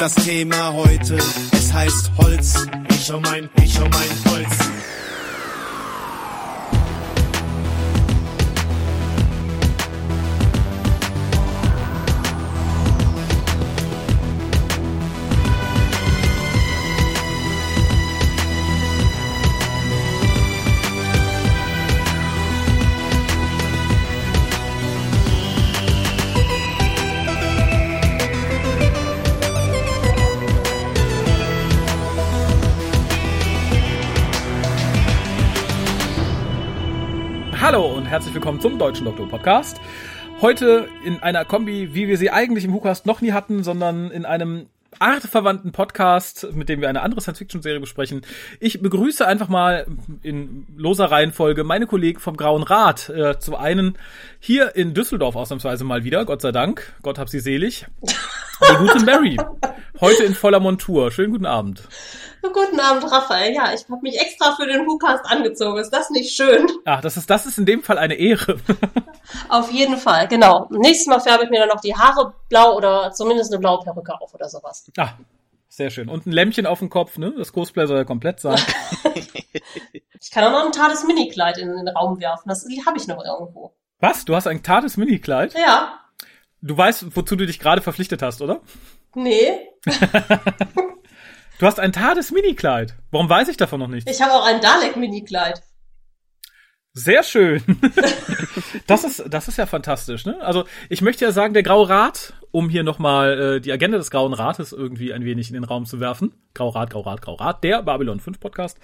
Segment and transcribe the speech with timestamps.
[0.00, 1.18] Das Thema heute,
[1.52, 2.66] es heißt Holz.
[2.88, 4.58] Ich und mein, ich und mein Holz.
[38.10, 39.80] Herzlich willkommen zum Deutschen Doktor Podcast.
[40.40, 44.24] Heute in einer Kombi, wie wir sie eigentlich im WhoCast noch nie hatten, sondern in
[44.24, 44.66] einem
[44.98, 48.22] artverwandten Podcast, mit dem wir eine andere Science-Fiction-Serie besprechen.
[48.58, 49.86] Ich begrüße einfach mal
[50.22, 53.10] in loser Reihenfolge meine Kollegen vom Grauen Rat.
[53.10, 53.96] Äh, zum einen
[54.40, 56.92] hier in Düsseldorf ausnahmsweise mal wieder, Gott sei Dank.
[57.02, 57.86] Gott hab sie selig.
[58.02, 59.36] Die gute Mary.
[60.00, 61.12] Heute in voller Montur.
[61.12, 61.86] Schönen guten Abend.
[62.42, 63.54] Guten Abend, Raphael.
[63.54, 65.78] Ja, ich habe mich extra für den WhoCast angezogen.
[65.78, 66.66] Ist das nicht schön?
[66.84, 68.58] Ach, das ist, das ist in dem Fall eine Ehre.
[69.48, 70.66] Auf jeden Fall, genau.
[70.70, 74.18] Nächstes Mal färbe ich mir dann noch die Haare blau oder zumindest eine blaue Perücke
[74.20, 74.90] auf oder sowas.
[74.96, 75.10] Ah,
[75.68, 76.08] sehr schön.
[76.08, 77.32] Und ein Lämpchen auf dem Kopf, ne?
[77.36, 78.58] Das Cosplay soll ja komplett sein.
[80.20, 82.48] ich kann auch noch ein tades Minikleid in den Raum werfen.
[82.48, 83.74] Das habe ich noch irgendwo.
[84.00, 84.24] Was?
[84.24, 85.54] Du hast ein tades Minikleid?
[85.54, 86.00] Ja.
[86.62, 88.60] Du weißt, wozu du dich gerade verpflichtet hast, oder?
[89.14, 89.68] Nee.
[91.60, 92.96] du hast ein tades Minikleid.
[93.10, 94.08] Warum weiß ich davon noch nicht?
[94.10, 95.62] Ich habe auch ein Dalek-Minikleid.
[96.92, 97.62] Sehr schön.
[98.88, 100.40] das ist das ist ja fantastisch, ne?
[100.40, 104.10] Also, ich möchte ja sagen, der Graue Rat, um hier nochmal äh, die Agenda des
[104.10, 106.34] Grauen Rates irgendwie ein wenig in den Raum zu werfen.
[106.52, 108.80] Grau Rat, Grau Rat, Grau Rat, der Babylon 5 Podcast.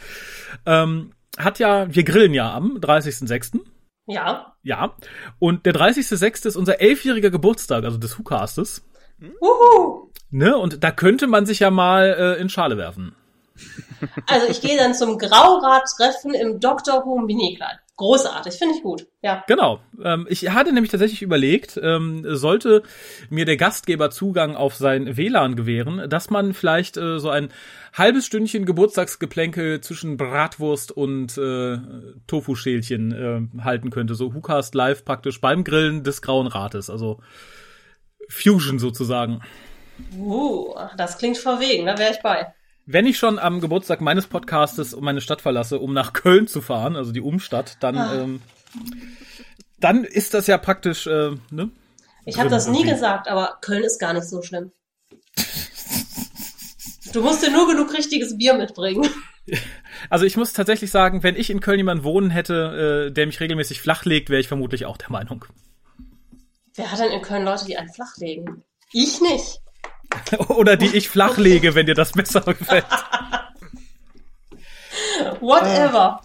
[0.67, 3.59] Ähm, hat ja, wir grillen ja am 30.06.
[4.07, 4.55] Ja.
[4.63, 4.95] Ja.
[5.41, 6.47] Und der 30.06.
[6.47, 8.87] ist unser elfjähriger Geburtstag, also des WhoCastes.
[9.21, 10.11] Uhu.
[10.31, 10.57] Ne?
[10.57, 13.15] Und da könnte man sich ja mal äh, in Schale werfen.
[14.27, 17.05] Also ich gehe dann zum Graurat-Treffen im Dr.
[17.07, 17.79] Who Minikleid.
[17.97, 19.07] Großartig, finde ich gut.
[19.23, 19.43] Ja.
[19.47, 19.81] Genau.
[20.05, 22.83] Ähm, ich hatte nämlich tatsächlich überlegt, ähm, sollte
[23.31, 27.49] mir der Gastgeber Zugang auf sein WLAN gewähren, dass man vielleicht äh, so ein
[27.95, 31.79] halbes Stündchen Geburtstagsgeplänkel zwischen Bratwurst und äh,
[32.27, 34.15] Tofu-Schälchen äh, halten könnte.
[34.15, 36.91] So WhoCast live praktisch beim Grillen des Grauen Rates.
[36.91, 37.21] Also
[38.29, 39.41] Fusion sozusagen.
[40.17, 42.53] Uh, das klingt verwegen, da wäre ich bei.
[42.85, 46.95] Wenn ich schon am Geburtstag meines Podcastes meine Stadt verlasse, um nach Köln zu fahren,
[46.97, 48.15] also die Umstadt, dann, Ah.
[48.15, 48.43] ähm,
[49.81, 51.71] dann ist das ja praktisch, äh, ne?
[52.25, 54.73] Ich habe das nie gesagt, aber Köln ist gar nicht so schlimm.
[57.13, 59.09] Du musst dir nur genug richtiges Bier mitbringen.
[60.11, 63.39] Also ich muss tatsächlich sagen, wenn ich in Köln jemanden wohnen hätte, äh, der mich
[63.41, 65.45] regelmäßig flachlegt, wäre ich vermutlich auch der Meinung.
[66.77, 68.63] Wer hat denn in Köln Leute, die einen flachlegen?
[68.93, 69.61] Ich nicht.
[70.49, 72.87] Oder die ich flachlege, wenn dir das besser gefällt.
[75.41, 76.21] Whatever.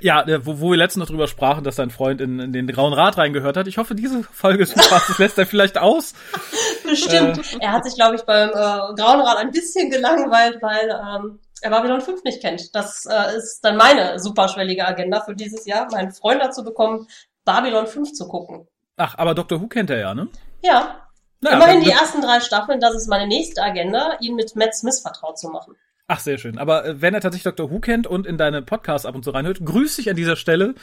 [0.00, 2.66] Ja, äh, wo, wo wir letztens noch drüber sprachen, dass dein Freund in, in den
[2.66, 3.68] Grauen Rat reingehört hat.
[3.68, 6.14] Ich hoffe, diese Folge des Podcasts lässt er vielleicht aus.
[6.82, 7.40] Bestimmt.
[7.60, 11.70] Er hat sich, glaube ich, beim äh, Grauen Rat ein bisschen gelangweilt, weil ähm, er
[11.70, 12.74] Babylon 5 nicht kennt.
[12.74, 17.06] Das äh, ist dann meine superschwellige Agenda für dieses Jahr, meinen Freund dazu bekommen,
[17.44, 18.66] Babylon 5 zu gucken.
[18.96, 19.60] Ach, aber Dr.
[19.60, 20.28] Who kennt er ja, ne?
[20.62, 21.00] Ja,
[21.40, 25.00] Naja, immerhin die ersten drei Staffeln, das ist meine nächste Agenda, ihn mit Matt Smith
[25.00, 25.74] vertraut zu machen.
[26.06, 26.58] Ach, sehr schön.
[26.58, 27.70] Aber äh, wenn er tatsächlich Dr.
[27.70, 30.74] Who kennt und in deine Podcasts ab und zu reinhört, grüße ich an dieser Stelle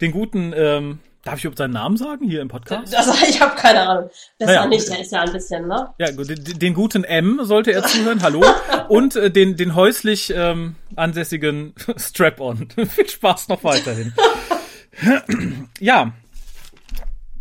[0.00, 2.94] den guten, ähm, darf ich überhaupt seinen Namen sagen hier im Podcast?
[2.94, 4.10] Also ich habe keine Ahnung.
[4.38, 4.66] Besser Naja.
[4.66, 5.94] nicht, der ist ja ein bisschen, ne?
[5.98, 8.44] Ja, gut, den, den guten M sollte er zuhören, hallo.
[8.88, 12.68] Und äh, den, den häuslich ähm, ansässigen Strap-on.
[12.88, 14.12] Viel Spaß noch weiterhin.
[15.80, 16.12] ja.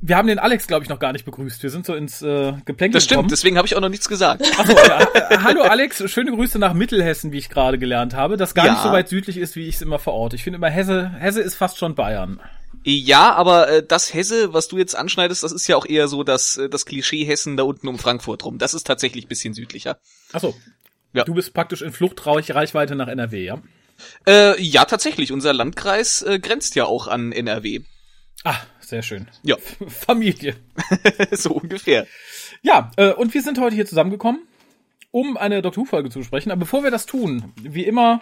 [0.02, 1.64] Wir haben den Alex, glaube ich, noch gar nicht begrüßt.
[1.64, 3.30] Wir sind so ins äh, Geplänkel Das stimmt, gekommen.
[3.30, 4.44] deswegen habe ich auch noch nichts gesagt.
[4.60, 5.00] Achso, ja.
[5.32, 8.74] Äh, Hallo Alex, schöne Grüße nach Mittelhessen, wie ich gerade gelernt habe, das gar Ja.
[8.74, 10.36] nicht so weit südlich ist, wie ich es immer verorte.
[10.36, 12.40] Ich finde immer Hesse, Hesse ist fast schon Bayern.
[12.84, 16.24] Ja, aber äh, das Hesse, was du jetzt anschneidest, das ist ja auch eher so
[16.24, 18.60] das, äh, das Klischee Hessen da unten um Frankfurt rum.
[18.60, 19.98] Das ist tatsächlich ein bisschen südlicher.
[20.34, 20.54] Achso.
[21.14, 21.24] Ja.
[21.24, 23.62] Du bist praktisch in Fluchtreichweite nach NRW, ja?
[24.28, 25.32] Äh, ja, tatsächlich.
[25.32, 27.80] Unser Landkreis äh, grenzt ja auch an NRW.
[28.44, 28.58] Ah,
[28.90, 29.28] sehr schön.
[29.44, 30.56] Ja, Familie.
[31.32, 32.08] so ungefähr.
[32.62, 34.42] Ja, äh, und wir sind heute hier zusammengekommen,
[35.12, 36.52] um eine Doctor Who-Folge zu besprechen.
[36.52, 38.22] Aber bevor wir das tun, wie immer,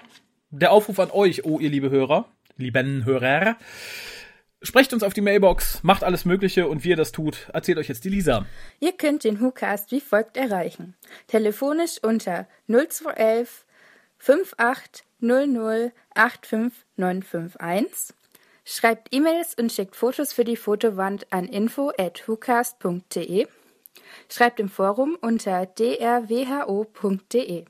[0.50, 3.58] der Aufruf an euch, oh ihr liebe Hörer, lieben Hörer,
[4.62, 7.90] sprecht uns auf die Mailbox, macht alles Mögliche und wie ihr das tut, erzählt euch
[7.90, 8.46] jetzt die Lisa.
[8.80, 10.96] Ihr könnt den WhoCast wie folgt erreichen.
[11.28, 13.66] Telefonisch unter 0211
[14.18, 18.16] 5800 85951.
[18.66, 23.48] Schreibt E-Mails und schickt Fotos für die Fotowand an info at whocast.de.
[24.30, 27.66] Schreibt im Forum unter drwho.de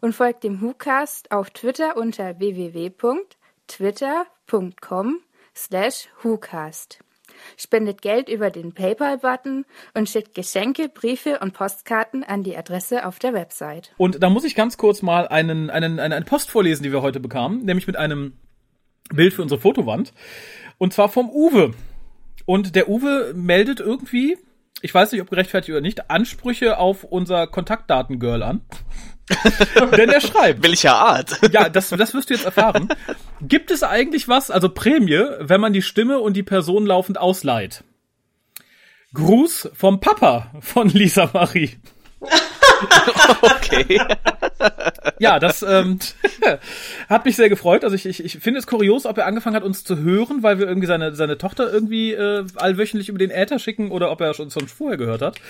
[0.00, 5.20] und folgt dem WhoCast auf Twitter unter www.twitter.com
[5.54, 6.98] slash WhoCast.
[7.56, 9.64] Spendet Geld über den PayPal-Button
[9.94, 13.92] und schickt Geschenke, Briefe und Postkarten an die Adresse auf der Website.
[13.96, 17.02] Und da muss ich ganz kurz mal einen, einen, eine, eine Post vorlesen, die wir
[17.02, 18.38] heute bekamen, nämlich mit einem
[19.10, 20.12] Bild für unsere Fotowand.
[20.78, 21.74] Und zwar vom Uwe.
[22.46, 24.36] Und der Uwe meldet irgendwie,
[24.82, 28.60] ich weiß nicht, ob gerechtfertigt oder nicht, Ansprüche auf unser Kontaktdatengirl an.
[29.96, 30.62] Denn er schreibt.
[30.62, 31.40] Welcher Art?
[31.50, 32.88] Ja, das, das wirst du jetzt erfahren.
[33.40, 37.84] Gibt es eigentlich was, also Prämie, wenn man die Stimme und die Person laufend ausleiht?
[39.14, 41.70] Gruß vom Papa von Lisa Marie.
[43.40, 44.00] Okay.
[45.18, 45.98] Ja, das ähm,
[47.08, 47.84] hat mich sehr gefreut.
[47.84, 50.58] Also ich, ich, ich finde es kurios, ob er angefangen hat, uns zu hören, weil
[50.58, 54.34] wir irgendwie seine, seine Tochter irgendwie äh, allwöchentlich über den Äther schicken oder ob er
[54.34, 55.40] schon, schon vorher gehört hat.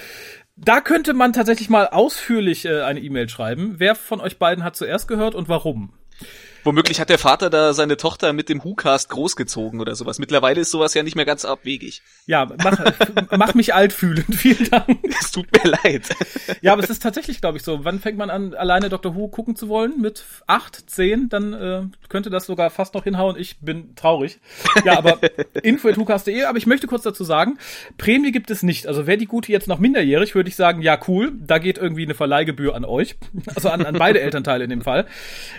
[0.56, 3.74] Da könnte man tatsächlich mal ausführlich äh, eine E-Mail schreiben.
[3.78, 5.92] Wer von euch beiden hat zuerst gehört und warum?
[6.64, 10.18] Womöglich hat der Vater da seine Tochter mit dem WhoCast großgezogen oder sowas.
[10.18, 12.00] Mittlerweile ist sowas ja nicht mehr ganz abwegig.
[12.26, 12.78] Ja, mach,
[13.36, 14.24] mach mich alt fühlen.
[14.32, 14.98] Vielen Dank.
[15.20, 16.08] Es tut mir leid.
[16.62, 17.84] Ja, aber es ist tatsächlich, glaube ich, so.
[17.84, 19.14] Wann fängt man an, alleine Dr.
[19.14, 20.00] Who gucken zu wollen?
[20.00, 21.28] Mit acht, zehn?
[21.28, 23.36] Dann äh, könnte das sogar fast noch hinhauen.
[23.38, 24.38] Ich bin traurig.
[24.86, 25.18] Ja, aber
[25.62, 26.44] info.hucast.de.
[26.44, 27.58] Aber ich möchte kurz dazu sagen,
[27.98, 28.86] Prämie gibt es nicht.
[28.86, 31.32] Also wäre die Gute jetzt noch minderjährig, würde ich sagen, ja, cool.
[31.38, 33.16] Da geht irgendwie eine Verleihgebühr an euch.
[33.54, 35.06] Also an, an beide Elternteile in dem Fall.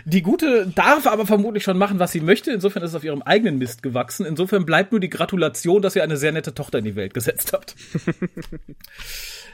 [0.06, 2.51] Die Gute darf aber vermutlich schon machen, was sie möchte.
[2.51, 4.25] Insofern ist es auf ihrem eigenen Mist gewachsen.
[4.25, 7.53] Insofern bleibt nur die Gratulation, dass ihr eine sehr nette Tochter in die Welt gesetzt
[7.53, 7.75] habt.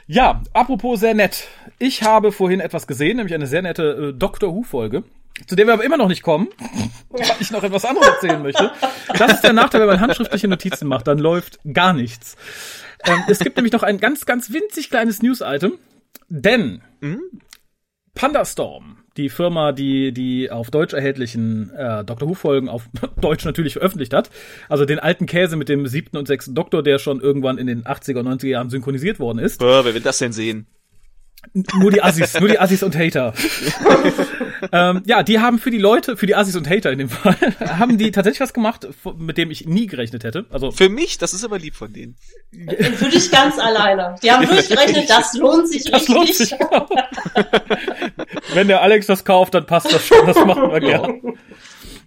[0.06, 1.48] Ja, apropos sehr nett.
[1.78, 5.04] Ich habe vorhin etwas gesehen, nämlich eine sehr nette äh, Doctor Who-Folge,
[5.46, 6.48] zu der wir aber immer noch nicht kommen,
[7.08, 8.72] weil ich noch etwas anderes erzählen möchte.
[9.16, 12.36] Das ist der Nachteil, wenn man handschriftliche Notizen macht, dann läuft gar nichts.
[13.04, 15.78] Ähm, es gibt nämlich noch ein ganz, ganz winzig kleines News-Item,
[16.28, 16.82] denn
[18.14, 22.88] Pandastorm, die Firma, die die auf Deutsch erhältlichen äh, Doctor Who-Folgen auf
[23.20, 24.30] Deutsch natürlich veröffentlicht hat,
[24.68, 27.84] also den alten Käse mit dem siebten und sechsten Doktor, der schon irgendwann in den
[27.84, 29.58] 80er und 90er Jahren synchronisiert worden ist.
[29.60, 30.66] Boah, wer will das denn sehen?
[31.54, 33.34] Nur die Assis, nur die Assis und Hater.
[34.72, 37.36] ähm, ja, die haben für die Leute, für die Assis und Hater in dem Fall,
[37.78, 40.46] haben die tatsächlich was gemacht, mit dem ich nie gerechnet hätte.
[40.50, 42.16] Also Für mich, das ist aber lieb von denen.
[42.94, 44.14] Für dich ganz alleine.
[44.22, 46.14] Die haben durchgerechnet, das lohnt sich das richtig.
[46.14, 46.50] lohnt sich.
[46.58, 46.88] Genau.
[48.54, 50.26] Wenn der Alex das kauft, dann passt das schon.
[50.26, 51.20] Das machen wir gern.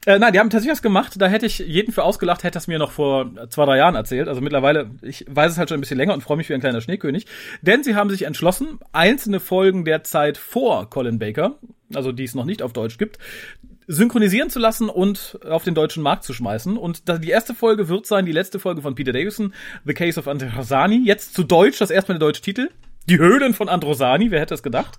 [0.05, 1.13] Äh, nein, die haben tatsächlich was gemacht.
[1.17, 4.27] Da hätte ich jeden für ausgelacht, hätte das mir noch vor zwei, drei Jahren erzählt.
[4.27, 6.59] Also mittlerweile, ich weiß es halt schon ein bisschen länger und freue mich wie ein
[6.59, 7.25] kleiner Schneekönig.
[7.61, 11.55] Denn sie haben sich entschlossen, einzelne Folgen der Zeit vor Colin Baker,
[11.93, 13.17] also die es noch nicht auf Deutsch gibt,
[13.87, 16.77] synchronisieren zu lassen und auf den deutschen Markt zu schmeißen.
[16.77, 19.53] Und die erste Folge wird sein, die letzte Folge von Peter Davison,
[19.85, 21.01] The Case of Androsani.
[21.03, 22.69] Jetzt zu Deutsch, das erstmal der deutsche Titel.
[23.07, 24.97] Die Höhlen von Androsani, wer hätte es gedacht?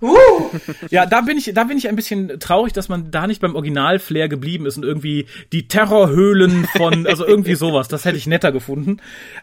[0.89, 3.55] Ja, da bin ich, da bin ich ein bisschen traurig, dass man da nicht beim
[3.55, 7.89] Original-Flair geblieben ist und irgendwie die Terrorhöhlen von, also irgendwie sowas.
[7.89, 8.97] Das hätte ich netter gefunden.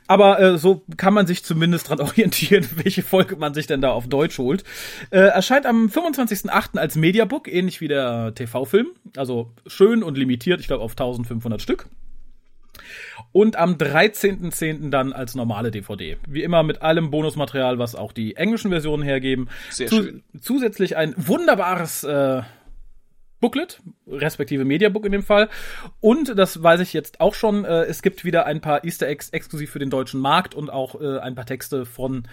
[0.07, 3.91] Aber äh, so kann man sich zumindest dran orientieren, welche Folge man sich denn da
[3.91, 4.65] auf Deutsch holt.
[5.11, 6.79] Äh, erscheint am 25.08.
[6.79, 8.89] als Mediabook, ähnlich wie der TV-Film.
[9.17, 11.87] Also schön und limitiert, ich glaube auf 1500 Stück.
[13.35, 14.91] Und am 13.10.
[14.91, 16.19] dann als normale DVD.
[16.29, 19.49] Wie immer mit allem Bonusmaterial, was auch die englischen Versionen hergeben.
[19.71, 20.23] Sehr schön.
[20.41, 22.43] Zusätzlich ein wunderbares äh,
[23.41, 25.49] Booklet, respektive Mediabook in dem Fall.
[26.01, 29.31] Und das weiß ich jetzt auch schon, äh, es gibt wieder ein paar Easter Eggs
[29.31, 32.29] exklusiv für den deutschen Markt und auch äh, ein paar Texte von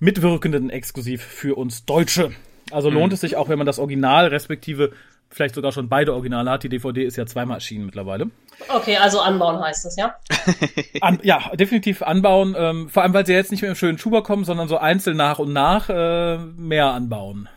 [0.00, 2.32] Mitwirkenden exklusiv für uns Deutsche.
[2.72, 4.92] Also lohnt es sich auch, wenn man das Original, respektive
[5.30, 6.62] vielleicht sogar schon beide Originale hat.
[6.64, 8.30] Die DVD ist ja zweimal erschienen mittlerweile.
[8.68, 10.16] Okay, also anbauen heißt es, ja?
[11.00, 12.54] An, ja, definitiv anbauen.
[12.58, 15.16] Ähm, vor allem, weil sie jetzt nicht mehr im schönen Schuber kommen, sondern so einzeln
[15.16, 17.48] nach und nach äh, mehr anbauen.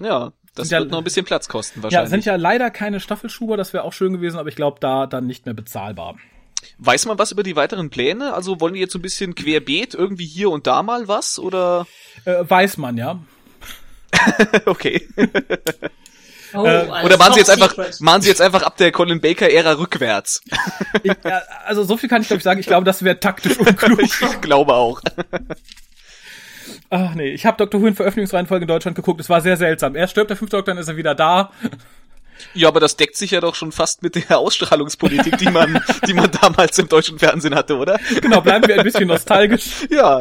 [0.00, 2.10] Ja, das Sind ja- wird noch ein bisschen Platz kosten Ja, wahrscheinlich.
[2.10, 5.26] sind ja leider keine Staffelschuber, das wäre auch schön gewesen, aber ich glaube, da dann
[5.26, 6.16] nicht mehr bezahlbar.
[6.78, 8.34] Weiß man was über die weiteren Pläne?
[8.34, 11.86] Also wollen die jetzt so ein bisschen querbeet irgendwie hier und da mal was oder?
[12.24, 13.18] Äh, weiß man, ja.
[14.66, 15.06] okay.
[16.54, 18.00] Oh, Äh, Oder machen sie jetzt einfach, secret.
[18.00, 20.42] machen sie jetzt einfach ab der Colin Baker Ära rückwärts?
[21.02, 22.60] Ich, äh, also so viel kann ich glaube ich sagen.
[22.60, 24.02] Ich glaube, das wäre taktisch unklug.
[24.02, 25.00] ich glaube auch.
[26.90, 27.80] Ach nee, ich habe Dr.
[27.80, 29.20] Who in Veröffentlichungsreihenfolge in Deutschland geguckt.
[29.20, 29.94] Es war sehr seltsam.
[29.96, 31.50] Er stirbt, der fünfte Doktor, dann ist er wieder da.
[32.54, 36.12] Ja, aber das deckt sich ja doch schon fast mit der Ausstrahlungspolitik, die man, die
[36.14, 37.98] man damals im deutschen Fernsehen hatte, oder?
[38.20, 39.86] Genau, bleiben wir ein bisschen nostalgisch.
[39.90, 40.20] Ja.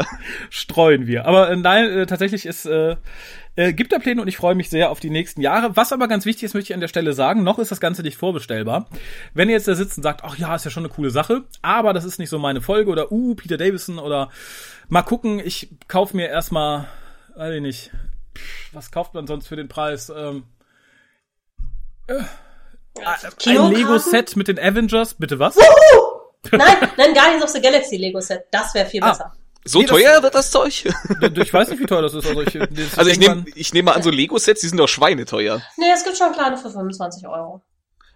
[0.50, 1.26] streuen wir.
[1.26, 2.96] Aber äh, nein, äh, tatsächlich ist äh,
[3.56, 5.76] äh, gibt da Pläne und ich freue mich sehr auf die nächsten Jahre.
[5.76, 8.02] Was aber ganz wichtig ist, möchte ich an der Stelle sagen, noch ist das Ganze
[8.02, 8.88] nicht vorbestellbar.
[9.34, 11.44] Wenn ihr jetzt da sitzt und sagt, ach ja, ist ja schon eine coole Sache,
[11.62, 14.30] aber das ist nicht so meine Folge oder uh, Peter Davison oder
[14.90, 16.88] mal gucken, ich kaufe mir erstmal
[17.36, 17.92] weiß ich nicht.
[18.74, 20.10] Was kauft man sonst für den Preis?
[20.10, 20.44] Ähm,
[22.08, 22.26] ein
[23.38, 23.76] Kinokarten?
[23.76, 25.56] Lego-Set mit den Avengers, bitte was?
[26.52, 28.46] Nein, nein, Guardians of the Galaxy Lego Set.
[28.52, 29.10] Das wäre viel Ah.
[29.10, 29.34] besser.
[29.68, 30.86] So Nee, das- teuer wird das Zeug?
[31.44, 32.28] ich weiß nicht, wie teuer das ist.
[32.28, 34.88] Also ich, das Also ich nehme ich nehme mal an, so Lego-Sets, die sind doch
[34.88, 35.62] schweineteuer.
[35.78, 37.64] Nee, es gibt schon kleine für 25 Euro.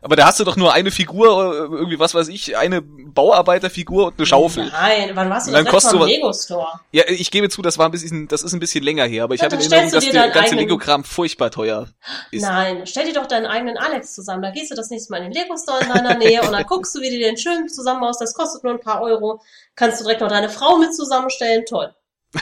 [0.01, 4.08] Aber da hast du doch nur eine Figur, äh, irgendwie was weiß ich, eine Bauarbeiterfigur
[4.08, 4.70] und eine Schaufel.
[4.72, 6.79] Nein, wann warst du Und dann kostet Lego Store?
[6.91, 9.36] Ja, ich gebe zu, das war ein bisschen, das ist ein bisschen länger her, aber
[9.36, 11.88] ich Ja, habe in Erinnerung, dass der ganze eigenen- Lego-Kram furchtbar teuer
[12.32, 12.44] ist.
[12.44, 14.41] Nein, stell dir doch deinen eigenen Alex zusammen.
[14.41, 16.65] Da gehst du das nächste Mal in den Lego Store in deiner Nähe und dann
[16.65, 18.22] guckst du, wie du den schön zusammenbaust.
[18.22, 19.41] Das kostet nur ein paar Euro.
[19.75, 21.65] Kannst du direkt noch deine Frau mit zusammenstellen.
[21.65, 21.94] Toll.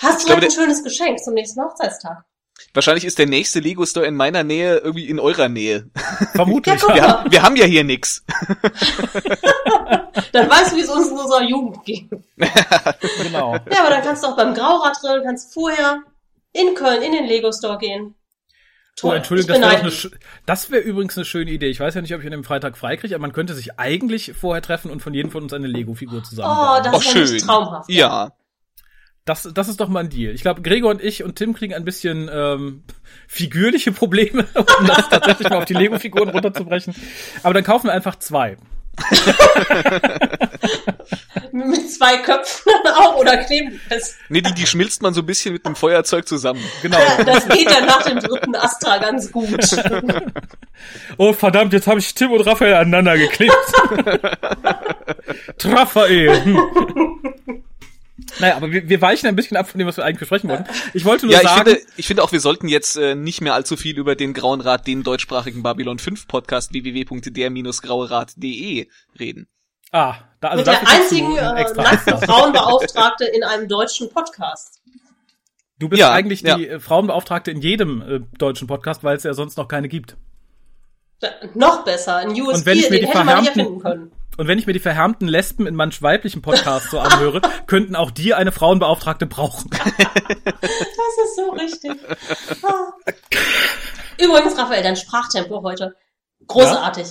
[0.00, 2.24] Hast du direkt ein schönes Geschenk zum nächsten Hochzeitstag.
[2.72, 5.88] Wahrscheinlich ist der nächste Lego-Store in meiner Nähe irgendwie in eurer Nähe.
[6.34, 6.80] vermutlich.
[6.80, 7.08] Ja, guck Wir, mal.
[7.08, 8.24] haben, wir haben ja hier nix.
[10.32, 12.08] Dann weißt du, wie es uns in unserer Jugend ging.
[13.22, 13.54] genau.
[13.70, 16.02] Ja, aber dann kannst du auch beim Grauradrill, kannst vorher
[16.52, 18.14] in Köln in den Lego Store gehen.
[18.14, 19.16] Oh, Toll.
[19.16, 20.12] Entschuldigung, ich das wäre
[20.46, 21.66] das wäre übrigens eine schöne Idee.
[21.68, 24.32] Ich weiß ja nicht, ob ich an dem Freitag freikriege, aber man könnte sich eigentlich
[24.40, 26.82] vorher treffen und von jedem von uns eine Lego-Figur Oh, zusammenbauen.
[26.84, 27.38] das Oh, ist ja schön.
[27.38, 27.90] traumhaft.
[27.90, 28.32] Ja.
[29.24, 30.34] Das, das ist doch mal ein Deal.
[30.34, 32.82] Ich glaube, Gregor und ich und Tim kriegen ein bisschen ähm,
[33.26, 36.94] figürliche Probleme, um das tatsächlich mal auf die Lego-Figuren runterzubrechen.
[37.42, 38.58] Aber dann kaufen wir einfach zwei.
[41.52, 44.16] Mit zwei Köpfen auch oder kleben fest.
[44.28, 46.62] Nee, die, die schmilzt man so ein bisschen mit einem Feuerzeug zusammen.
[46.82, 46.98] Genau.
[47.24, 49.58] Das geht ja nach dem dritten Astra ganz gut.
[51.16, 53.56] Oh verdammt, jetzt habe ich Tim und Raphael aneinander geklebt.
[55.64, 56.42] Raphael.
[58.38, 60.64] Naja, aber wir, wir weichen ein bisschen ab von dem, was wir eigentlich besprechen wollten.
[60.92, 63.40] Ich wollte nur Ja, ich sagen, finde, ich finde auch, wir sollten jetzt äh, nicht
[63.40, 69.46] mehr allzu viel über den Grauen Rat, den deutschsprachigen Babylon 5 Podcast www.der-grauerat.de reden.
[69.92, 72.18] ah, da, also Mit der einzigen äh, nackten.
[72.18, 74.80] Frauenbeauftragte in einem deutschen Podcast.
[75.78, 76.56] Du bist Ja, eigentlich ja.
[76.56, 80.16] die äh, Frauenbeauftragte in jedem äh, deutschen Podcast, weil es ja sonst noch keine gibt.
[81.20, 83.60] Da, noch besser, ein Und USB, wenn ich mir den die hätte man nicht verhärmten-
[83.60, 84.12] erfinden können.
[84.36, 88.10] Und wenn ich mir die verhärmten Lesben in manch weiblichen Podcasts so anhöre, könnten auch
[88.10, 89.70] die eine Frauenbeauftragte brauchen.
[89.70, 90.70] Das
[91.24, 91.92] ist so richtig.
[92.62, 92.92] Ah.
[94.18, 95.94] Übrigens, Raphael, dein Sprachtempo heute.
[96.46, 97.06] Großartig.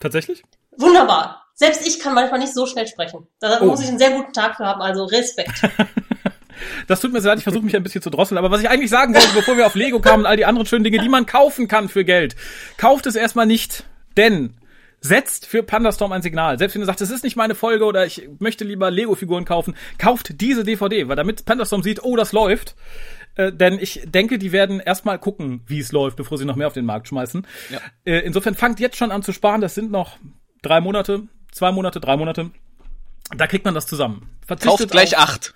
[0.00, 0.42] Tatsächlich?
[0.76, 1.44] Wunderbar.
[1.54, 3.26] Selbst ich kann manchmal nicht so schnell sprechen.
[3.38, 3.66] Da Oh.
[3.66, 5.62] muss ich einen sehr guten Tag für haben, also Respekt.
[6.86, 8.38] Das tut mir sehr leid, ich versuche mich ein bisschen zu drosseln.
[8.38, 10.66] Aber was ich eigentlich sagen wollte, bevor wir auf Lego kamen und all die anderen
[10.66, 12.36] schönen Dinge, die man kaufen kann für Geld,
[12.78, 13.84] kauft es erstmal nicht.
[14.16, 14.54] Denn
[15.04, 16.58] setzt für Pandastorm ein Signal.
[16.58, 19.74] Selbst wenn du sagst, das ist nicht meine Folge oder ich möchte lieber Lego-Figuren kaufen,
[19.98, 22.74] kauft diese DVD, weil damit Pandastorm sieht, oh, das läuft.
[23.34, 26.68] Äh, denn ich denke, die werden erstmal gucken, wie es läuft, bevor sie noch mehr
[26.68, 27.46] auf den Markt schmeißen.
[27.68, 27.80] Ja.
[28.04, 29.60] Äh, insofern fangt jetzt schon an zu sparen.
[29.60, 30.16] Das sind noch
[30.62, 32.50] drei Monate, zwei Monate, drei Monate.
[33.36, 34.30] Da kriegt man das zusammen.
[34.46, 35.52] Verzichtet Kauft gleich acht.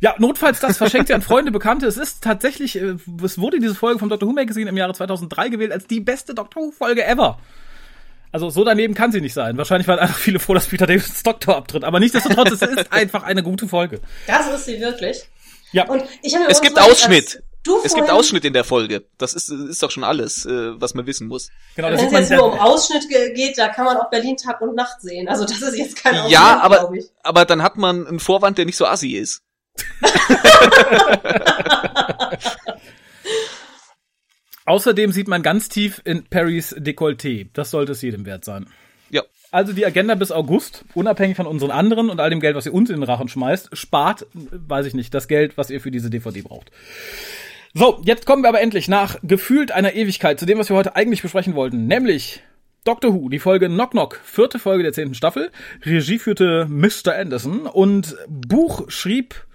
[0.00, 1.86] ja, notfalls das verschenkt ihr an Freunde, Bekannte.
[1.86, 5.50] Es ist tatsächlich, äh, es wurde diese Folge vom Doctor Who Magazine im Jahre 2003
[5.50, 7.38] gewählt als die beste Doctor Who Folge ever.
[8.32, 9.56] Also so daneben kann sie nicht sein.
[9.56, 11.84] Wahrscheinlich waren einfach viele froh, dass Peter Davids Doktor abtritt.
[11.84, 14.00] Aber nichtsdestotrotz, es ist einfach eine gute Folge.
[14.26, 15.22] Das ist sie wirklich.
[15.72, 17.42] Ja, Und ich habe Es gibt Ausschnitt.
[17.64, 19.04] Du Es gibt Ausschnitt in der Folge.
[19.18, 21.50] Das ist, ist doch schon alles, äh, was man wissen muss.
[21.74, 21.88] genau.
[21.88, 24.74] Wenn es jetzt nur um Ausschnitt ge- geht, da kann man auch Berlin Tag und
[24.74, 25.28] Nacht sehen.
[25.28, 26.90] Also das ist jetzt kein Ausschnitt, Ja, aber,
[27.22, 29.42] aber dann hat man einen Vorwand, der nicht so assi ist.
[34.68, 37.48] außerdem sieht man ganz tief in Perrys Dekolleté.
[37.52, 38.66] Das sollte es jedem wert sein.
[39.10, 39.22] Ja.
[39.50, 42.74] Also die Agenda bis August, unabhängig von unseren anderen und all dem Geld, was ihr
[42.74, 46.10] uns in den Rachen schmeißt, spart, weiß ich nicht, das Geld, was ihr für diese
[46.10, 46.70] DVD braucht.
[47.72, 50.96] So, jetzt kommen wir aber endlich nach gefühlt einer Ewigkeit zu dem, was wir heute
[50.96, 52.42] eigentlich besprechen wollten, nämlich
[52.84, 55.50] Doctor Who, die Folge Knock Knock, vierte Folge der zehnten Staffel.
[55.84, 57.14] Regie führte Mr.
[57.14, 59.46] Anderson und Buch schrieb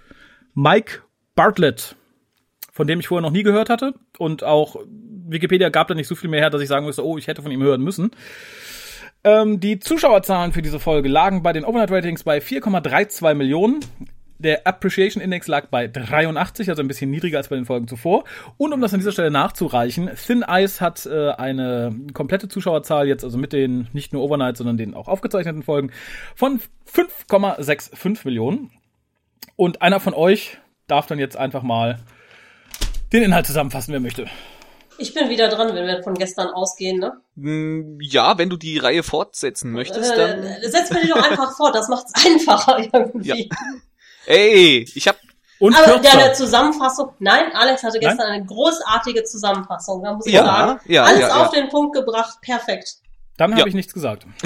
[0.54, 1.00] Mike
[1.34, 1.96] Bartlett,
[2.74, 4.76] von dem ich vorher noch nie gehört hatte und auch
[5.26, 7.40] Wikipedia gab da nicht so viel mehr her, dass ich sagen müsste, oh, ich hätte
[7.40, 8.10] von ihm hören müssen.
[9.22, 13.80] Ähm, die Zuschauerzahlen für diese Folge lagen bei den Overnight Ratings bei 4,32 Millionen.
[14.38, 18.24] Der Appreciation Index lag bei 83, also ein bisschen niedriger als bei den Folgen zuvor.
[18.58, 23.22] Und um das an dieser Stelle nachzureichen, Thin Ice hat äh, eine komplette Zuschauerzahl jetzt,
[23.22, 25.92] also mit den nicht nur Overnight, sondern den auch aufgezeichneten Folgen,
[26.34, 26.60] von
[26.92, 28.72] 5,65 Millionen.
[29.54, 32.00] Und einer von euch darf dann jetzt einfach mal
[33.14, 34.26] den Inhalt zusammenfassen, wer möchte.
[34.98, 37.20] Ich bin wieder dran, wenn wir von gestern ausgehen, ne?
[37.36, 40.42] Hm, Ja, wenn du die Reihe fortsetzen möchtest, dann.
[40.44, 43.48] Äh, setz mir die doch einfach vor, das macht's einfacher irgendwie.
[43.50, 43.56] Ja.
[44.26, 45.16] Ey, ich hab.
[45.58, 46.16] Und Aber kürzer.
[46.18, 48.40] deine Zusammenfassung, nein, Alex hatte gestern Nein?
[48.40, 50.80] eine großartige Zusammenfassung, da muss ich Ja, sagen.
[50.86, 51.60] ja, Alles ja, auf ja.
[51.60, 52.96] den Punkt gebracht, perfekt.
[53.36, 53.66] Dann habe Ja.
[53.66, 54.26] ich nichts gesagt.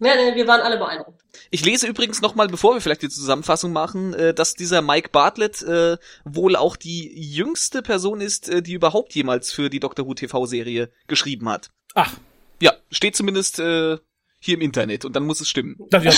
[0.00, 1.20] Ja, nee, wir waren alle beeindruckt.
[1.50, 5.62] Ich lese übrigens nochmal, bevor wir vielleicht die Zusammenfassung machen, äh, dass dieser Mike Bartlett
[5.62, 10.14] äh, wohl auch die jüngste Person ist, äh, die überhaupt jemals für die Doctor Who
[10.14, 11.70] TV-Serie geschrieben hat.
[11.94, 12.14] Ach,
[12.60, 13.98] Ja, steht zumindest äh,
[14.40, 15.76] hier im Internet und dann muss es stimmen.
[15.90, 16.12] das, ja,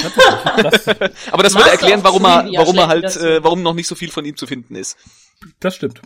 [0.62, 0.88] das,
[1.30, 4.10] Aber das würde erklären, warum er, warum er halt, äh, warum noch nicht so viel
[4.10, 4.96] von ihm zu finden ist.
[5.60, 6.00] das stimmt.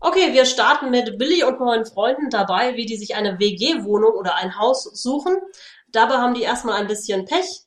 [0.00, 4.36] Okay, wir starten mit Billy und neuen Freunden dabei, wie die sich eine WG-Wohnung oder
[4.36, 5.36] ein Haus suchen.
[5.88, 7.64] Dabei haben die erstmal ein bisschen Pech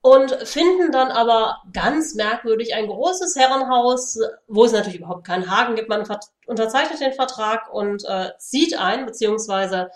[0.00, 4.18] und finden dann aber ganz merkwürdig ein großes Herrenhaus,
[4.48, 5.88] wo es natürlich überhaupt keinen Haken gibt.
[5.88, 6.04] Man
[6.46, 9.90] unterzeichnet den Vertrag und äh, zieht ein, beziehungsweise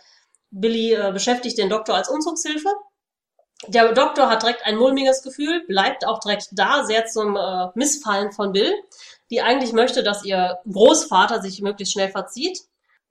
[0.50, 2.70] Billy äh, beschäftigt den Doktor als Umzugshilfe.
[3.66, 8.30] Der Doktor hat direkt ein mulmiges Gefühl, bleibt auch direkt da, sehr zum äh, Missfallen
[8.30, 8.72] von Bill,
[9.30, 12.60] die eigentlich möchte, dass ihr Großvater sich möglichst schnell verzieht.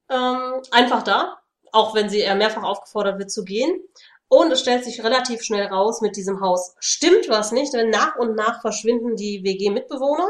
[0.10, 1.38] Ähm, einfach da,
[1.72, 3.82] auch wenn sie eher mehrfach aufgefordert wird zu gehen.
[4.30, 8.18] Und es stellt sich relativ schnell raus, mit diesem Haus stimmt was nicht, denn nach
[8.18, 10.28] und nach verschwinden die WG-Mitbewohner.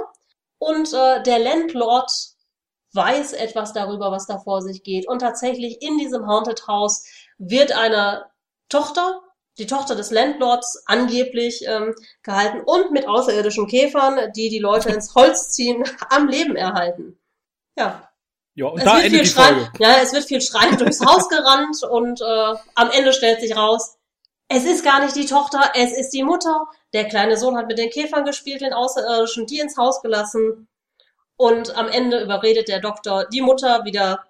[0.60, 2.12] Und äh, der Landlord
[2.94, 5.08] weiß etwas darüber, was da vor sich geht.
[5.08, 7.06] Und tatsächlich in diesem Haunted House
[7.38, 8.26] wird eine
[8.70, 9.22] Tochter,
[9.58, 15.16] die Tochter des Landlords, angeblich ähm, gehalten und mit außerirdischen Käfern, die die Leute ins
[15.16, 17.20] Holz ziehen, am Leben erhalten.
[17.78, 18.10] Ja,
[18.56, 21.30] Ja, und es da wird endet viel schreien, ja, es wird viel schreien durchs Haus
[21.30, 23.98] gerannt und äh, am Ende stellt sich raus,
[24.50, 26.68] es ist gar nicht die Tochter, es ist die Mutter.
[26.94, 30.70] Der kleine Sohn hat mit den Käfern gespielt, den Außerirdischen, die ins Haus gelassen.
[31.36, 34.24] Und am Ende überredet der Doktor die Mutter wieder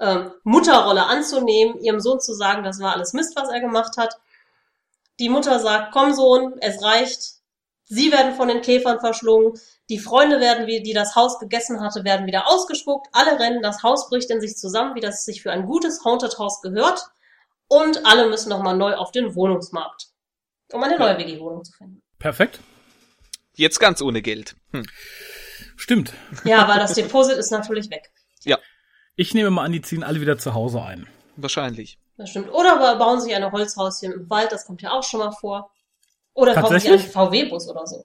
[0.00, 4.18] ähm, Mutterrolle anzunehmen, ihrem Sohn zu sagen, das war alles Mist, was er gemacht hat.
[5.22, 7.36] Die Mutter sagt, komm Sohn, es reicht.
[7.84, 9.52] Sie werden von den Käfern verschlungen.
[9.88, 13.06] Die Freunde werden, wie die das Haus gegessen hatte, werden wieder ausgespuckt.
[13.12, 16.38] Alle rennen, das Haus bricht in sich zusammen, wie das sich für ein gutes Haunted
[16.38, 17.04] House gehört.
[17.68, 20.08] Und alle müssen nochmal neu auf den Wohnungsmarkt,
[20.72, 22.02] um eine neue WG-Wohnung zu finden.
[22.18, 22.58] Perfekt.
[23.54, 24.56] Jetzt ganz ohne Geld.
[24.72, 24.84] Hm.
[25.76, 26.12] Stimmt.
[26.42, 28.10] Ja, weil das Deposit ist natürlich weg.
[29.14, 31.06] Ich nehme mal an, die ziehen alle wieder zu Hause ein.
[31.36, 31.98] Wahrscheinlich.
[32.16, 32.50] Das stimmt.
[32.52, 35.70] Oder ba- bauen sich eine Holzhäuschen im Wald, das kommt ja auch schon mal vor.
[36.34, 36.98] Oder kaufen sich einen?
[37.00, 38.04] VW-Bus oder so.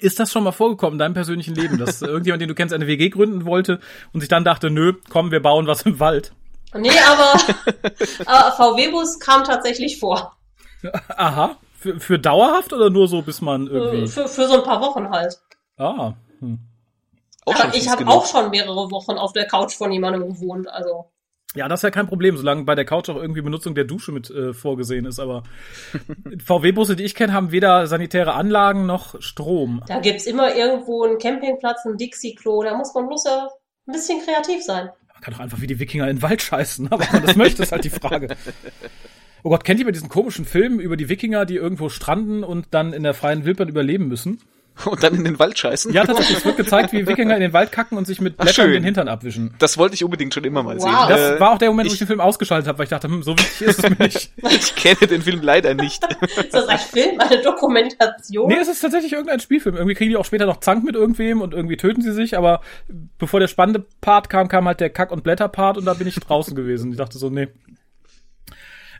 [0.00, 2.86] Ist das schon mal vorgekommen in deinem persönlichen Leben, dass irgendjemand, den du kennst, eine
[2.86, 3.80] WG gründen wollte
[4.12, 6.32] und sich dann dachte, nö, komm, wir bauen was im Wald?
[6.74, 7.32] Nee, aber,
[8.26, 10.36] aber VW-Bus kam tatsächlich vor.
[11.16, 11.56] Aha.
[11.78, 14.08] Für, für dauerhaft oder nur so, bis man Äh, irgendwie.
[14.08, 15.40] Für, für so ein paar Wochen halt.
[15.78, 16.14] Ah.
[16.40, 16.58] Hm.
[17.46, 20.68] Auch schon Aber ich habe auch schon mehrere Wochen auf der Couch von jemandem gewohnt.
[20.68, 21.10] Also
[21.56, 24.12] Ja, das ist ja kein Problem, solange bei der Couch auch irgendwie Benutzung der Dusche
[24.12, 25.18] mit äh, vorgesehen ist.
[25.18, 25.42] Aber
[26.44, 29.82] VW-Busse, die ich kenne, haben weder sanitäre Anlagen noch Strom.
[29.88, 32.62] da gibt's immer irgendwo einen Campingplatz, ein Dixie-Klo.
[32.62, 33.48] Da muss man bloß ja
[33.86, 34.90] ein bisschen kreativ sein.
[35.12, 37.36] Man kann doch einfach wie die Wikinger in den Wald scheißen, aber ob man das
[37.36, 38.28] möchte, ist halt die Frage.
[39.42, 42.66] Oh Gott, kennt ihr mal diesen komischen Film über die Wikinger, die irgendwo stranden und
[42.72, 44.40] dann in der freien Wildbahn überleben müssen?
[44.84, 45.90] Und dann in den Wald scheißen?
[45.92, 48.70] Ja, tatsächlich, es wird gezeigt, wie Wikinger in den Wald kacken und sich mit Blättern
[48.72, 49.54] den Hintern abwischen.
[49.58, 50.82] Das wollte ich unbedingt schon immer mal Wow.
[50.82, 50.92] sehen.
[51.08, 52.90] Das Äh, war auch der Moment, wo ich ich- den Film ausgeschaltet habe, weil ich
[52.90, 54.32] dachte, hm, so wichtig ist es mir nicht.
[54.50, 56.04] ich kenne den Film leider nicht.
[56.36, 58.48] Ist das ein Film, eine Dokumentation?
[58.48, 59.76] Nee, es ist tatsächlich irgendein Spielfilm.
[59.76, 62.60] Irgendwie kriegen die auch später noch Zank mit irgendwem und irgendwie töten sie sich, aber
[63.18, 66.16] bevor der spannende Part kam, kam halt der Kack- und Blätter-Part und da bin ich
[66.16, 66.90] draußen gewesen.
[66.92, 67.48] Ich dachte so, nee.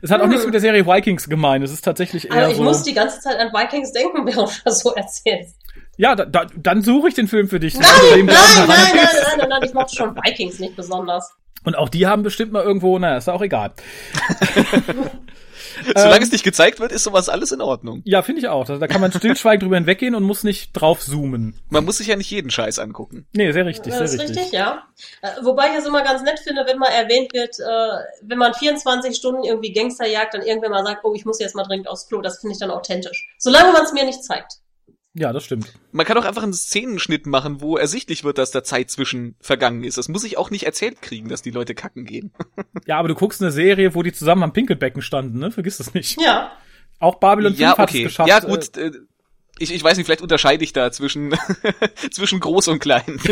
[0.01, 1.63] Es hat auch nichts mit der Serie Vikings gemein.
[1.63, 2.63] Es ist tatsächlich eher aber ich so.
[2.63, 5.55] muss die ganze Zeit an Vikings denken, während du das so erzählst.
[5.97, 7.73] Ja, da, da, dann suche ich den Film für dich.
[7.77, 11.33] Nein, du nein, nein, nein, nein, nein, nein, ich mochte schon Vikings nicht besonders.
[11.63, 13.73] Und auch die haben bestimmt mal irgendwo, naja, ist ja auch egal.
[15.95, 18.01] Solange es nicht gezeigt wird, ist sowas alles in Ordnung.
[18.05, 18.65] Ja, finde ich auch.
[18.65, 21.59] Da, da kann man stillschweigend drüber hinweggehen und muss nicht drauf zoomen.
[21.69, 23.27] Man muss sich ja nicht jeden Scheiß angucken.
[23.33, 24.37] Nee, sehr richtig, sehr Das ist richtig.
[24.37, 24.83] richtig, ja.
[25.21, 28.53] Äh, Wobei ich es immer ganz nett finde, wenn mal erwähnt wird, äh, wenn man
[28.53, 31.87] 24 Stunden irgendwie Gangster jagt, dann irgendwer mal sagt, oh, ich muss jetzt mal dringend
[31.87, 32.21] aufs Klo.
[32.21, 33.27] Das finde ich dann authentisch.
[33.37, 34.59] Solange man es mir nicht zeigt.
[35.17, 35.73] Ja, das stimmt.
[35.91, 39.83] Man kann auch einfach einen Szenenschnitt machen, wo ersichtlich wird, dass da Zeit zwischen vergangen
[39.83, 39.97] ist.
[39.97, 42.31] Das muss ich auch nicht erzählt kriegen, dass die Leute kacken gehen.
[42.85, 45.51] Ja, aber du guckst eine Serie, wo die zusammen am Pinkelbecken standen, ne?
[45.51, 46.21] Vergiss das nicht.
[46.21, 46.51] Ja.
[46.99, 48.03] Auch Babylon 5 ja, hat es okay.
[48.03, 48.29] geschafft.
[48.29, 48.77] Ja, äh, gut.
[48.77, 48.91] Äh,
[49.59, 51.35] ich, ich weiß nicht, vielleicht unterscheide ich da zwischen,
[52.11, 53.19] zwischen groß und klein.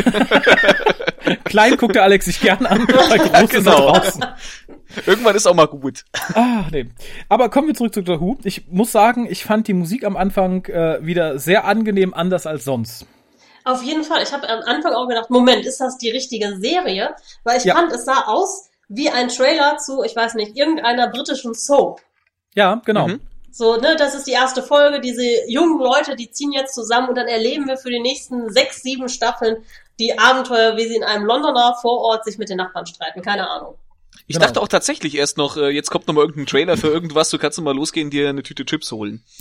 [1.44, 3.92] Klein guckt der Alex sich gern an, bei groß ist er Genau.
[3.94, 4.24] draußen.
[5.06, 6.04] Irgendwann ist auch mal gut.
[6.34, 6.86] Ah, nee.
[7.28, 8.38] Aber kommen wir zurück zu Doctor Who.
[8.44, 12.64] Ich muss sagen, ich fand die Musik am Anfang äh, wieder sehr angenehm anders als
[12.64, 13.06] sonst.
[13.64, 14.22] Auf jeden Fall.
[14.22, 17.16] Ich habe am Anfang auch gedacht, Moment, ist das die richtige Serie?
[17.42, 17.74] Weil ich Ja.
[17.74, 22.00] fand, es sah aus wie ein Trailer zu, ich weiß nicht, irgendeiner britischen Soap.
[22.54, 23.08] Ja, genau.
[23.08, 23.20] Mhm.
[23.56, 27.14] So, ne, das ist die erste Folge, diese jungen Leute, die ziehen jetzt zusammen und
[27.14, 29.64] dann erleben wir für die nächsten sechs, sieben Staffeln
[29.98, 33.22] die Abenteuer, wie sie in einem Londoner Vorort sich mit den Nachbarn streiten.
[33.22, 33.78] Keine Ahnung.
[34.28, 34.46] Ich Genau.
[34.46, 37.38] dachte auch tatsächlich erst noch, äh, jetzt kommt noch mal irgendein Trailer für irgendwas, du
[37.38, 39.22] kannst noch mal losgehen, dir eine Tüte Chips holen.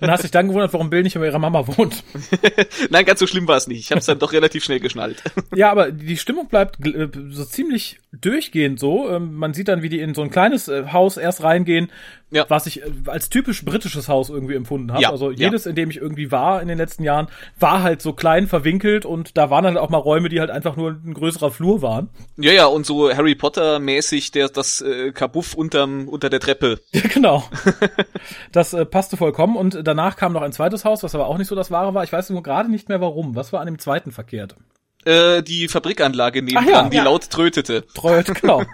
[0.00, 2.02] Und hast dich dann gewundert, warum Bill nicht bei ihrer Mama wohnt.
[2.90, 3.80] Nein, ganz so schlimm war es nicht.
[3.80, 5.22] Ich habe es dann doch relativ schnell geschnallt.
[5.54, 9.10] Ja, aber die Stimmung bleibt äh, so ziemlich durchgehend so.
[9.10, 11.90] Ähm, Man sieht dann, wie die in so ein kleines äh, Haus erst reingehen,
[12.30, 12.46] Ja.
[12.48, 15.02] was ich äh, als typisch britisches Haus irgendwie empfunden habe.
[15.02, 15.46] Ja, Also ja.
[15.48, 19.04] jedes, in dem ich irgendwie war in den letzten Jahren, war halt so klein verwinkelt
[19.04, 22.08] und da waren dann auch mal Räume, die halt einfach nur ein größerer Flur waren.
[22.36, 26.80] Ja, ja, und so Harry Potter mäßig der das äh, Kabuff unterm unter der Treppe.
[26.92, 27.44] Ja, genau.
[28.52, 31.48] Das äh, passte vollkommen und danach kam noch ein zweites Haus, was aber auch nicht
[31.48, 32.04] so das wahre war.
[32.04, 33.36] Ich weiß nur gerade nicht mehr warum.
[33.36, 34.54] Was war an dem zweiten verkehrt?
[35.04, 37.04] Äh, die Fabrikanlage nebenan, ja, die ja.
[37.04, 37.86] laut trötete.
[37.94, 38.64] Treut, genau.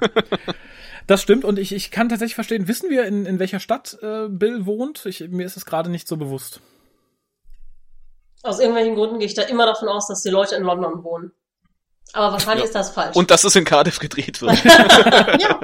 [1.06, 4.28] Das stimmt und ich, ich kann tatsächlich verstehen, wissen wir, in, in welcher Stadt äh,
[4.28, 5.06] Bill wohnt?
[5.06, 6.60] Ich, mir ist es gerade nicht so bewusst.
[8.42, 11.32] Aus irgendwelchen Gründen gehe ich da immer davon aus, dass die Leute in London wohnen.
[12.12, 12.66] Aber wahrscheinlich Ja.
[12.66, 13.14] ist das falsch.
[13.16, 14.56] Und dass es in Cardiff gedreht wird.
[15.40, 15.60] ja,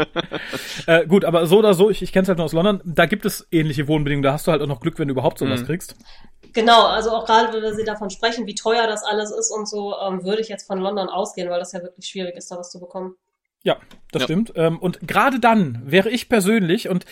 [0.86, 3.06] Äh, gut, aber so oder so, ich, ich kenne es halt nur aus London, da
[3.06, 5.60] gibt es ähnliche Wohnbedingungen, da hast du halt auch noch Glück, wenn du überhaupt sowas
[5.62, 5.66] Mhm.
[5.66, 5.94] kriegst.
[6.52, 6.86] genau.
[6.86, 10.24] Also auch gerade, wenn Sie davon sprechen, wie teuer das alles ist und so, ähm,
[10.24, 12.78] würde ich jetzt von London ausgehen, weil das ja wirklich schwierig ist, da was zu
[12.80, 13.14] bekommen.
[13.64, 13.76] Ja,
[14.10, 14.26] das Ja.
[14.26, 14.52] stimmt.
[14.56, 17.06] Ähm, und gerade dann wäre ich persönlich, und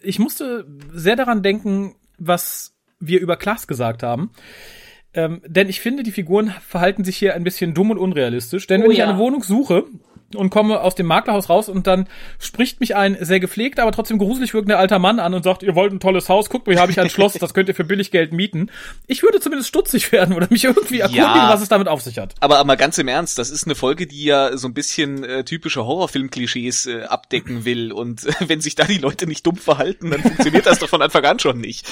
[0.00, 4.32] ich musste sehr daran denken, was wir über Klaas gesagt haben.
[5.14, 8.66] Ähm, denn ich finde, die Figuren verhalten sich hier ein bisschen dumm und unrealistisch.
[8.66, 9.08] Denn Oh wenn ich ja.
[9.08, 9.84] eine Wohnung suche
[10.36, 14.18] und komme aus dem Maklerhaus raus und dann spricht mich ein sehr gepflegter, aber trotzdem
[14.18, 16.82] gruselig wirkender alter Mann an und sagt, ihr wollt ein tolles Haus, guckt mal, hier
[16.82, 18.70] habe ich ein Schloss, das könnt ihr für billig Geld mieten.
[19.06, 22.34] Ich würde zumindest stutzig werden oder mich irgendwie erkundigen, was es damit auf sich hat.
[22.40, 25.44] Aber, aber ganz im Ernst, das ist eine Folge, die ja so ein bisschen äh,
[25.44, 27.92] typische Horrorfilm-Klischees äh, abdecken will.
[27.92, 31.02] Und äh, wenn sich da die Leute nicht dumm verhalten, dann funktioniert das doch von
[31.02, 31.86] Anfang an schon nicht.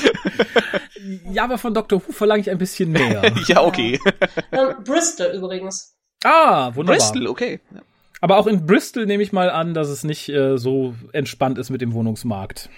[1.32, 2.02] Ja, aber von Dr.
[2.06, 3.22] Who verlange ich ein bisschen mehr.
[3.46, 3.98] ja, okay.
[4.52, 5.94] Ähm, Bristol übrigens.
[6.24, 6.98] ah, wunderbar.
[6.98, 7.60] Bristol, okay.
[7.74, 7.80] Ja.
[8.20, 11.70] Aber auch in Bristol nehme ich mal an, dass es nicht äh, so entspannt ist
[11.70, 12.68] mit dem Wohnungsmarkt.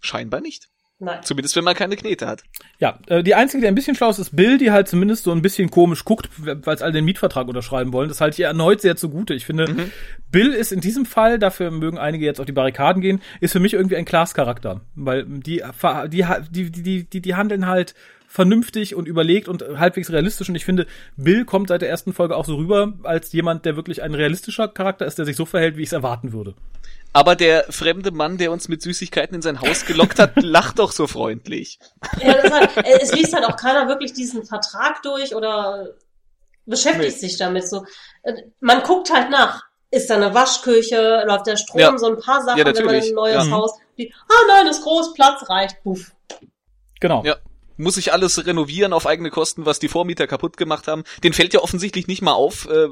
[0.00, 0.68] Scheinbar nicht.
[1.02, 1.18] Nein.
[1.24, 2.44] Zumindest wenn man keine Knete hat.
[2.78, 5.32] Ja, äh, die einzige, die ein bisschen schlau ist, ist Bill, die halt zumindest so
[5.32, 8.08] ein bisschen komisch guckt, weil es alle den Mietvertrag unterschreiben wollen.
[8.08, 9.34] Das halte ich ihr erneut sehr zugute.
[9.34, 9.90] Ich finde,
[10.30, 13.58] Bill ist in diesem Fall, dafür mögen einige jetzt auf die Barrikaden gehen, ist für
[13.58, 14.82] mich irgendwie ein Class-Charakter.
[14.94, 15.64] Weil die,
[16.06, 17.96] die, die, die, die, die handeln halt
[18.32, 20.48] vernünftig und überlegt und halbwegs realistisch.
[20.48, 23.76] Und ich finde, Bill kommt seit der ersten Folge auch so rüber, als jemand, der
[23.76, 26.54] wirklich ein realistischer Charakter ist, der sich so verhält, wie ich es erwarten würde.
[27.12, 30.92] Aber der fremde Mann, der uns mit Süßigkeiten in sein Haus gelockt hat, lacht doch
[30.92, 31.78] so freundlich.
[32.22, 32.70] Ja, halt,
[33.02, 35.90] es liest halt auch keiner wirklich diesen Vertrag durch oder
[36.64, 37.84] beschäftigt sich damit so.
[38.22, 39.64] Äh, Man guckt halt nach.
[39.90, 41.98] Ist da eine Waschküche, läuft der Strom, Ja.
[41.98, 43.50] so ein paar Sachen, Ja, wenn man ein neues Ja.
[43.50, 43.78] Haus.
[43.98, 46.12] Die, ah nein, ist groß, Platz reicht, puff.
[46.98, 47.22] Genau.
[47.26, 47.36] Ja.
[47.82, 51.02] Muss ich alles renovieren auf eigene Kosten, was die Vormieter kaputt gemacht haben.
[51.24, 52.88] Den fällt ja offensichtlich nicht mal auf, äh,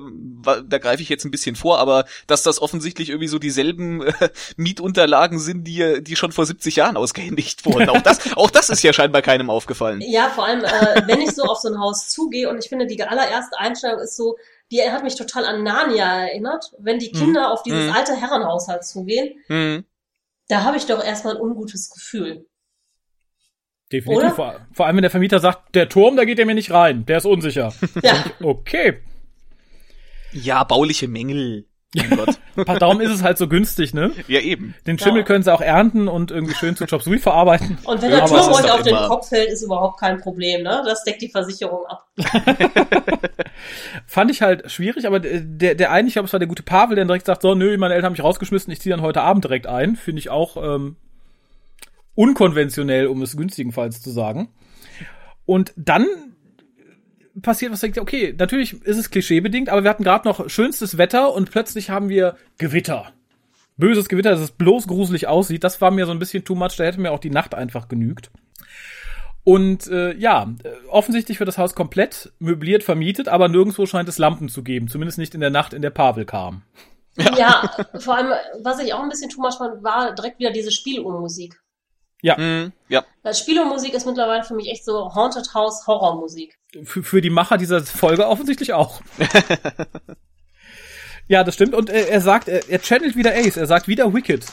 [0.66, 4.31] da greife ich jetzt ein bisschen vor, aber dass das offensichtlich irgendwie so dieselben äh,
[4.57, 7.88] Mietunterlagen sind, die, die schon vor 70 Jahren ausgehändigt wurden.
[7.88, 10.00] Auch das, auch das ist ja scheinbar keinem aufgefallen.
[10.03, 12.87] Ja, vor allem, äh, wenn ich so auf so ein Haus zugehe und ich finde,
[12.87, 14.37] die allererste Einstellung ist so,
[14.72, 16.72] die hat mich total an Narnia erinnert.
[16.79, 17.92] Wenn die Kinder auf dieses Mhm.
[17.92, 19.85] alte Herrenhaus halt zugehen, Hm.
[20.48, 22.46] da habe ich doch erstmal ein ungutes Gefühl.
[23.92, 24.24] Definitiv.
[24.24, 24.31] Oder?
[24.35, 27.05] Vor, vor allem, wenn der Vermieter sagt, der Turm, da geht er mir nicht rein,
[27.07, 27.72] der ist unsicher.
[28.03, 28.98] Ja, Okay.
[30.33, 31.64] Ja, bauliche Mängel.
[31.92, 32.11] Mein
[32.57, 32.81] Gott.
[32.81, 34.12] Darum ist es halt so günstig, ne?
[34.29, 34.76] Ja, eben.
[34.87, 35.24] Den Schimmel Ja.
[35.24, 37.79] können sie auch ernten und irgendwie schön zu Chop Suey verarbeiten.
[37.85, 40.85] und wenn Ja, der Turm euch auf den Kopf fällt, ist überhaupt kein Problem, ne?
[40.87, 42.07] Das deckt die Versicherung ab.
[44.07, 46.94] Fand ich halt schwierig, aber der, der eine, ich glaube, es war der gute Pavel,
[46.96, 49.44] der direkt sagt, so, nö, meine Eltern haben mich rausgeschmissen, ich ziehe dann heute Abend
[49.44, 49.96] direkt ein.
[49.96, 50.96] Finde ich auch ähm,
[52.20, 54.50] unkonventionell, um es günstigenfalls zu sagen.
[55.46, 56.06] Und dann
[57.40, 61.50] passiert was, okay, natürlich ist es klischeebedingt, aber wir hatten gerade noch schönstes Wetter und
[61.50, 63.14] plötzlich haben wir Gewitter.
[63.78, 65.64] Böses Gewitter, dass es bloß gruselig aussieht.
[65.64, 67.88] Das war mir so ein bisschen too much, da hätte mir auch die Nacht einfach
[67.88, 68.30] genügt.
[69.42, 74.18] Und äh, ja, äh, offensichtlich wird das Haus komplett möbliert vermietet, aber nirgendwo scheint es
[74.18, 74.88] Lampen zu geben.
[74.88, 76.64] Zumindest nicht in der Nacht, in der Pavel kam.
[77.16, 77.70] Ja.
[77.98, 81.59] vor allem, was ich auch ein bisschen too much fand, war direkt wieder diese Spieluhrmusik.
[82.22, 82.72] Hm.
[82.88, 83.04] Ja.
[83.22, 86.56] Das Spieluhrmusik ist mittlerweile für mich echt so Haunted House Horrormusik.
[86.85, 89.00] Für, für die Macher dieser Folge offensichtlich auch.
[91.28, 91.74] ja, das stimmt.
[91.74, 94.44] Und äh, er sagt, er, er channelt wieder Ace, er sagt wieder Wicked.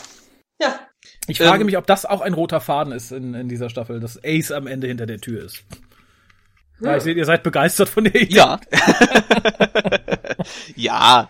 [0.60, 0.80] Ja,
[1.27, 1.65] Ich frage Ähm.
[1.67, 4.67] mich, ob das auch ein roter Faden ist in, in dieser Staffel, dass Ace am
[4.67, 5.63] Ende hinter der Tür ist.
[6.80, 8.28] Ja, ich sehe, ihr seid begeistert von Ace.
[8.30, 8.60] Ja.
[10.76, 11.30] ja.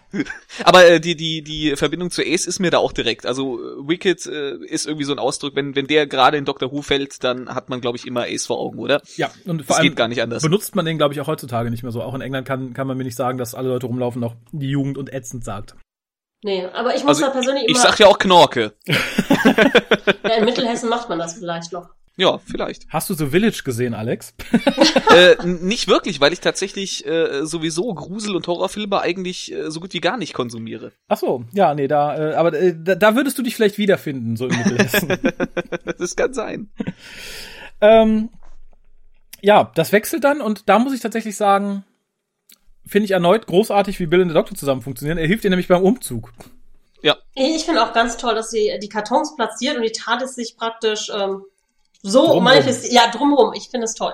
[0.64, 3.26] Aber äh, die, die, die Verbindung zu Ace ist mir da auch direkt.
[3.26, 6.72] Also äh, Wicked äh, ist irgendwie so ein Ausdruck, wenn, wenn der gerade in Doctor
[6.72, 9.02] Who fällt, dann hat man, glaube ich, immer Ace vor Augen, oder?
[9.16, 10.44] Ja, und vor Das allem geht gar nicht anders.
[10.44, 12.02] benutzt man den, glaube ich, auch heutzutage nicht mehr so.
[12.02, 14.70] Auch in England kann, kann man mir nicht sagen, dass alle Leute rumlaufen noch die
[14.70, 15.76] Jugend und ätzend sagt.
[16.44, 17.80] Nee, aber ich muss Also da persönlich ich immer.
[17.80, 18.74] sag ja auch Knorke.
[18.86, 21.90] ja, in Mittelhessen macht man das vielleicht noch.
[22.20, 22.88] Ja, vielleicht.
[22.90, 24.34] Hast du The Village gesehen, Alex?
[25.16, 29.94] äh, nicht wirklich, weil ich tatsächlich äh, sowieso Grusel- und Horrorfilme eigentlich äh, so gut
[29.94, 30.94] wie gar nicht konsumiere.
[31.08, 34.48] Ach so, ja, nee, da, äh, aber äh, da, würdest du dich vielleicht wiederfinden, so
[34.48, 35.18] im Mittelhessen.
[35.98, 36.70] Das kann sein.
[37.82, 38.30] ähm,
[39.42, 41.84] ja, das wechselt dann und da muss ich tatsächlich sagen,
[42.86, 45.18] finde ich erneut großartig, wie Bill und der Doktor zusammen funktionieren.
[45.18, 46.34] Er hilft ihr nämlich beim Umzug.
[47.34, 51.12] Ich finde auch ganz toll, dass sie die Kartons platziert und die TARDIS sich praktisch
[51.14, 51.44] ähm,
[52.02, 52.44] so Drumrum.
[52.44, 52.94] manifestiert.
[52.94, 53.54] Ja, drumrum.
[53.54, 54.14] Ich finde es toll.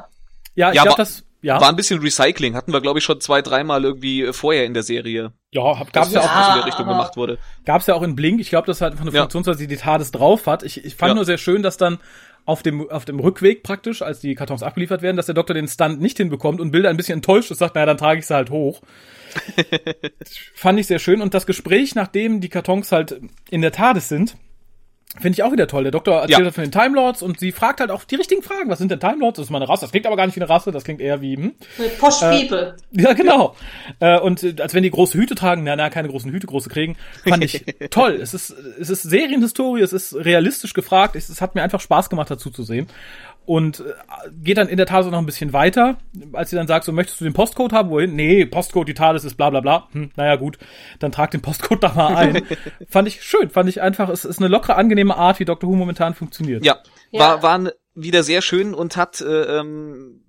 [0.55, 3.19] Ja, ich Ja, glaube, das, ja, War ein bisschen Recycling, hatten wir glaube ich schon
[3.19, 5.33] zwei, dreimal irgendwie äh, vorher in der Serie.
[5.51, 7.37] ja, hab, gab's Das ja was auch, Ja, in der Richtung gemacht wurde.
[7.65, 8.39] gab's ja auch in Blink.
[8.39, 9.11] Ich glaube, das ist halt einfach eine.
[9.17, 10.63] Funktionsweise, die die TARDIS drauf hat.
[10.63, 11.15] Ich, ich fand Ja.
[11.15, 11.99] nur sehr schön, dass dann
[12.45, 15.67] auf dem, auf dem Rückweg praktisch, als die Kartons abgeliefert werden, dass der Doktor den
[15.67, 18.33] Stunt nicht hinbekommt und Bill ein bisschen enttäuscht ist, sagt, naja, dann trage ich sie
[18.35, 18.81] halt hoch.
[20.55, 21.21] Fand ich sehr schön.
[21.21, 23.19] Und das Gespräch, nachdem die Kartons halt
[23.49, 24.35] in der TARDIS sind,
[25.19, 25.83] finde ich auch wieder toll.
[25.83, 26.43] Der Doktor erzählt Ja.
[26.45, 28.69] halt von den Time Lords und sie fragt halt auch die richtigen Fragen.
[28.69, 29.37] Was sind denn Time Lords?
[29.37, 29.81] Das ist mal eine Rasse.
[29.81, 30.71] Das klingt aber gar nicht wie eine Rasse.
[30.71, 31.53] Das klingt eher wie, hm?
[31.77, 32.75] Mit Posh People.
[32.91, 33.55] Ja, genau.
[33.99, 36.69] Äh, und äh, als wenn die große Hüte tragen, na, na, keine großen Hüte, große
[36.69, 36.95] kriegen,
[37.27, 38.13] fand ich toll.
[38.21, 38.49] Es ist,
[38.79, 42.49] es ist Serienhistorie, es ist realistisch gefragt, es, es hat mir einfach Spaß gemacht, dazu
[42.49, 42.87] zu sehen.
[43.45, 43.83] Und äh,
[44.41, 45.97] geht dann in der Tat so noch ein bisschen weiter,
[46.31, 47.89] als sie dann sagt, so möchtest du den Postcode haben?
[47.89, 48.15] Wohin?
[48.15, 49.89] Nee, Postcode, die TARDIS ist bla bla bla.
[49.91, 50.57] Hm, naja, gut,
[50.99, 52.43] dann trag den Postcode da mal ein.
[52.89, 55.69] fand ich schön, fand ich einfach, es ist eine lockere, angenehme Art, wie Dr.
[55.69, 56.65] Who momentan funktioniert.
[56.65, 56.77] Ja,
[57.11, 57.19] Ja.
[57.19, 60.22] war war wieder sehr schön und hat äh, ähm,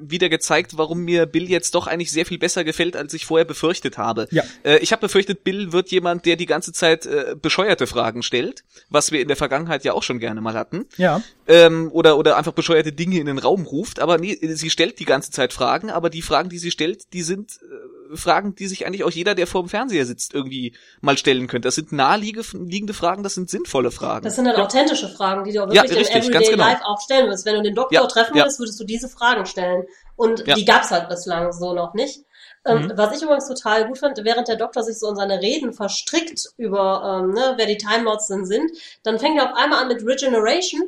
[0.00, 3.44] wieder gezeigt, warum mir Bill jetzt doch eigentlich sehr viel besser gefällt, als ich vorher
[3.44, 4.28] befürchtet habe.
[4.30, 4.42] Ja.
[4.64, 8.64] Äh, ich habe befürchtet, Bill wird jemand, der die ganze Zeit äh, bescheuerte Fragen stellt,
[8.88, 10.86] was wir in der Vergangenheit ja auch schon gerne mal hatten.
[10.96, 11.22] Ja.
[11.46, 15.04] ähm, oder oder einfach bescheuerte Dinge in den Raum ruft, aber nee, sie stellt die
[15.04, 18.86] ganze Zeit Fragen, aber die Fragen, die sie stellt, die sind äh, Fragen, die sich
[18.86, 21.68] eigentlich auch jeder, der vor dem Fernseher sitzt, irgendwie mal stellen könnte.
[21.68, 24.24] Das sind naheliegende Fragen, das sind sinnvolle Fragen.
[24.24, 24.64] Das sind dann Ja.
[24.64, 26.64] authentische Fragen, die du auch Ja, wirklich richtig, im ganz Everyday genau.
[26.64, 27.46] Life auch stellen würdest.
[27.46, 28.44] Wenn du den Doktor Ja, treffen ja.
[28.44, 29.84] würdest, würdest du diese Fragen stellen.
[30.16, 30.54] Und Ja.
[30.54, 32.24] die gab's halt bislang so noch nicht.
[32.66, 32.92] Ähm, Mhm.
[32.96, 36.50] Was ich übrigens total gut fand, während der Doktor sich so in seine Reden verstrickt
[36.58, 38.70] über, ähm, ne, wer die Time Lords denn sind,
[39.02, 40.82] dann fängt er auf einmal an mit Regeneration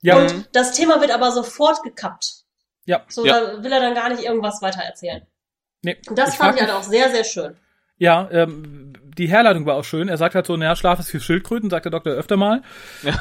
[0.00, 0.16] Ja.
[0.18, 2.44] und das Thema wird aber sofort gekappt.
[2.86, 3.02] Ja.
[3.08, 3.40] So, Ja.
[3.40, 5.26] da will er dann gar nicht irgendwas weiter erzählen.
[5.82, 7.56] Nee, Und das ich fand ich halt auch sehr, sehr schön.
[7.98, 10.08] Ja, ähm, die Herleitung war auch schön.
[10.08, 12.62] Er sagt halt so, naja, Schlaf ist für Schildkröten, sagt der Doktor öfter mal.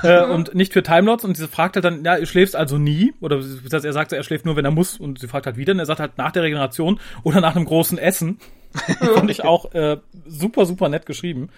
[0.03, 1.23] Äh, und nicht für Timelots.
[1.23, 3.13] Und sie fragt halt dann, ja, du schläfst also nie.
[3.19, 4.97] Oder er sagt, er schläft nur, wenn er muss.
[4.99, 5.73] Und sie fragt halt wieder.
[5.73, 8.39] Und er sagt halt nach der Regeneration oder nach einem großen Essen.
[8.99, 11.49] Fand ich auch äh, super, super nett geschrieben.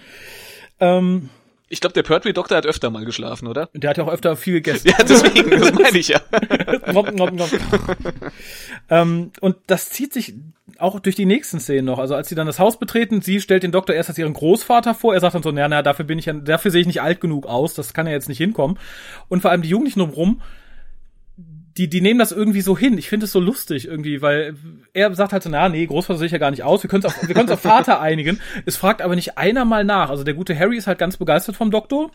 [0.79, 1.29] Ähm,
[1.69, 3.69] Ich glaube, der Pertwee Doktor hat öfter mal geschlafen, oder?
[3.73, 4.89] der hat ja auch öfter viel gegessen.
[4.89, 6.21] Ja, deswegen, das meine ich ja.
[6.91, 7.49] Nom, nom, nom.
[8.89, 10.35] ähm, und das zieht sich
[10.77, 11.99] auch durch die nächsten Szenen noch.
[11.99, 14.93] Also als sie dann das Haus betreten, sie stellt den Doktor erst als ihren Großvater
[14.93, 15.13] vor.
[15.13, 17.21] Er sagt dann so, naja, na, dafür bin ich ja, dafür sehe ich nicht alt
[17.21, 17.73] genug aus.
[17.73, 18.77] Das kann ja jetzt nicht hinkommen.
[19.29, 20.41] Und vor allem die Jugendlichen drumherum,
[21.77, 22.97] die, die nehmen das irgendwie so hin.
[22.97, 24.55] Ich finde es so lustig irgendwie, weil
[24.93, 26.83] er sagt halt so, na, nee, Großvater sehe ich ja gar nicht aus.
[26.83, 28.39] Wir können es auf, wir können es auf Vater einigen.
[28.65, 30.09] Es fragt aber nicht einer mal nach.
[30.09, 32.11] Also der gute Harry ist halt ganz begeistert vom Doktor.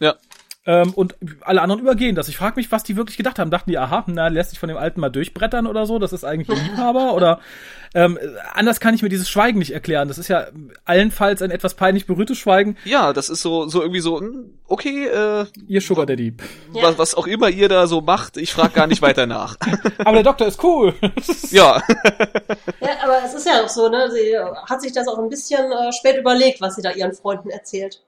[0.00, 0.16] Ja.
[0.68, 2.28] Ähm, und alle anderen übergehen das.
[2.28, 3.50] Ich frage mich, was die wirklich gedacht haben.
[3.50, 5.98] Dachten die, aha, na, lässt sich von dem Alten mal durchbrettern oder so?
[5.98, 7.14] Das ist eigentlich ein Liebhaber?
[7.14, 7.40] oder
[7.94, 8.18] ähm,
[8.52, 10.08] anders kann ich mir dieses Schweigen nicht erklären.
[10.08, 10.48] Das ist ja
[10.84, 12.76] allenfalls ein etwas peinlich berührtes Schweigen.
[12.84, 16.34] Ja, das ist so, so irgendwie so, hm, okay, äh, Ihr Sugar Daddy.
[16.74, 16.82] Ja.
[16.82, 19.56] was, was auch immer ihr da so macht, ich frage gar nicht weiter nach.
[20.00, 20.92] Aber der Doktor ist cool.
[21.50, 21.82] ja,
[22.80, 24.10] Ja, aber es ist ja auch so, ne?
[24.10, 24.36] Sie
[24.68, 28.02] hat sich das auch ein bisschen äh, spät überlegt, was sie da ihren Freunden erzählt.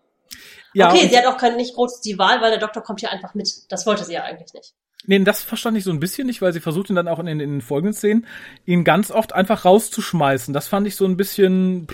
[0.75, 3.11] Ja, okay, sie hat auch kein, nicht groß die Wahl, weil der Doktor kommt ja
[3.11, 3.49] einfach mit.
[3.71, 4.75] Das wollte sie ja eigentlich nicht.
[5.07, 7.27] Nee, das verstand ich so ein bisschen nicht, weil sie versucht ihn dann auch in,
[7.27, 8.27] den- in den folgenden Szenen,
[8.67, 10.53] ihn ganz oft einfach rauszuschmeißen.
[10.53, 11.87] Das fand ich so ein bisschen,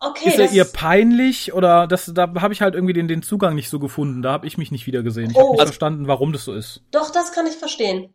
[0.00, 3.54] Okay, ist er ihr peinlich oder das, da habe ich halt irgendwie den, den Zugang
[3.54, 4.22] nicht so gefunden.
[4.22, 5.30] Da habe ich mich nicht wieder gesehen.
[5.30, 5.40] Ich Oh.
[5.40, 6.82] habe nicht Also- verstanden, warum das so ist.
[6.90, 8.14] doch, das kann ich verstehen.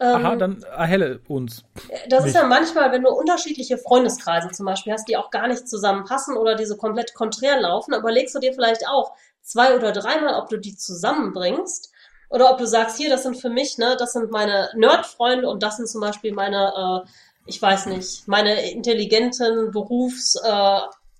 [0.00, 1.64] Ähm, Aha, dann erhelle uns.
[2.08, 2.34] das nicht.
[2.34, 6.36] ist ja manchmal, wenn du unterschiedliche Freundeskreise zum Beispiel hast, die auch gar nicht zusammenpassen
[6.36, 10.48] oder die so komplett konträr laufen, überlegst du dir vielleicht auch zwei oder dreimal, ob
[10.48, 11.92] du die zusammenbringst.
[12.30, 15.62] Oder ob du sagst, hier, das sind für mich, ne, das sind meine Nerd-Freunde und
[15.62, 17.08] das sind zum Beispiel meine, äh,
[17.46, 20.78] ich weiß nicht, meine intelligenten Berufs-, äh,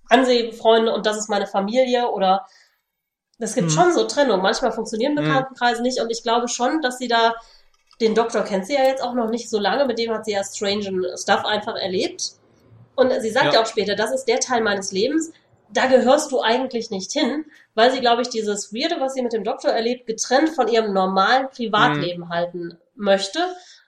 [0.09, 2.45] Ansehfreunde und das ist meine Familie oder
[3.39, 3.73] es gibt Mhm.
[3.73, 4.41] schon so Trennung.
[4.41, 5.23] Manchmal funktionieren Mhm.
[5.23, 7.35] Bekanntenkreise nicht und ich glaube schon, dass sie da
[8.01, 10.33] den Doktor kennt sie ja jetzt auch noch nicht so lange, mit dem hat sie
[10.33, 12.33] ja strange Stuff einfach erlebt.
[12.95, 13.53] Und sie sagt ja.
[13.53, 13.61] Ja.
[13.61, 15.31] auch später, das ist der Teil meines Lebens,
[15.73, 19.33] da gehörst du eigentlich nicht hin, weil sie, glaube ich, dieses Weirde, was sie mit
[19.33, 23.39] dem Doktor erlebt, getrennt von ihrem normalen Privatleben halten möchte.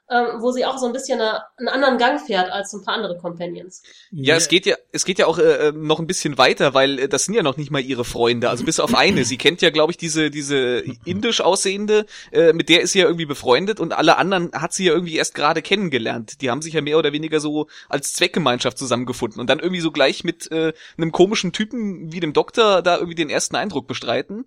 [0.09, 2.83] Ähm, wo sie auch so ein bisschen eine, einen anderen Gang fährt als so ein
[2.83, 3.83] paar andere Companions.
[4.11, 7.09] Ja, es geht ja, es geht ja auch äh, noch ein bisschen weiter, weil äh,
[7.09, 9.25] das sind ja noch nicht mal ihre Freunde, also bis auf eine.
[9.25, 13.05] Sie kennt ja, glaube ich, diese diese indisch aussehende, äh, mit der ist sie ja
[13.05, 16.41] irgendwie befreundet und alle anderen hat sie ja irgendwie erst gerade kennengelernt.
[16.41, 19.91] Die haben sich ja mehr oder weniger so als Zweckgemeinschaft zusammengefunden und dann irgendwie so
[19.91, 24.45] gleich mit äh, einem komischen Typen wie dem Doktor da irgendwie den ersten Eindruck bestreiten.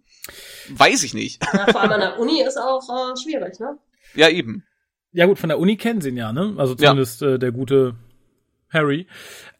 [0.71, 1.43] Weiß ich nicht.
[1.53, 3.77] Ja, vor allem an der Uni ist auch äh, schwierig, ne?
[4.15, 4.65] Ja, eben.
[5.13, 6.55] Ja gut, von der Uni kennen sie ihn ja, ne?
[6.57, 7.95] Also zumindest äh, der gute
[8.73, 9.07] Harry.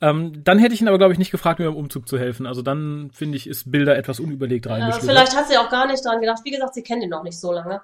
[0.01, 2.47] Ähm, dann hätte ich ihn aber, glaube ich, nicht gefragt, mir beim Umzug zu helfen.
[2.47, 5.09] Also dann, finde ich, ist Bilder etwas unüberlegt Äh, reingeschlüpft.
[5.09, 6.41] vielleicht hat sie auch gar nicht dran gedacht.
[6.45, 7.81] Wie gesagt, sie kennt ihn noch nicht so lange.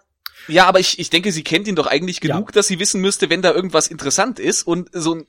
[0.48, 3.30] Ja, aber ich, ich denke, sie kennt ihn doch eigentlich genug, dass sie wissen müsste,
[3.30, 5.26] wenn da irgendwas interessant ist und so ein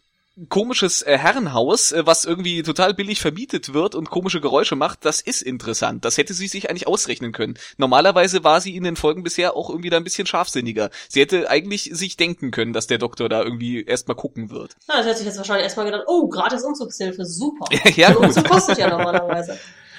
[0.49, 5.21] komisches äh, Herrenhaus, äh, was irgendwie total billig vermietet wird und komische Geräusche macht, das
[5.21, 6.05] ist interessant.
[6.05, 7.57] Das hätte sie sich eigentlich ausrechnen können.
[7.77, 10.89] Normalerweise war sie in den Folgen bisher auch irgendwie da ein bisschen scharfsinniger.
[11.09, 14.75] Sie hätte eigentlich sich denken können, dass der Doktor da irgendwie erstmal gucken wird.
[14.87, 17.65] Na, das hätte ich jetzt wahrscheinlich erstmal gedacht, oh, gratis Umzugshilfe, super.
[17.95, 18.25] ja, Ein gut.
[18.25, 19.57] Umzug kostet ja normalerweise.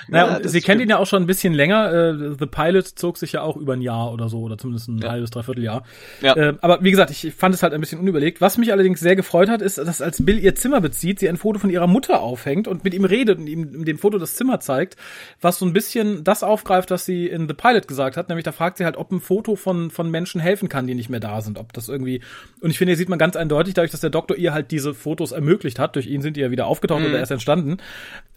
[0.09, 1.93] Naja, Ja, sie kennt ihn ja auch schon ein bisschen länger.
[1.93, 4.99] Äh, The Pilot zog sich ja auch über ein Jahr oder so, oder zumindest ein
[4.99, 5.11] Ja.
[5.11, 5.85] halbes, dreiviertel Jahr.
[6.23, 6.35] Ja.
[6.37, 8.41] Äh, aber wie gesagt, ich fand es halt ein bisschen unüberlegt.
[8.41, 11.37] Was mich allerdings sehr gefreut hat, ist, dass als Bill ihr Zimmer bezieht, sie ein
[11.37, 14.61] Foto von ihrer Mutter aufhängt und mit ihm redet und ihm dem Foto das Zimmer
[14.61, 14.97] zeigt,
[15.41, 18.29] was so ein bisschen das aufgreift, was sie in The Pilot gesagt hat.
[18.29, 21.09] Nämlich da fragt sie halt, ob ein Foto von, von Menschen helfen kann, die nicht
[21.11, 21.59] mehr da sind.
[21.59, 22.21] Ob das irgendwie,
[22.61, 24.95] und ich finde, hier sieht man ganz eindeutig, dadurch, dass der Doktor ihr halt diese
[24.95, 27.79] Fotos ermöglicht hat, durch ihn sind die ja wieder aufgetaucht oder erst entstanden,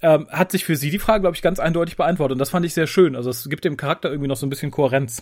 [0.01, 2.33] ähm, hat sich für sie die Frage, glaube ich, ganz eindeutig beantwortet.
[2.33, 3.15] Und das fand ich sehr schön.
[3.15, 5.21] Also es gibt dem Charakter irgendwie noch so ein bisschen Kohärenz.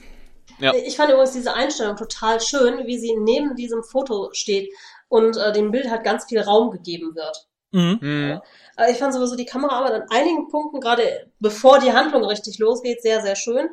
[0.60, 0.74] Ja.
[0.74, 4.70] Ich fand übrigens diese Einstellung total schön, wie sie neben diesem Foto steht
[5.08, 7.48] und äh, dem Bild halt ganz viel Raum gegeben wird.
[7.72, 8.00] Mhm.
[8.02, 8.42] Hm.
[8.78, 13.02] Äh, ich fand sowieso die Kameraarbeit an einigen Punkten, gerade bevor die Handlung richtig losgeht,
[13.02, 13.70] sehr, sehr schön.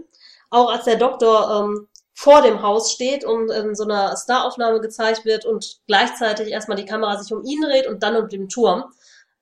[0.51, 5.25] Auch als der Doktor ähm, vor dem Haus steht und in so einer Staraufnahme gezeigt
[5.25, 8.85] wird und gleichzeitig erstmal die Kamera sich um ihn dreht und dann um den Turm.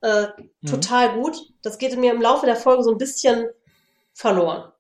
[0.05, 0.27] Äh,
[0.61, 0.67] Mhm.
[0.69, 1.37] Total gut.
[1.63, 3.47] Das geht mir im Laufe der Folge so ein bisschen
[4.13, 4.71] verloren.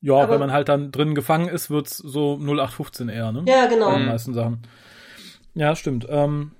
[0.00, 3.44] Ja, Aber- wenn man halt dann drin gefangen ist, wird's so 0815 eher, ne?
[3.46, 3.90] Ja, genau.
[3.90, 4.62] Bei den meisten Sachen.
[5.54, 6.06] Ja, stimmt.
[6.08, 6.52] Ähm,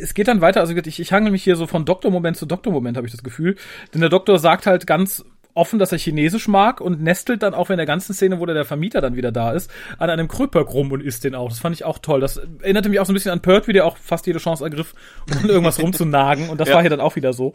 [0.00, 2.96] es geht dann weiter, also ich, ich hangel mich hier so von Doktormoment zu Doktormoment,
[2.96, 3.56] habe ich das Gefühl.
[3.94, 7.70] Denn der Doktor sagt halt ganz offen, dass er Chinesisch mag und nestelt dann auch
[7.70, 10.90] in der ganzen Szene, wo der Vermieter dann wieder da ist, an einem Kröpöck rum
[10.92, 11.48] und isst den auch.
[11.48, 12.20] Das fand ich auch toll.
[12.20, 14.94] Das erinnerte mich auch so ein bisschen an Pertwee, der auch fast jede Chance ergriff,
[15.42, 16.48] um irgendwas rumzunagen.
[16.48, 16.76] Und das Ja.
[16.76, 17.52] war hier dann auch wieder so.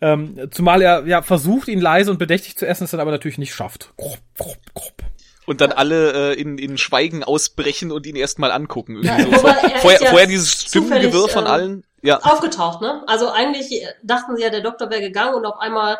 [0.00, 3.38] Ähm, zumal er ja versucht, ihn leise und bedächtig zu essen, es dann aber natürlich
[3.38, 3.92] nicht schafft.
[3.96, 5.02] Krupp, krupp, krupp.
[5.46, 9.02] Und dann alle äh, in, in Schweigen ausbrechen und ihn erstmal angucken.
[9.02, 9.46] Irgendwie so.
[9.46, 11.84] Er vorher, ja vorher dieses Stimmengewirr von ähm, allen.
[12.00, 12.18] Ja.
[12.20, 13.02] aufgetaucht, ne?
[13.06, 15.98] Also eigentlich dachten sie ja, der Doktor wäre gegangen und auf einmal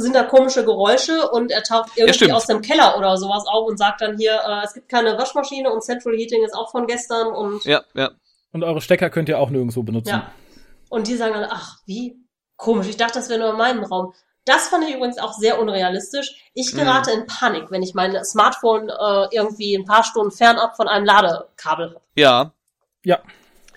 [0.00, 2.32] sind da komische Geräusche und er taucht irgendwie stimmt.
[2.32, 5.70] aus dem Keller oder sowas auf und sagt dann hier, äh, es gibt keine Waschmaschine
[5.70, 8.10] und Central Heating ist auch von gestern und Ja, ja.
[8.52, 10.10] Und eure Stecker könnt ihr auch nirgendwo benutzen.
[10.10, 10.32] ja.
[10.88, 12.18] Und die sagen dann, ach, wie?
[12.56, 14.12] Komisch, ich dachte, das wäre nur in meinem Raum.
[14.44, 16.50] Das fand ich übrigens auch sehr unrealistisch.
[16.52, 20.88] Ich gerate in Panik, wenn ich mein Smartphone äh, irgendwie ein paar Stunden fernab von
[20.88, 22.00] einem Ladekabel habe.
[22.14, 22.52] Ja.
[23.04, 23.20] Ja.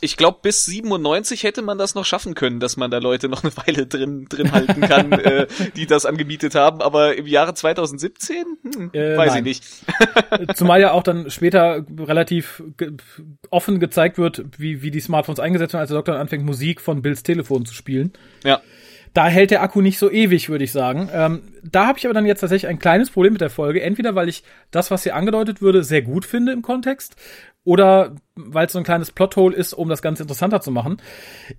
[0.06, 3.44] Ich glaube, bis 97 hätte man das noch schaffen können, dass man da Leute noch
[3.44, 6.82] eine Weile drin, drin halten kann, äh, die das angemietet haben.
[6.84, 8.36] Aber im Jahre 2017?
[8.62, 9.46] Hm, Äh, weiß nein.
[9.48, 10.58] ich nicht.
[10.58, 12.92] Zumal ja auch dann später relativ ge
[13.50, 16.82] offen gezeigt wird, wie, wie die Smartphones eingesetzt werden, als der Doktor dann anfängt, Musik
[16.82, 18.14] von Bills Telefon zu spielen.
[18.44, 18.62] Ja.
[19.16, 21.10] Da hält der Akku nicht so ewig, würde ich sagen.
[21.12, 23.82] Ähm, da habe ich aber dann jetzt tatsächlich ein kleines Problem mit der Folge.
[23.82, 27.16] Entweder weil ich das, was hier angedeutet würde, sehr gut finde im Kontext,
[27.66, 30.98] oder weil es so ein kleines Plothole ist, um das Ganze interessanter zu machen.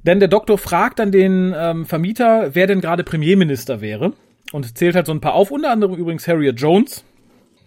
[0.03, 4.13] Denn der Doktor fragt dann den ähm, Vermieter, wer denn gerade Premierminister wäre.
[4.53, 7.05] Und zählt halt so ein paar auf, unter anderem übrigens Harriet Jones,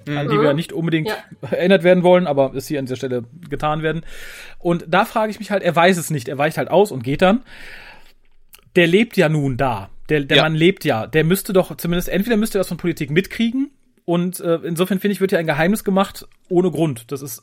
[0.07, 1.15] an die wir nicht unbedingt Ja.
[1.51, 4.03] erinnert werden wollen, aber es hier an dieser Stelle getan werden.
[4.57, 7.03] Und da frage ich mich halt, er weiß es nicht, er weicht halt aus und
[7.03, 7.41] geht dann.
[8.75, 9.89] Der lebt ja nun da.
[10.07, 10.43] Der, der Ja.
[10.43, 11.05] Mann lebt ja.
[11.07, 13.71] Der müsste doch zumindest, entweder müsste er was von Politik mitkriegen
[14.05, 17.11] und äh, insofern finde ich, wird ja ein Geheimnis gemacht ohne Grund.
[17.11, 17.41] Das ist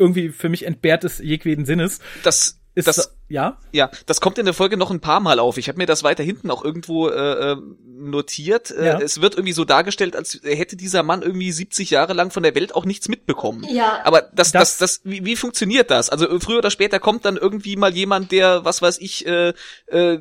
[0.00, 2.00] irgendwie für mich entbehrt des jeglichen Sinnes.
[2.24, 3.58] Das, Ist das, ja?
[3.72, 5.58] ja, das kommt in der Folge noch ein paar Mal auf.
[5.58, 8.70] Ich habe mir das weiter hinten auch irgendwo äh, äh, notiert.
[8.70, 9.00] Äh, Ja.
[9.00, 12.54] Es wird irgendwie so dargestellt, als hätte dieser Mann irgendwie 70 Jahre lang von der
[12.54, 13.66] Welt auch nichts mitbekommen.
[13.70, 14.00] Ja.
[14.04, 16.08] Aber das, das, Das- das, wie, wie funktioniert das?
[16.10, 19.52] Also äh, früher oder später kommt dann irgendwie mal jemand, der, was weiß ich, äh,
[19.86, 20.18] äh,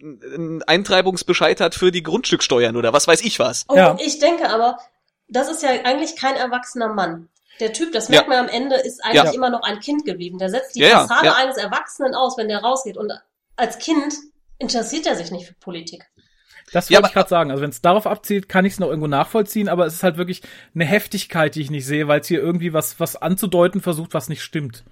[0.00, 3.64] einen Eintreibungsbescheid hat für die Grundstücksteuern oder was weiß ich was.
[3.68, 3.96] Oh, Ja.
[4.04, 4.78] ich denke aber,
[5.28, 7.28] das ist ja eigentlich kein erwachsener Mann.
[7.60, 8.36] Der Typ, das merkt Ja.
[8.36, 9.32] man am Ende, ist eigentlich Ja.
[9.32, 10.38] immer noch ein Kind geblieben.
[10.38, 11.34] Der setzt die Ja, Fassade ja.
[11.34, 12.96] eines Erwachsenen aus, wenn der rausgeht.
[12.96, 13.12] Und
[13.56, 14.14] als Kind
[14.58, 16.04] interessiert er sich nicht für Politik.
[16.72, 17.50] Das wollte ich gerade sagen.
[17.50, 20.18] Also wenn es darauf abzielt, kann ich es noch irgendwo nachvollziehen, aber es ist halt
[20.18, 20.42] wirklich
[20.74, 24.28] eine Heftigkeit, die ich nicht sehe, weil es hier irgendwie was, was anzudeuten versucht, was
[24.28, 24.84] nicht stimmt.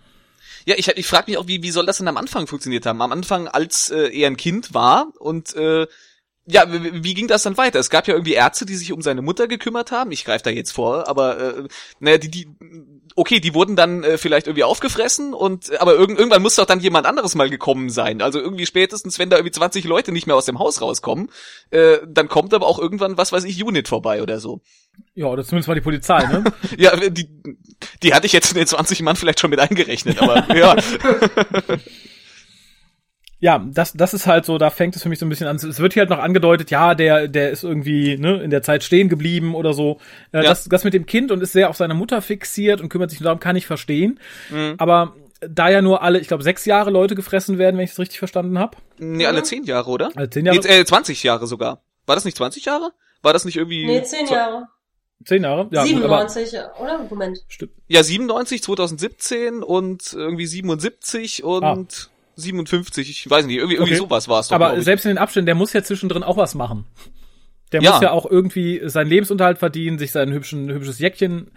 [0.65, 3.01] Ja, ich, ich frage mich auch, wie, wie soll das denn am Anfang funktioniert haben?
[3.03, 5.87] Am Anfang, als äh, er ein Kind war und äh,
[6.47, 7.81] ja, wie, ging das dann weiter?
[7.81, 10.13] Es gab ja irgendwie Ärzte, die sich um seine Mutter gekümmert haben.
[10.13, 11.69] Ich greife da jetzt vor, aber äh,
[11.99, 12.49] naja, die, die,
[13.17, 16.79] okay, die wurden dann äh, vielleicht irgendwie aufgefressen und aber irgend, irgendwann muss doch dann
[16.79, 18.23] jemand anderes mal gekommen sein.
[18.23, 21.31] Also irgendwie spätestens, wenn da irgendwie 20 Leute nicht mehr aus dem Haus rauskommen,
[21.71, 24.61] äh, dann kommt aber auch irgendwann, was weiß ich, Unit vorbei oder so.
[25.15, 26.45] Ja, oder zumindest mal die Polizei, ne?
[26.79, 27.29] Ja, die,
[28.03, 30.77] die hatte ich jetzt in den 20 Mann vielleicht schon mit eingerechnet, aber ja.
[33.39, 35.57] Ja, das, das ist halt so, da fängt es für mich so ein bisschen an.
[35.57, 38.83] Es wird hier halt noch angedeutet, ja, der, der ist irgendwie ne, in der Zeit
[38.83, 39.99] stehen geblieben oder so.
[40.33, 40.43] Äh, Ja.
[40.45, 43.21] das, das mit dem Kind und ist sehr auf seine Mutter fixiert und kümmert sich
[43.21, 44.19] nur darum, kann ich verstehen.
[44.79, 47.99] Aber da ja nur alle, ich glaube, sechs Jahre Leute gefressen werden, wenn ich es
[47.99, 48.79] richtig verstanden habe.
[48.99, 50.11] Nee, alle 10 Jahre, oder?
[50.15, 50.59] Also zehn Jahre.
[50.59, 51.83] Nee, äh, 20 Jahre sogar.
[52.07, 52.93] War das nicht 20 Jahre?
[53.23, 53.85] War das nicht irgendwie...
[53.85, 54.69] Nee, zehn Jahre.
[55.25, 55.69] Zehn Jahre?
[55.73, 57.07] Ja, gut, aber 97, oder?
[57.11, 57.39] Moment.
[57.49, 57.73] stimmt.
[57.87, 61.77] Ja, 97, 2017 und irgendwie 77 und Ah.
[62.37, 64.01] 57, ich weiß nicht, irgendwie, irgendwie Okay.
[64.03, 66.55] sowas war es doch, Aber selbst in den Abständen, der muss ja zwischendrin auch was
[66.55, 66.87] machen.
[67.73, 67.93] Der Ja.
[67.93, 71.51] muss ja auch irgendwie seinen Lebensunterhalt verdienen, sich sein hübschen, hübsches Jäckchen.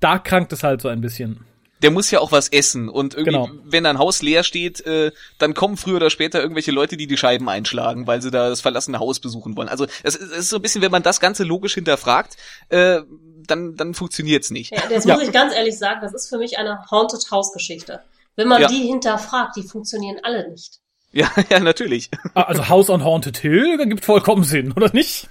[0.00, 1.40] Da krankt es halt so ein bisschen.
[1.82, 3.50] Der muss ja auch was essen und irgendwie, Genau.
[3.64, 7.16] wenn ein Haus leer steht, äh, dann kommen früher oder später irgendwelche Leute, die die
[7.18, 9.68] Scheiben einschlagen, weil sie da das verlassene Haus besuchen wollen.
[9.68, 12.36] Also es ist, ist so ein bisschen, wenn man das Ganze logisch hinterfragt,
[12.70, 13.00] äh,
[13.46, 14.72] dann, dann funktioniert's nicht.
[14.72, 15.14] Ja, das Ja.
[15.14, 18.00] muss ich ganz ehrlich sagen, das ist für mich eine Haunted House Geschichte.
[18.36, 18.68] Wenn man Ja.
[18.68, 20.78] die hinterfragt, die funktionieren alle nicht.
[21.12, 22.10] Ja, ja, natürlich.
[22.34, 25.28] Ah, Also House on Haunted Hill gibt vollkommen Sinn, oder nicht?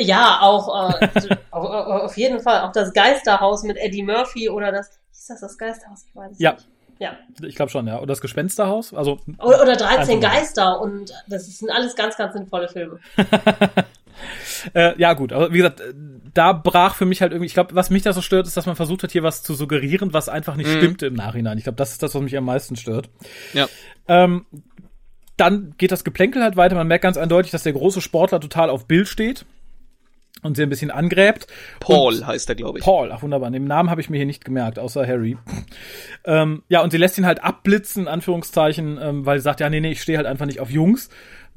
[0.00, 1.08] Ja, auch äh,
[1.50, 1.64] auf,
[2.04, 2.62] auf jeden Fall.
[2.62, 4.88] Auch das Geisterhaus mit Eddie Murphy oder das.
[5.12, 6.04] Ist das das Geisterhaus?
[6.08, 6.52] Ich weiß es Ja.
[6.52, 6.68] nicht.
[7.00, 7.12] Ja.
[7.42, 7.96] Ich glaube schon, ja.
[7.98, 8.92] Und das Gespensterhaus?
[8.92, 10.20] Also, Oder, oder 13 Einfach mal.
[10.20, 12.98] Geister und das sind alles ganz, ganz sinnvolle Filme.
[14.74, 15.94] äh, ja gut, aber wie gesagt, äh,
[16.34, 18.66] da brach für mich halt irgendwie, ich glaube, was mich da so stört, ist, dass
[18.66, 20.76] man versucht hat, hier was zu suggerieren, was einfach nicht Mhm.
[20.78, 21.58] stimmte im Nachhinein.
[21.58, 23.08] Ich glaube, das ist das, was mich am meisten stört.
[23.54, 23.66] Ja.
[24.06, 24.46] Ähm,
[25.36, 26.74] dann geht das Geplänkel halt weiter.
[26.74, 29.46] Man merkt ganz eindeutig, dass der große Sportler total auf Bill steht
[30.42, 31.46] und sie ein bisschen angräbt.
[31.80, 32.84] Paul Und heißt er, glaube ich.
[32.84, 33.50] Paul, ach wunderbar.
[33.50, 35.36] Den Namen habe ich mir hier nicht gemerkt, außer Harry.
[36.24, 39.70] ähm, ja, und sie lässt ihn halt abblitzen, in Anführungszeichen, ähm, weil sie sagt, ja,
[39.70, 41.08] nee, nee, ich stehe halt einfach nicht auf Jungs.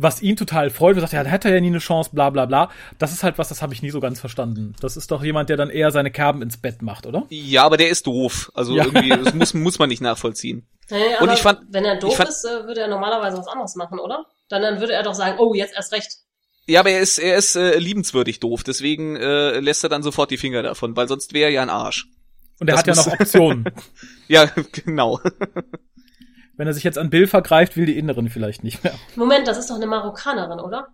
[0.02, 2.30] Was ihn total freut, er sagt, ja, da hat er ja nie eine Chance, bla
[2.32, 2.72] bla bla.
[2.98, 4.74] Das ist halt was, das habe ich nie so ganz verstanden.
[4.80, 7.26] Das ist doch jemand, der dann eher seine Kerben ins Bett macht, oder?
[7.30, 8.52] Ja, aber der ist doof.
[8.56, 8.86] Also Ja.
[8.86, 10.66] irgendwie, das muss, muss man nicht nachvollziehen.
[10.90, 13.48] Nee, Und aber ich fand- wenn er doof fand- ist, äh, würde er normalerweise was
[13.48, 14.26] anderes machen, oder?
[14.50, 16.18] Dann, dann würde er doch sagen, oh, jetzt erst recht.
[16.66, 20.32] Ja, aber er ist, er ist äh, liebenswürdig doof, deswegen äh, lässt er dann sofort
[20.32, 22.08] die Finger davon, weil sonst wäre er ja ein Arsch.
[22.60, 23.66] Und er Das hat ja noch Optionen.
[24.28, 25.20] Ja, genau.
[26.62, 28.94] Wenn er sich jetzt an Bill vergreift, will die Inneren vielleicht nicht mehr.
[29.16, 30.90] Moment, das ist doch eine Marokkanerin, oder?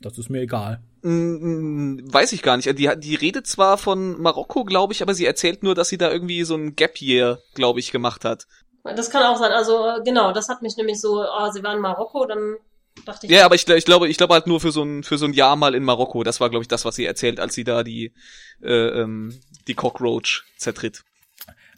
[0.00, 0.80] Das ist mir egal.
[1.02, 2.76] Mm, Weiß ich gar nicht.
[2.76, 6.10] Die, die redet zwar von Marokko, glaube ich, aber sie erzählt nur, dass sie da
[6.10, 8.48] irgendwie so ein Gap Year, glaube ich, gemacht hat.
[8.82, 9.52] Das kann auch sein.
[9.52, 12.56] Also äh, genau, das hat mich nämlich so, ah, sie waren in Marokko, dann
[13.04, 15.18] dachte ich, Ja, aber ich, ich glaube, ich glaube halt nur für so ein für
[15.18, 16.24] so ein Jahr mal in Marokko.
[16.24, 18.12] Das war, glaube ich, das, was sie erzählt, als sie da die
[18.60, 19.38] äh, ähm,
[19.68, 21.04] die Cockroach zertritt.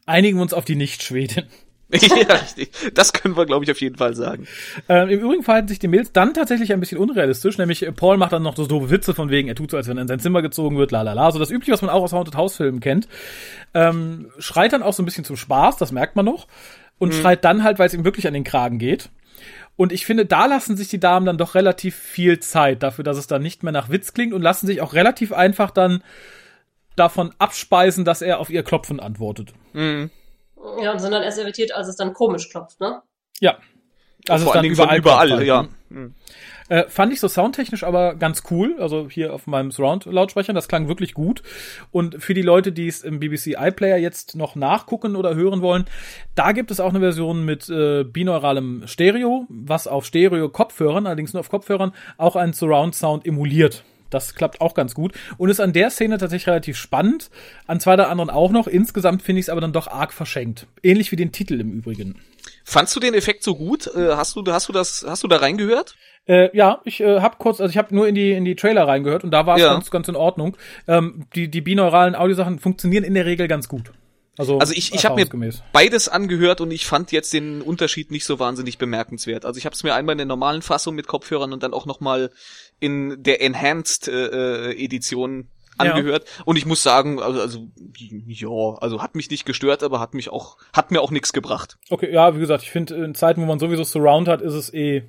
[0.06, 1.44] Einigen wir uns auf die Nicht-Schwedin.
[1.92, 2.70] ja, richtig.
[2.92, 4.46] Das können wir, glaube ich, auf jeden Fall sagen.
[4.88, 8.18] Ähm, Im Übrigen verhalten sich die Mails dann tatsächlich ein bisschen unrealistisch, nämlich äh, Paul
[8.18, 10.08] macht dann noch so doofe Witze von wegen, er tut so, als wenn er in
[10.08, 12.36] sein Zimmer gezogen wird, la la la, so das übliche, was man auch aus Haunted
[12.36, 13.08] House Filmen kennt.
[13.72, 16.46] Ähm, schreit dann auch so ein bisschen zum Spaß, das merkt man noch,
[16.98, 19.08] und schreit dann halt, weil es ihm wirklich an den Kragen geht.
[19.76, 23.16] Und ich finde, da lassen sich die Damen dann doch relativ viel Zeit dafür, dass
[23.16, 26.02] es dann nicht mehr nach Witz klingt und lassen sich auch relativ einfach dann
[26.96, 29.54] davon abspeisen, dass er auf ihr Klopfen antwortet.
[29.72, 30.10] Mhm.
[30.82, 33.02] Ja, und sind dann erst irritiert, als es dann komisch klopft, ne?
[33.40, 33.58] Ja.
[34.28, 35.68] Also Vor es allen dann Dingen überall, halt, ja.
[35.88, 36.14] Mhm.
[36.68, 38.76] Äh, fand ich so soundtechnisch aber ganz cool.
[38.78, 41.42] Also hier auf meinem Surround-Lautsprecher, das klang wirklich gut.
[41.90, 45.86] Und für die Leute, die es im BBC iPlayer jetzt noch nachgucken oder hören wollen,
[46.34, 51.40] da gibt es auch eine Version mit äh, binauralem Stereo, was auf Stereo-Kopfhörern, allerdings nur
[51.40, 53.84] auf Kopfhörern, auch einen Surround-Sound emuliert.
[54.10, 57.30] Das klappt auch ganz gut und ist an der Szene tatsächlich relativ spannend.
[57.66, 58.66] An zwei der anderen auch noch.
[58.66, 60.66] Insgesamt finde ich es aber dann doch arg verschenkt.
[60.82, 62.16] Ähnlich wie den Titel im Übrigen.
[62.64, 63.86] Fandst du den Effekt so gut?
[63.88, 65.96] Äh, hast du hast du das hast du da reingehört?
[66.26, 68.86] Äh, ja, ich äh, habe kurz, also ich habe nur in die in die Trailer
[68.86, 69.72] reingehört und da war es Ja.
[69.72, 70.56] ganz ganz in Ordnung.
[70.86, 73.92] Ähm, die die binauralen Audiosachen funktionieren in der Regel ganz gut.
[74.38, 78.24] Also, Also ich, ich habe mir beides angehört und ich fand jetzt den Unterschied nicht
[78.24, 79.44] so wahnsinnig bemerkenswert.
[79.44, 81.86] Also ich habe es mir einmal in der normalen Fassung mit Kopfhörern und dann auch
[81.86, 82.30] noch mal
[82.80, 85.48] in der Enhanced äh, äh, Edition
[85.80, 85.92] Ja.
[85.94, 87.68] angehört und ich muss sagen, also, also
[88.26, 91.78] ja, also hat mich nicht gestört, aber hat mich auch hat mir auch nichts gebracht.
[91.88, 94.74] Okay, ja, wie gesagt, ich finde in Zeiten, wo man sowieso Surround hat, ist es
[94.74, 95.04] eh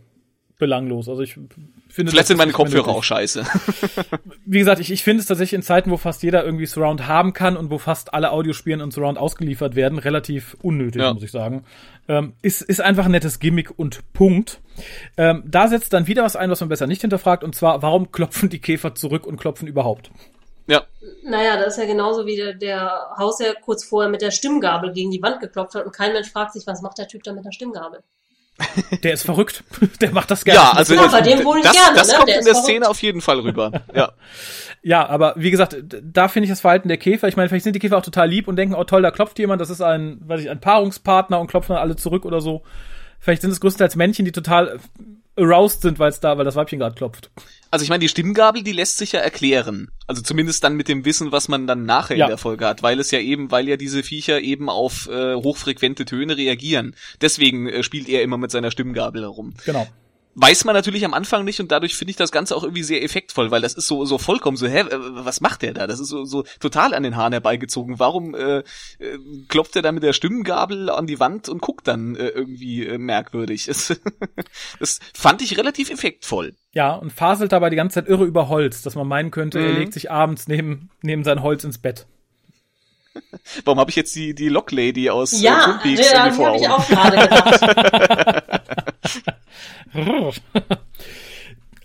[0.60, 1.10] belanglos.
[1.10, 1.56] Also ich finde.
[1.90, 3.44] Vielleicht das sind meine Kopfhörer auch scheiße.
[4.46, 7.34] Wie gesagt, ich, ich finde es tatsächlich in Zeiten, wo fast jeder irgendwie Surround haben
[7.34, 11.14] kann und wo fast alle Audiospielen und Surround ausgeliefert werden, relativ unnötig, Ja.
[11.14, 11.64] muss ich sagen.
[12.08, 14.62] Ähm, ist, ist einfach ein nettes Gimmick und Punkt.
[15.18, 18.12] Ähm, da setzt dann wieder was ein, was man besser nicht hinterfragt, und zwar, warum
[18.12, 20.12] klopfen die Käfer zurück und klopfen überhaupt?
[20.68, 20.84] Ja,
[21.24, 25.10] Naja, das ist ja genauso wie der, der Hausherr kurz vorher mit der Stimmgabel gegen
[25.10, 27.44] die Wand geklopft hat und kein Mensch fragt sich, was macht der Typ da mit
[27.44, 28.04] der Stimmgabel?
[29.04, 29.64] Der ist verrückt.
[30.02, 30.60] Der macht das gerne.
[30.60, 32.14] ja, also Ja, bei dem wohl das, gerne, das ne?
[32.16, 32.70] kommt Der in der verrückt.
[32.70, 33.72] Szene auf jeden Fall rüber.
[33.96, 34.12] Ja.
[34.82, 37.76] Ja, aber wie gesagt, da finde ich das Verhalten der Käfer, ich meine, vielleicht sind
[37.76, 40.20] die Käfer auch total lieb und denken, oh toll, da klopft jemand, das ist ein,
[40.26, 42.64] weiß ich, ein Paarungspartner und klopfen dann alle zurück oder so.
[43.20, 44.80] Vielleicht sind es größtenteils Männchen, die total
[45.40, 47.30] aroused sind, weil es da, weil das Weibchen gerade klopft.
[47.72, 49.90] Also ich meine, die Stimmgabel, die lässt sich ja erklären.
[50.08, 52.26] Also zumindest dann mit dem Wissen, was man dann nachher Ja.
[52.26, 55.36] in der Folge hat, weil es ja eben, weil ja diese Viecher eben auf äh,
[55.36, 56.96] hochfrequente Töne reagieren.
[57.22, 59.54] Deswegen äh, spielt er immer mit seiner Stimmgabel herum.
[59.66, 59.88] Genau.
[60.36, 63.04] Weiß man natürlich am Anfang nicht und dadurch finde ich das Ganze auch irgendwie sehr
[63.04, 65.86] effektvoll, weil das ist so so vollkommen so, hä, was macht der da?
[65.88, 68.00] Das ist so, so total an den Haaren herbeigezogen.
[68.00, 68.64] Warum äh, äh,
[69.50, 72.98] klopft er da mit der Stimmgabel an die Wand und guckt dann äh, irgendwie äh,
[72.98, 73.66] merkwürdig?
[73.66, 74.00] Das,
[74.80, 76.54] das fand ich relativ effektvoll.
[76.74, 79.72] Ja, und faselt dabei die ganze Zeit irre über Holz, dass man meinen könnte, er
[79.74, 79.78] Mhm.
[79.80, 82.06] legt sich abends neben, neben sein Holz ins Bett.
[83.66, 86.48] Warum habe ich jetzt die die Locklady aus äh, Ja, Twin Peaks ja, irgendwie vor
[86.48, 88.59] habe ich auch gerade gedacht.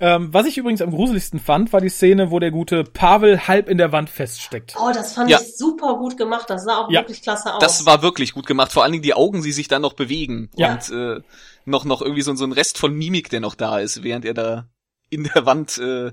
[0.01, 3.69] ähm, was ich übrigens am gruseligsten fand, war die Szene, wo der gute Pavel halb
[3.69, 4.75] in der Wand feststeckt.
[4.79, 5.41] Oh, das fand Ja.
[5.41, 6.51] ich super gut gemacht.
[6.51, 7.01] Das sah auch Ja.
[7.03, 7.61] wirklich klasse aus.
[7.61, 8.73] Das war wirklich gut gemacht.
[8.73, 10.73] Vor allen Dingen die Augen, die sich dann noch bewegen Ja.
[10.73, 11.21] und äh,
[11.65, 14.35] noch noch irgendwie so, so ein Rest von Mimik, der noch da ist, während er
[14.35, 14.69] da
[15.11, 16.13] in der Wand äh,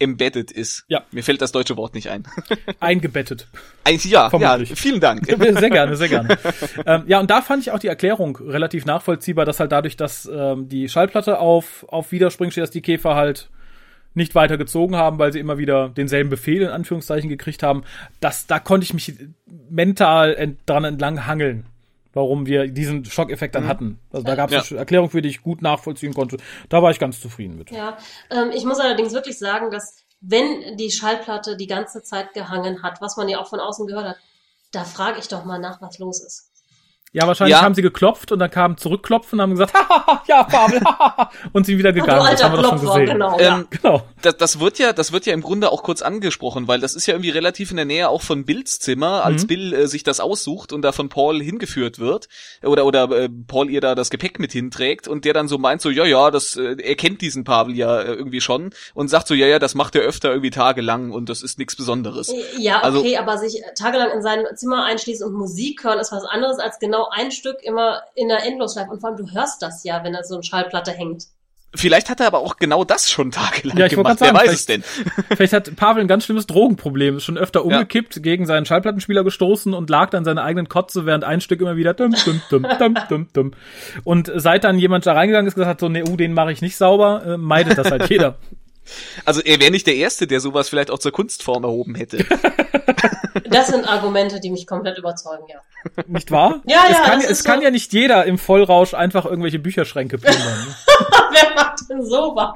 [0.00, 0.84] embedded ist.
[0.88, 1.02] Ja.
[1.10, 2.24] Mir fällt das deutsche Wort nicht ein.
[2.80, 3.48] Eingebettet.
[3.84, 5.26] Ein, ja, ja, vielen Dank.
[5.26, 6.38] Sehr gerne, sehr gerne.
[6.86, 10.28] ähm, ja, und da fand ich auch die Erklärung relativ nachvollziehbar, dass halt dadurch, dass
[10.32, 13.48] ähm, die Schallplatte auf, auf Widerspringen steht, dass die Käfer halt
[14.14, 17.84] nicht weiter gezogen haben, weil sie immer wieder denselben Befehl in Anführungszeichen gekriegt haben.
[18.20, 19.14] Das, da konnte ich mich
[19.70, 21.66] mental ent, dran entlang hangeln,
[22.12, 23.98] warum wir diesen Schockeffekt dann hatten.
[24.12, 24.70] Also da gab es Ja.
[24.70, 26.38] eine Erklärung, für die ich gut nachvollziehen konnte.
[26.68, 27.70] Da war ich ganz zufrieden mit.
[27.70, 27.96] Ja,
[28.30, 33.00] ähm, ich muss allerdings wirklich sagen, dass wenn die Schallplatte die ganze Zeit gehangen hat,
[33.00, 34.16] was man ja auch von außen gehört hat,
[34.72, 36.47] da frage ich doch mal nach, was los ist.
[37.12, 37.62] Ja, wahrscheinlich Ja.
[37.62, 40.80] haben sie geklopft und dann kamen zurückklopfen und haben gesagt, haha, ja, Pavel,
[41.52, 42.18] und sind wieder gegangen.
[42.24, 43.06] du das alter haben wir doch schon gesehen.
[43.06, 43.38] genau.
[43.38, 43.64] Ähm, ja.
[43.70, 44.02] Genau.
[44.22, 47.06] das, das wird ja, das wird ja im Grunde auch kurz angesprochen, weil das ist
[47.06, 49.46] ja irgendwie relativ in der Nähe auch von Bills Zimmer, als Mhm.
[49.46, 52.28] Bill äh, sich das aussucht und da von Paul hingeführt wird
[52.62, 55.80] oder oder äh, Paul ihr da das Gepäck mit hinträgt und der dann so meint
[55.80, 59.28] so ja ja, das äh, er kennt diesen Pavel ja äh, irgendwie schon und sagt
[59.28, 62.32] so ja ja, das macht er öfter irgendwie tagelang und das ist nichts Besonderes.
[62.58, 66.24] Ja, Also- okay, aber sich tagelang in sein Zimmer einschließen und Musik hören ist was
[66.24, 68.90] anderes als genau ein Stück immer in der Endlosschleife.
[68.90, 71.24] Und vor allem, du hörst das ja, wenn da so eine Schallplatte hängt.
[71.74, 74.18] Vielleicht hat er aber auch genau das schon tagelang Ja, ich wollte gemacht.
[74.20, 74.82] grad Wer sagen, weiß es denn?
[75.36, 79.74] Vielleicht hat Pavel ein ganz schlimmes Drogenproblem, ist schon öfter umgekippt, gegen seinen Schallplattenspieler gestoßen
[79.74, 82.94] und lag dann seine eigenen Kotze, während ein Stück immer wieder dum, dum, dum, dum,
[83.08, 83.50] dum, dum.
[84.02, 86.62] Und seit dann jemand da reingegangen ist, gesagt hat, so, nee, uh, den mache ich
[86.62, 88.36] nicht sauber, äh, meidet das halt jeder.
[89.26, 92.24] Also er wäre nicht der Erste, der sowas vielleicht auch zur Kunstform erhoben hätte.
[93.50, 95.58] Das sind Argumente, die mich komplett überzeugen, ja.
[96.06, 96.60] Nicht wahr?
[96.66, 97.64] Ja, es ja, kann, es kann so.
[97.64, 100.76] ja nicht jeder im Vollrausch einfach irgendwelche Bücherschränke plündern.
[101.32, 102.54] Wer macht denn sowas?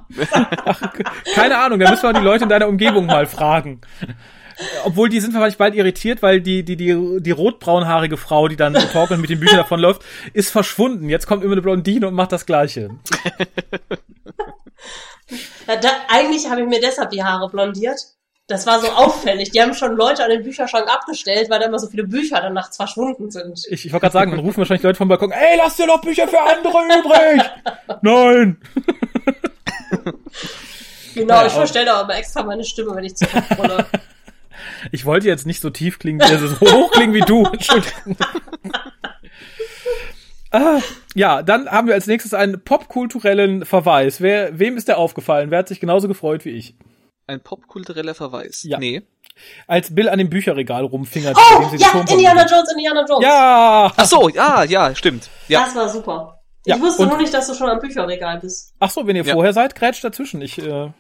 [1.35, 3.81] Keine Ahnung, da müssen wir die Leute in deiner Umgebung mal fragen.
[4.85, 8.75] Obwohl die sind vielleicht bald irritiert, weil die, die, die, die rotbraunhaarige Frau, die dann
[8.75, 10.03] torkelnd mit den Büchern davonläuft,
[10.35, 11.09] ist verschwunden.
[11.09, 12.91] Jetzt kommt immer eine Blondine und macht das Gleiche.
[15.67, 17.99] Ja, da, eigentlich habe ich mir deshalb die Haare blondiert.
[18.53, 19.51] Das war so auffällig.
[19.51, 22.53] Die haben schon Leute an den Bücherschrank abgestellt, weil da immer so viele Bücher dann
[22.53, 23.65] nachts verschwunden sind.
[23.71, 26.03] Ich, ich wollte gerade sagen, dann rufen wahrscheinlich Leute vom Balkon, ey, lass dir noch
[26.03, 27.51] Bücher für andere übrig!
[28.03, 28.59] Nein!
[31.15, 33.85] Genau, Ja, ich verstelle da aber extra meine Stimme, wenn ich zurückrolle.
[34.93, 37.45] Ich wollte jetzt nicht so tief klingen, also so hoch klingen wie du.
[37.45, 38.17] Entschuldigung.
[40.53, 40.81] ah,
[41.15, 44.23] ja, dann haben wir als nächstes einen popkulturellen Verweis.
[44.23, 45.51] Wer, wem ist der aufgefallen?
[45.51, 46.75] Wer hat sich genauso gefreut wie ich?
[47.33, 48.63] Ein popkultureller Verweis.
[48.65, 48.79] Ja.
[48.79, 49.03] Nee.
[49.67, 51.37] Als Bill an dem Bücherregal rumfingert.
[51.37, 53.25] Oh, indem sie die ja, Indiana Jones, Indiana Jones.
[53.25, 53.93] Ja!
[53.97, 55.29] Ach so, ja, ja, stimmt.
[55.49, 55.65] Ja.
[55.65, 56.39] Das war super.
[56.67, 58.75] Ja, ich wusste und- nur nicht, dass du schon am Bücherregal bist.
[58.79, 59.33] Ach so, wenn ihr Ja.
[59.35, 60.43] vorher seid, grätscht dazwischen.
[60.43, 60.91] Ich, äh,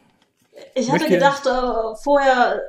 [0.75, 2.61] Ich hatte gedacht, äh, vorher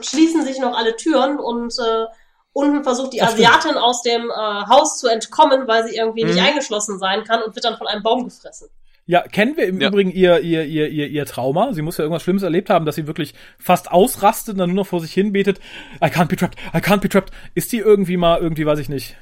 [0.00, 2.04] schließen sich noch alle Türen und äh,
[2.52, 3.22] unten versucht die.
[3.22, 6.44] Asiatin aus dem äh, Haus zu entkommen, weil sie irgendwie nicht Mhm.
[6.46, 8.68] eingeschlossen sein kann und wird dann von einem Baum gefressen.
[9.06, 9.88] Ja, kennen wir im Ja.
[9.88, 11.72] Übrigen ihr, ihr, ihr, ihr, ihr Trauma?
[11.74, 14.76] Sie muss ja irgendwas Schlimmes erlebt haben, dass sie wirklich fast ausrastet und dann nur
[14.84, 15.58] noch vor sich hin betet.
[16.02, 17.30] I can't be trapped, I can't be trapped.
[17.54, 19.16] Ist die irgendwie mal, irgendwie, weiß ich nicht,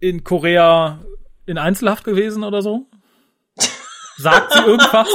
[0.00, 1.00] in Korea
[1.46, 2.86] in Einzelhaft gewesen oder so?
[4.18, 5.08] Sagt sie irgendwas?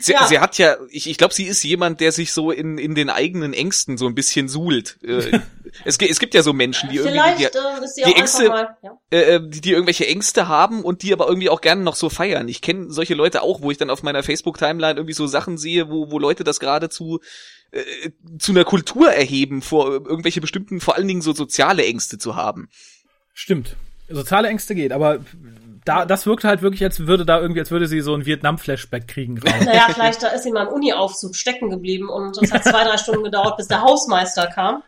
[0.00, 0.26] Sie, Ja.
[0.26, 3.08] sie hat ja, ich, ich glaube, sie ist jemand, der sich so in, in den
[3.08, 4.98] eigenen Ängsten so ein bisschen suhlt.
[5.02, 5.40] Äh,
[5.84, 8.18] es, es gibt ja so Menschen, die irgendwie, Vielleicht die, äh, ist sie die auch
[8.18, 8.76] Ängste- mal.
[8.82, 8.98] Ja.
[9.10, 12.48] äh, die, die irgendwelche Ängste haben und die aber irgendwie auch gerne noch so feiern.
[12.48, 15.90] Ich kenne solche Leute auch, wo ich dann auf meiner Facebook-Timeline irgendwie so Sachen sehe,
[15.90, 17.20] wo, wo Leute das geradezu
[17.70, 22.36] äh, zu einer Kultur erheben, vor irgendwelche bestimmten, vor allen Dingen so soziale Ängste zu
[22.36, 22.68] haben.
[23.34, 23.76] Stimmt.
[24.10, 25.18] Soziale Ängste geht, aber
[25.84, 29.06] da, das wirkt halt wirklich, als würde da irgendwie, als würde sie so ein Vietnam-Flashback
[29.06, 29.64] kriegen gerade.
[29.64, 32.96] Naja, vielleicht da ist sie mal im Uni-Aufzug stecken geblieben und es hat zwei, drei
[32.96, 34.82] Stunden gedauert, bis der Hausmeister kam.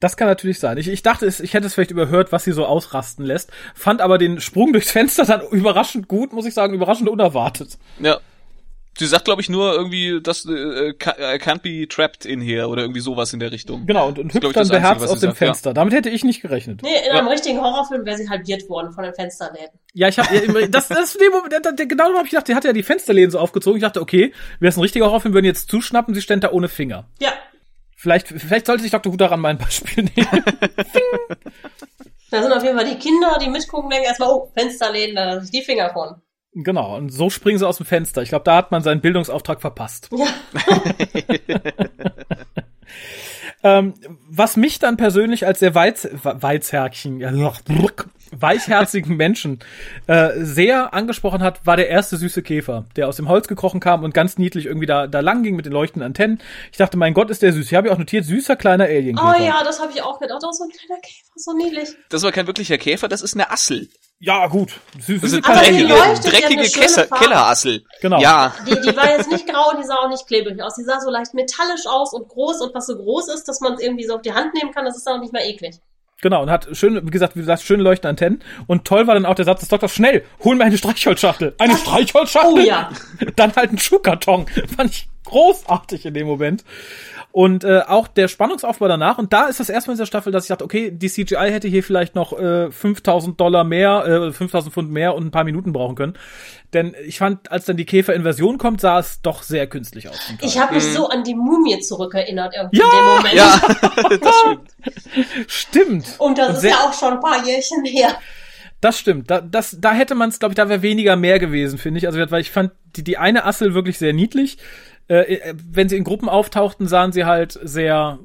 [0.00, 0.78] Das kann natürlich sein.
[0.78, 4.00] Ich, ich dachte, es, ich hätte es vielleicht überhört, was sie so ausrasten lässt, fand
[4.00, 7.78] aber den Sprung durchs Fenster dann überraschend gut, muss ich sagen, überraschend unerwartet.
[8.00, 8.18] Ja.
[8.98, 12.82] Sie sagt, glaube ich, nur irgendwie, dass äh, ca- can't be trapped in here oder
[12.82, 13.86] irgendwie sowas in der Richtung.
[13.86, 15.46] Genau, und, und Das hüpft ich, dann das Einzige, beherzt aus dem sagt, ja.
[15.46, 15.74] Fenster.
[15.74, 16.82] Damit hätte ich nicht gerechnet.
[16.82, 19.70] Nee, in einem richtigen Horrorfilm wäre sie halbiert worden von den Fensterläden.
[19.94, 22.72] Ja, ich habe das, das dem Moment, der, genau habe ich gedacht, der hat ja
[22.72, 23.76] die Fensterläden so aufgezogen.
[23.76, 26.68] Ich dachte, okay, wäre es ein richtiger Horrorfilm, würden jetzt zuschnappen, sie ständ da ohne
[26.68, 27.06] Finger.
[27.20, 27.30] Ja.
[28.00, 29.12] Vielleicht, vielleicht sollte sich Dr.
[29.12, 30.44] Who daran mal ein Beispiel nehmen.
[32.32, 35.46] Da sind auf jeden Fall die Kinder, die mitgucken, denken erstmal, oh, Fensterläden, da lasse
[35.46, 36.22] ich die Finger von.
[36.54, 38.22] genau, und so springen sie aus dem Fenster.
[38.22, 40.10] Ich glaube, da hat man seinen Bildungsauftrag verpasst.
[40.12, 40.26] Ja.
[43.62, 43.92] Ähm,
[44.26, 47.30] was mich dann persönlich als sehr Weiz, Weizherkchen, ja,
[48.32, 49.60] weichherzigen Menschen
[50.06, 54.04] äh, sehr angesprochen hat, war der erste süße Käfer, der aus dem Holz gekrochen kam
[54.04, 56.40] und ganz niedlich irgendwie da, da lang ging mit den leuchtenden Antennen.
[56.72, 57.66] Ich dachte, mein Gott, ist der süß.
[57.66, 59.18] Ich habe ja auch notiert, süßer kleiner Alien.
[59.18, 60.40] Oh ja, das habe ich auch gedacht.
[60.44, 61.88] Oh, so ein kleiner Käfer, so niedlich.
[62.08, 63.88] Das war kein wirklicher Käfer, das ist eine Assel.
[64.22, 64.72] Ja, gut.
[64.98, 67.24] Süß, Das süße ist Aber kleine die dreckige, dreckige eine Kesser, Farbe.
[67.24, 67.84] Kellerassel.
[68.02, 68.20] Genau.
[68.20, 70.74] Ja, Die, die war jetzt nicht grau und die sah auch nicht klebrig aus.
[70.74, 73.72] Die sah so leicht metallisch aus und groß und was so groß ist, dass man
[73.74, 75.76] es irgendwie so auf die Hand nehmen kann, das ist dann auch nicht mehr eklig.
[76.22, 78.42] Genau, und hat schön, wie gesagt, wie gesagt, schön leuchtende Antennen.
[78.66, 81.54] Und toll war dann auch der Satz des Doktors, schnell, hol mir eine Streichholzschachtel.
[81.58, 82.52] Eine Streichholzschachtel?
[82.52, 82.90] Oh ja.
[83.36, 84.46] Dann halt ein Schuhkarton.
[84.76, 86.64] Fand ich großartig in dem Moment.
[87.32, 89.18] Und äh, auch der Spannungsaufbau danach.
[89.18, 91.50] Und da ist das erste Mal in dieser Staffel, dass ich dachte, okay, die CGI
[91.52, 95.44] hätte hier vielleicht noch äh, 5000 Dollar mehr, äh, 5000 Pfund mehr und ein paar
[95.44, 96.14] Minuten brauchen können.
[96.72, 100.18] Denn ich fand, als dann die Käferinversion kommt, sah es doch sehr künstlich aus.
[100.40, 103.34] Ich habe mich so an die Mumie zurückerinnert irgendwie Ja, in dem Moment.
[103.34, 103.60] ja,
[104.20, 104.79] das stimmt.
[105.46, 106.14] Stimmt.
[106.18, 108.18] Und das ist sehr- ja auch schon ein paar Jährchen her.
[108.80, 109.30] Das stimmt.
[109.30, 112.06] Da, das, da hätte man es, glaube ich, da wäre weniger mehr gewesen, finde ich.
[112.06, 114.56] Also, weil ich fand die, die eine Assel wirklich sehr niedlich.
[115.08, 118.18] Äh, äh, wenn sie in Gruppen auftauchten, sahen sie halt sehr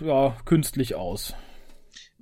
[0.00, 1.34] ja, künstlich aus.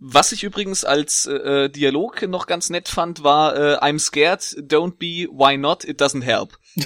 [0.06, 4.98] Was ich übrigens als äh, Dialog noch ganz nett fand, war äh, I'm scared, don't
[4.98, 6.58] be, why not, it doesn't help.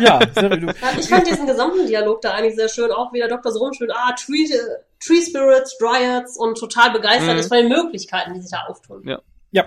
[0.00, 3.28] Ja, sehr, Ja, ich fand diesen gesamten Dialog da eigentlich sehr schön, auch wie der
[3.28, 4.58] Doktor so rumschwimmt, ah, Tree, äh,
[5.02, 7.40] Tree Spirits, Dryads und total begeistert Mhm.
[7.40, 9.08] ist von den Möglichkeiten, die sich da auftun.
[9.08, 9.20] Ja.
[9.52, 9.64] ja,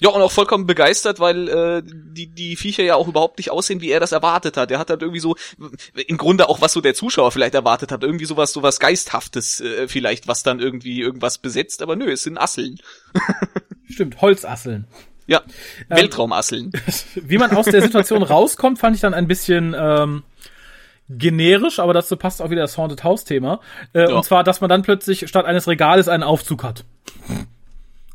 [0.00, 3.80] Ja, und auch vollkommen begeistert, weil äh, die, die Viecher ja auch überhaupt nicht aussehen,
[3.80, 4.70] wie er das erwartet hat.
[4.70, 5.36] Er hat halt irgendwie so,
[6.06, 9.88] im Grunde auch, was so der Zuschauer vielleicht erwartet hat, irgendwie sowas, sowas Geisthaftes äh,
[9.88, 12.78] vielleicht, was dann irgendwie irgendwas besetzt, aber nö, es sind Asseln.
[13.88, 14.86] stimmt, Holzasseln.
[15.26, 15.42] Ja,
[15.88, 16.72] Ähm, Weltraumasseln.
[17.14, 20.24] Wie man aus der Situation rauskommt, fand ich dann ein bisschen ähm,
[21.08, 23.60] generisch, aber dazu passt auch wieder das Haunted House Thema.
[23.92, 24.16] Äh, Ja.
[24.16, 26.84] Und zwar, dass man dann plötzlich statt eines Regales einen Aufzug hat.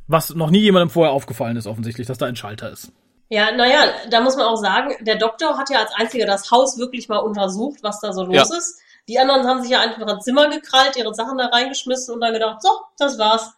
[0.07, 2.91] Was noch nie jemandem vorher aufgefallen ist, offensichtlich, dass da ein Schalter ist.
[3.29, 6.77] Ja, naja, da muss man auch sagen, der Doktor hat ja als einziger das Haus
[6.77, 8.43] wirklich mal untersucht, was da so los Ja.
[8.57, 8.79] ist.
[9.07, 12.33] Die anderen haben sich ja einfach ein Zimmer gekrallt, ihre Sachen da reingeschmissen und dann
[12.33, 13.53] gedacht, so, das war's.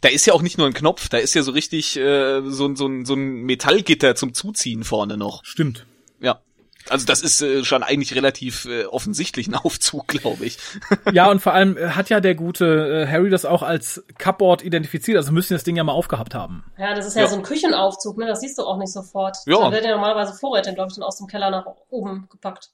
[0.00, 2.66] Da ist ja auch nicht nur ein Knopf, da ist ja so richtig äh, so,
[2.66, 5.44] ein- so, ein- so ein Metallgitter zum Zuziehen vorne noch.
[5.44, 5.86] Stimmt.
[6.20, 6.40] Ja.
[6.88, 10.58] Also das ist äh, schon eigentlich relativ äh, offensichtlich ein Aufzug, glaube ich.
[11.12, 14.62] Ja, und vor allem äh, hat ja der gute äh, Harry das auch als Cupboard
[14.64, 16.64] identifiziert, also müssen das Ding ja mal aufgehabt haben.
[16.78, 17.28] Ja, das ist ja, Ja.
[17.28, 18.26] so ein Küchenaufzug, ne?
[18.26, 19.36] Das siehst du auch nicht sofort.
[19.46, 19.58] Ja.
[19.58, 22.70] Da werden ja normalerweise Vorräte, glaube ich, dann aus dem Keller nach oben gepackt.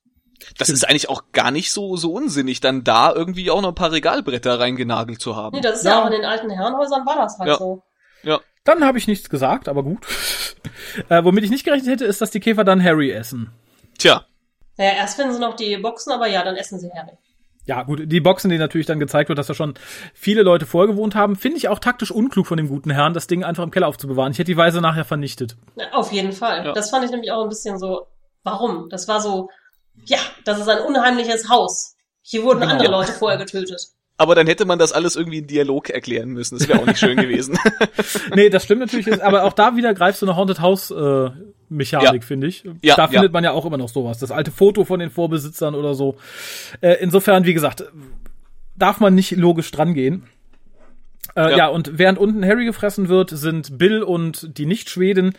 [0.57, 3.75] Das ist eigentlich auch gar nicht so so unsinnig, dann da irgendwie auch noch ein
[3.75, 5.57] paar Regalbretter reingenagelt zu haben.
[5.57, 6.03] Nee, das ist ja, Ja.
[6.03, 7.57] auch in den alten Herrenhäusern war das halt Ja.
[7.59, 7.83] so.
[8.23, 8.41] Ja.
[8.65, 10.07] Dann habe ich nichts gesagt, aber gut.
[11.09, 13.51] äh, womit ich nicht gerechnet hätte, ist, dass die Käfer dann Harry essen.
[13.99, 14.25] Tja,
[14.77, 17.13] Naja, erst finden sie noch die Boxen, aber ja, dann essen sie Harry.
[17.67, 19.75] Ja, gut, die Boxen, die natürlich dann gezeigt wird, dass da schon
[20.15, 23.45] viele Leute vorgewohnt haben, finde ich auch taktisch unklug von dem guten Herrn, das Ding
[23.45, 24.33] einfach im Keller aufzubewahren.
[24.33, 25.57] Ich hätte die Weise nachher vernichtet.
[25.77, 26.65] Ja, auf jeden Fall.
[26.65, 26.73] Ja.
[26.73, 28.07] Das fand ich nämlich auch ein bisschen so,
[28.43, 28.89] warum?
[28.89, 29.51] Das war so,
[30.07, 31.95] ja, das ist ein unheimliches Haus.
[32.23, 32.73] Hier wurden Genau.
[32.73, 33.89] andere Leute vorher getötet.
[34.19, 36.59] Aber dann hätte man das alles irgendwie in Dialog erklären müssen.
[36.59, 37.57] Das wäre auch nicht schön gewesen.
[38.35, 41.31] Nee, das stimmt natürlich, aber auch da wieder greifst du eine Haunted House äh,
[41.69, 42.27] Mechanik, Ja.
[42.27, 42.65] finde ich.
[42.83, 43.09] Ja, da ja.
[43.09, 44.19] findet man ja auch immer noch sowas.
[44.19, 46.17] Das alte Foto von den Vorbesitzern oder so.
[46.81, 47.85] Äh, insofern, wie gesagt,
[48.77, 50.25] darf man nicht logisch drangehen.
[51.37, 51.57] Äh, Ja.
[51.57, 51.67] ja.
[51.69, 55.35] und während unten Harry gefressen wird, sind Bill und die Nicht-Schweden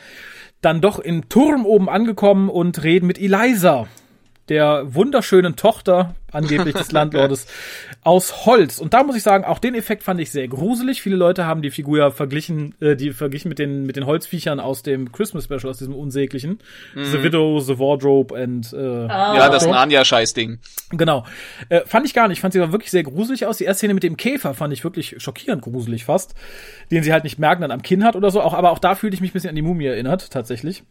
[0.61, 3.88] dann doch im Turm oben angekommen und reden mit Eliza,
[4.50, 7.47] der wunderschönen Tochter angeblich des Landlordes
[8.04, 8.80] aus Holz.
[8.80, 11.02] Und da muss ich sagen, auch den Effekt fand ich sehr gruselig.
[11.02, 14.60] Viele Leute haben die Figur ja verglichen, äh, die verglichen mit den mit den Holzviechern
[14.60, 16.60] aus dem Christmas Special, aus diesem unsäglichen,
[16.95, 18.78] The Widow, The Wardrobe and äh,
[19.10, 19.36] Ah.
[19.36, 19.72] Ja, das so.
[19.72, 20.60] Narnia-Scheißding.
[20.91, 21.26] Genau.
[21.70, 22.39] Äh, fand ich gar nicht.
[22.39, 23.58] Ich fand sie aber wirklich sehr gruselig aus.
[23.58, 26.36] Die erste Szene mit dem Käfer fand ich wirklich schockierend gruselig fast.
[26.91, 28.41] Den sie halt nicht merken, dann am Kinn hat oder so.
[28.41, 30.84] Auch, aber auch da fühlte ich mich ein bisschen an die Mumie erinnert, tatsächlich.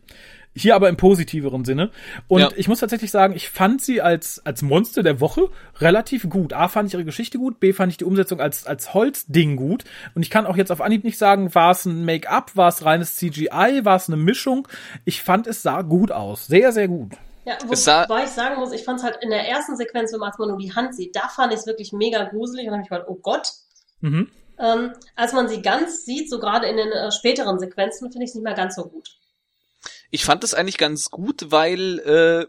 [0.54, 1.90] Hier aber im positiveren Sinne.
[2.26, 2.48] Und Ja.
[2.56, 6.52] ich muss tatsächlich sagen, ich fand sie als, als Monster der Woche relativ gut.
[6.52, 7.60] A, fand ich ihre Geschichte gut.
[7.60, 9.84] B, fand ich die Umsetzung als, als Holzding gut.
[10.14, 12.84] Und ich kann auch jetzt auf Anhieb nicht sagen, war es ein Make-up, war es
[12.84, 14.66] reines CGI, war es eine Mischung.
[15.04, 16.46] Ich fand, es sah gut aus.
[16.48, 17.12] Sehr, sehr gut.
[17.44, 20.12] Ja, Es sah- wobei ich sagen muss, ich fand es halt in der ersten Sequenz,
[20.12, 22.72] wenn man man nur die Hand sieht, da fand ich es wirklich mega gruselig und
[22.72, 23.52] dann habe ich gedacht, oh Gott.
[24.00, 24.28] Mhm.
[24.60, 28.30] Ähm, als man sie ganz sieht, so gerade in den äh, späteren Sequenzen, finde ich
[28.30, 29.17] es nicht mehr ganz so gut.
[30.10, 32.46] Ich fand es eigentlich ganz gut, weil äh,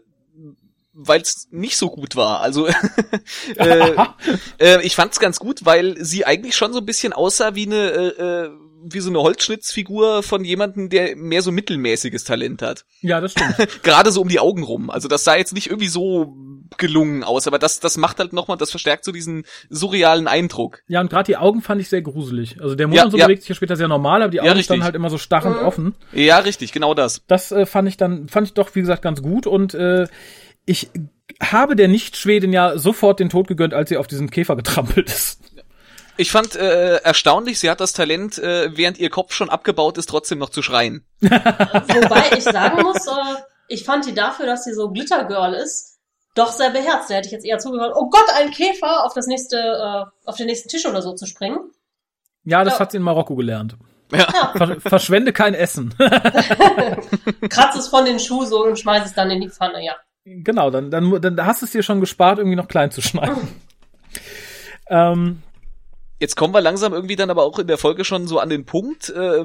[0.92, 2.40] weil es nicht so gut war.
[2.40, 2.66] Also
[3.56, 3.96] äh,
[4.58, 7.66] äh, ich fand es ganz gut, weil sie eigentlich schon so ein bisschen aussah wie
[7.66, 8.50] eine äh, äh,
[8.82, 12.84] wie so eine Holzschnittsfigur von jemandem, der mehr so mittelmäßiges Talent hat.
[13.00, 13.56] Ja, das stimmt.
[13.82, 14.90] Gerade so um die Augen rum.
[14.90, 16.34] Also das sah jetzt nicht irgendwie so
[16.78, 20.82] gelungen aus, aber das das macht halt nochmal, das verstärkt so diesen surrealen Eindruck.
[20.86, 22.60] Ja, und gerade die Augen fand ich sehr gruselig.
[22.60, 23.26] Also der Mund Ja, und so ja.
[23.26, 24.66] bewegt sich ja später sehr normal, aber die Ja, Augen richtig.
[24.66, 25.66] standen halt immer so starrend Mhm.
[25.66, 25.94] offen.
[26.12, 27.22] Ja, richtig, genau das.
[27.26, 29.46] Das äh, fand ich dann, fand ich doch, wie gesagt, ganz gut.
[29.48, 30.06] Und äh,
[30.64, 30.90] ich
[31.42, 35.39] habe der Nicht-Schwedin ja sofort den Tod gegönnt, als sie auf diesen Käfer getrampelt ist.
[36.20, 40.10] Ich fand äh, erstaunlich, sie hat das Talent, äh, während ihr Kopf schon abgebaut ist,
[40.10, 41.02] trotzdem noch zu schreien.
[41.22, 43.36] Wobei ich sagen muss, äh,
[43.68, 45.98] ich fand die dafür, dass sie so Glittergirl ist,
[46.34, 47.08] doch sehr beherzt.
[47.08, 50.36] Da hätte ich jetzt eher zugehört, oh Gott, ein Käfer auf das nächste, äh, auf
[50.36, 51.58] den nächsten Tisch oder so zu springen.
[52.44, 52.80] Ja, das Ja.
[52.80, 53.76] hat sie in Marokko gelernt.
[54.12, 54.52] Ja.
[54.54, 55.94] Ver verschwende kein Essen.
[57.48, 59.94] Kratz es von den Schuhsohlen und schmeiß es dann in die Pfanne, ja.
[60.26, 63.48] genau, dann, dann, dann hast du es dir schon gespart, irgendwie noch klein zu schneiden.
[64.90, 65.42] ähm,
[66.20, 68.64] Jetzt kommen wir langsam irgendwie dann aber auch in der Folge schon so an den
[68.66, 69.44] Punkt, äh,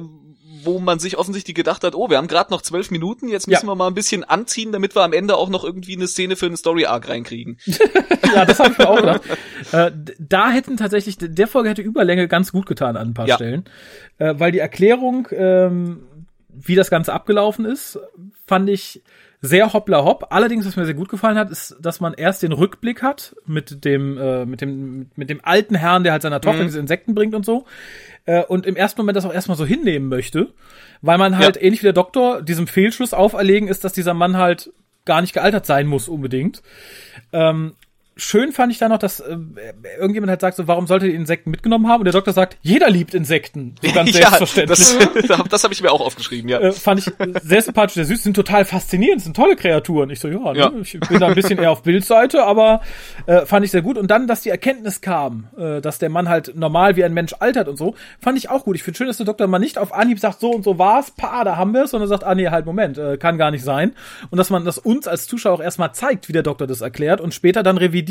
[0.62, 3.66] wo man sich offensichtlich gedacht hat, oh, wir haben gerade noch zwölf Minuten, jetzt müssen
[3.66, 3.70] Ja.
[3.72, 6.46] wir mal ein bisschen anziehen, damit wir am Ende auch noch irgendwie eine Szene für
[6.46, 7.58] einen Story-Arc reinkriegen.
[8.34, 9.20] ja, das habe ich mir auch gedacht.
[9.72, 13.36] Äh, da hätten tatsächlich, der Folge hätte Überlänge ganz gut getan an ein paar Ja.
[13.36, 13.64] Stellen.
[14.18, 16.02] Äh, weil die Erklärung, ähm,
[16.48, 17.98] wie das Ganze abgelaufen ist,
[18.46, 19.02] fand ich
[19.42, 20.26] sehr hoppla hopp.
[20.30, 23.84] Allerdings, was mir sehr gut gefallen hat, ist, dass man erst den Rückblick hat mit
[23.84, 26.66] dem, äh, mit dem, mit dem alten Herrn, der halt seiner Tochter Mhm.
[26.66, 27.66] diese Insekten bringt und so.
[28.24, 30.48] Äh, und im ersten Moment das auch erstmal so hinnehmen möchte,
[31.02, 31.62] weil man halt, Ja.
[31.62, 34.72] ähnlich wie der Doktor, diesem Fehlschluss auferlegen ist, dass dieser Mann halt
[35.04, 36.62] gar nicht gealtert sein muss unbedingt.
[37.32, 37.74] Ähm,
[38.16, 39.36] schön fand ich da noch, dass äh,
[39.98, 42.00] irgendjemand halt sagt, so, warum sollte die Insekten mitgenommen haben?
[42.00, 43.74] Und der Doktor sagt, jeder liebt Insekten.
[43.82, 44.78] So ganz selbstverständlich.
[45.28, 46.58] das, das habe ich mir auch aufgeschrieben, ja.
[46.58, 47.12] Äh, fand ich
[47.42, 50.08] sehr sympathisch, sehr süß, sind total faszinierend, sind tolle Kreaturen.
[50.08, 50.58] Ich so, ja, ne?
[50.58, 50.72] Ja.
[50.80, 52.80] ich bin da ein bisschen eher auf Bildseite, aber
[53.26, 53.98] äh, fand ich sehr gut.
[53.98, 57.34] Und dann, dass die Erkenntnis kam, äh, dass der Mann halt normal wie ein Mensch
[57.38, 58.76] altert und so, fand ich auch gut.
[58.76, 61.10] Ich finde schön, dass der Doktor mal nicht auf Anhieb sagt, so und so war's,
[61.10, 63.62] pa, da haben wir es, sondern sagt, ah nee, halt, Moment, äh, kann gar nicht
[63.62, 63.92] sein.
[64.30, 67.20] Und dass man das uns als Zuschauer auch erstmal zeigt, wie der Doktor das erklärt
[67.20, 68.05] und später dann revidiert.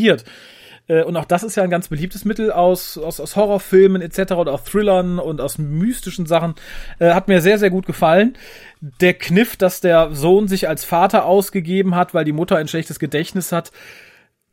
[0.88, 4.34] Äh, Und auch das ist ja ein ganz beliebtes Mittel aus, aus, aus Horrorfilmen etc.
[4.34, 6.56] oder auch Thrillern und aus mystischen Sachen.
[7.00, 8.38] Äh, hat mir sehr, sehr gut gefallen.
[8.82, 13.00] Der Kniff, dass der Sohn sich als Vater ausgegeben hat, weil die Mutter ein schlechtes
[13.00, 13.72] Gedächtnis hat,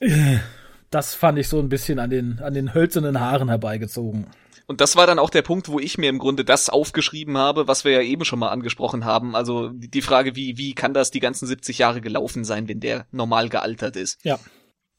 [0.01, 0.39] äh,
[0.91, 4.27] das fand ich so ein bisschen an den, an den hölzernen Haaren herbeigezogen.
[4.67, 7.67] Und das war dann auch der Punkt, wo ich mir im Grunde das aufgeschrieben habe,
[7.67, 9.35] was wir ja eben schon mal angesprochen haben.
[9.35, 12.81] Also die die Frage, wie, wie kann das die ganzen 70 Jahre gelaufen sein, wenn
[12.81, 14.25] der normal gealtert ist?
[14.25, 14.39] Ja.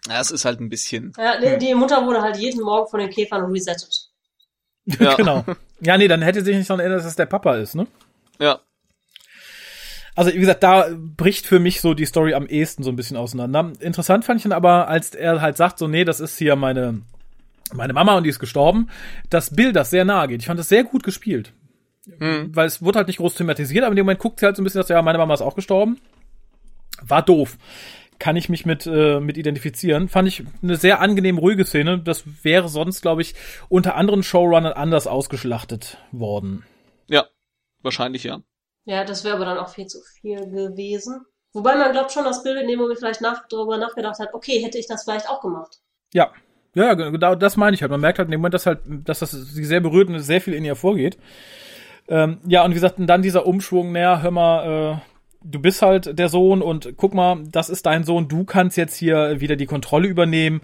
[0.07, 1.13] Ja, es ist halt ein bisschen.
[1.17, 4.09] ja die, die Mutter wurde halt jeden Morgen von den Käfern resettet.
[4.85, 5.13] Ja.
[5.17, 5.45] genau.
[5.79, 7.87] Ja, nee, dann hätte sich nicht daran erinnert, dass es der Papa ist, ne?
[8.39, 8.59] Ja.
[10.15, 13.17] Also, wie gesagt, da bricht für mich so die Story am ehesten so ein bisschen
[13.17, 13.71] auseinander.
[13.79, 17.01] Interessant fand ich dann aber, als er halt sagt, so, nee, das ist hier meine,
[17.73, 18.89] meine Mama und die ist gestorben,
[19.29, 20.41] dass Bill das sehr nahe geht.
[20.41, 21.53] Ich fand das sehr gut gespielt.
[22.19, 22.55] Hm.
[22.55, 24.61] Weil es wurde halt nicht groß thematisiert, aber in dem Moment guckt sie halt so
[24.61, 25.99] ein bisschen, dass ja, meine Mama ist auch gestorben.
[27.01, 27.57] War doof.
[28.19, 30.07] Kann ich mich mit, äh, mit identifizieren.
[30.07, 31.99] Fand ich eine sehr angenehm ruhige Szene.
[31.99, 33.35] Das wäre sonst, glaube ich,
[33.69, 36.63] unter anderen Showrunnern anders ausgeschlachtet worden.
[37.07, 37.25] Ja.
[37.81, 38.41] Wahrscheinlich ja.
[38.85, 41.25] Ja, das wäre aber dann auch viel zu viel gewesen.
[41.53, 44.63] Wobei man glaubt schon, dass Bill in dem Moment vielleicht nach, darüber nachgedacht hat, okay,
[44.63, 45.79] hätte ich das vielleicht auch gemacht.
[46.13, 46.31] Ja.
[46.75, 47.91] Ja, genau, das meine ich halt.
[47.91, 50.41] Man merkt halt in dem Moment, dass halt, dass das sie sehr berührt und sehr
[50.41, 51.19] viel in ihr vorgeht.
[52.07, 55.12] Ähm, ja, und wie gesagt, dann dieser Umschwung, naja, hör mal, äh,
[55.43, 58.95] du bist halt der Sohn und guck mal, das ist dein Sohn, du kannst jetzt
[58.95, 60.61] hier wieder die Kontrolle übernehmen.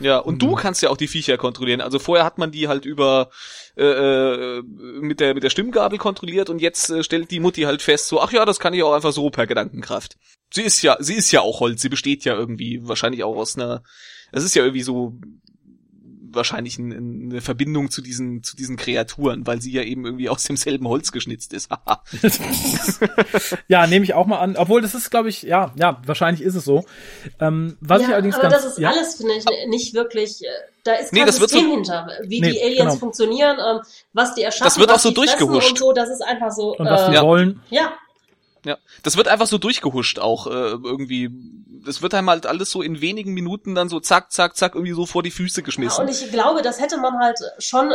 [0.00, 1.82] Ja, und du kannst ja auch die Viecher kontrollieren.
[1.82, 3.28] Also vorher hat man die halt über
[3.76, 7.82] äh, äh, mit der mit der Stimmgabel kontrolliert und jetzt äh, stellt die Mutti halt
[7.82, 10.16] fest, so ach ja, das kann ich auch einfach so per Gedankenkraft.
[10.50, 13.56] Sie ist ja, sie ist ja auch Holz, sie besteht ja irgendwie wahrscheinlich auch aus
[13.56, 13.82] einer.
[14.32, 15.18] Es ist ja irgendwie so
[16.36, 20.44] wahrscheinlich ein, eine Verbindung zu diesen zu diesen Kreaturen, weil sie ja eben irgendwie aus
[20.44, 21.68] demselben Holz geschnitzt ist.
[23.68, 24.56] ja, nehme ich auch mal an.
[24.56, 26.84] Obwohl das ist, glaube ich, ja, ja, wahrscheinlich ist es so.
[27.40, 30.42] Ähm, was ja, ich allerdings aber ganz, das ist ja, alles, finde ich, nicht wirklich.
[30.44, 30.46] äh,
[30.84, 32.96] Da ist Nee, kein das wird System so- hinter, wie Nee, die Aliens genau.
[32.96, 33.80] funktionieren, ähm,
[34.12, 35.70] was die erschaffen, Das wird auch was so durchgehuscht.
[35.72, 35.92] und so.
[35.92, 36.76] Das ist einfach so.
[36.76, 37.22] und was äh, die Ja.
[37.22, 37.60] wollen.
[37.70, 37.92] ja,
[38.66, 41.30] Ja, das wird einfach so durchgehuscht auch äh, irgendwie.
[41.84, 44.92] Das wird einem halt alles so in wenigen Minuten dann so zack, zack, zack irgendwie
[44.92, 46.02] so vor die Füße Ja, geschmissen.
[46.04, 47.92] und ich glaube, das hätte man halt schon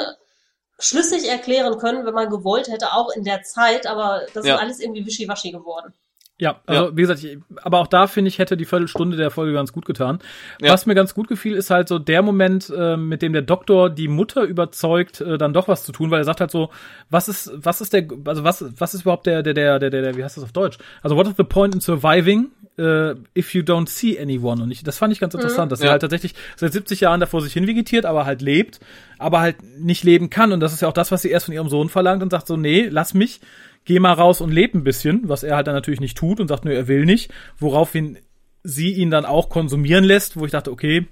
[0.79, 4.55] schlüssig erklären können, wenn man gewollt hätte, auch in der Zeit, aber das Ja.
[4.55, 5.93] ist alles irgendwie wischiwaschi geworden.
[6.41, 9.53] Ja, also wie gesagt, ich, aber auch da finde ich, hätte die Viertelstunde der Folge
[9.53, 10.17] ganz gut getan.
[10.59, 10.73] Ja.
[10.73, 13.91] Was mir ganz gut gefiel, ist halt so der Moment, äh, mit dem der Doktor
[13.91, 16.71] die Mutter überzeugt, äh, dann doch was zu tun, weil er sagt halt so,
[17.11, 20.17] was ist, was ist der, also was, was ist überhaupt der, der, der, der, der,
[20.17, 20.79] wie heißt das auf Deutsch?
[21.03, 22.47] Also what is the point in surviving
[22.79, 24.63] äh, if you don't see anyone?
[24.63, 25.89] Und ich, das fand ich ganz interessant, dass Ja.
[25.89, 28.79] er halt tatsächlich seit 70 Jahren davor sich hinvegetiert, aber halt lebt,
[29.19, 30.51] aber halt nicht leben kann.
[30.53, 32.47] Und das ist ja auch das, was sie erst von ihrem Sohn verlangt und sagt
[32.47, 33.41] so, nee, lass mich,
[33.85, 36.47] geh mal raus und leb ein bisschen, was er halt dann natürlich nicht tut und
[36.47, 38.17] sagt, nö, er will nicht, woraufhin
[38.63, 41.07] sie ihn dann auch konsumieren lässt, wo ich dachte, okay,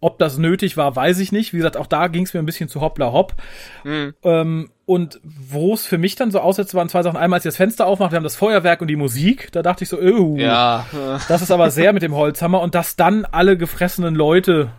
[0.00, 1.54] ob das nötig war, weiß ich nicht.
[1.54, 3.34] Wie gesagt, auch da ging es mir ein bisschen zu hoppla hopp.
[4.22, 7.16] Ähm, und wo es für mich dann so aussetzt, waren zwei Sachen.
[7.16, 9.50] Einmal, als ich das Fenster aufmacht, wir haben das Feuerwerk und die Musik.
[9.52, 10.84] Da dachte ich so, oh, ja,
[11.28, 12.60] das ist aber sehr mit dem Holzhammer.
[12.60, 14.72] Und dass dann alle gefressenen Leute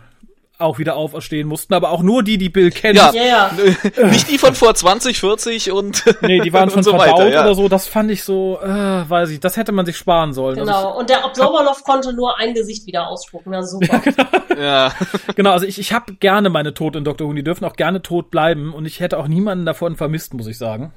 [0.58, 2.96] auch wieder auferstehen mussten, aber auch nur die, die Bill kennen.
[2.96, 3.12] Ja.
[3.12, 4.06] Ja, ja.
[4.06, 7.42] nicht die von vor 20, 40 und Nee, die waren schon so verbaut weiter, ja.
[7.42, 7.68] oder so.
[7.68, 10.58] Das fand ich so, äh, weiß ich, das hätte man sich sparen sollen.
[10.58, 10.98] Also Genau.
[10.98, 13.52] Und der Observerloff konnte nur ein Gesicht wieder ausspucken.
[13.52, 14.02] Na super.
[14.56, 14.90] Ja.
[15.28, 17.28] ich, genau, also ich, ich habe gerne meine Tod in Dr.
[17.28, 17.34] Who.
[17.34, 18.72] Die dürfen auch gerne tot bleiben.
[18.72, 20.94] Und ich hätte auch niemanden davon vermisst, muss ich sagen.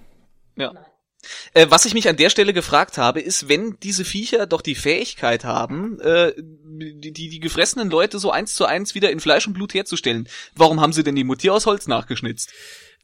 [0.56, 0.72] Ja.
[1.54, 4.76] Äh, was ich mich an der Stelle gefragt habe, ist, wenn diese Viecher doch die
[4.76, 9.48] Fähigkeit haben, äh, die, die, die gefressenen Leute so eins zu eins wieder in Fleisch
[9.48, 12.54] und Blut herzustellen, warum haben sie denn die Mutti aus Holz nachgeschnitzt?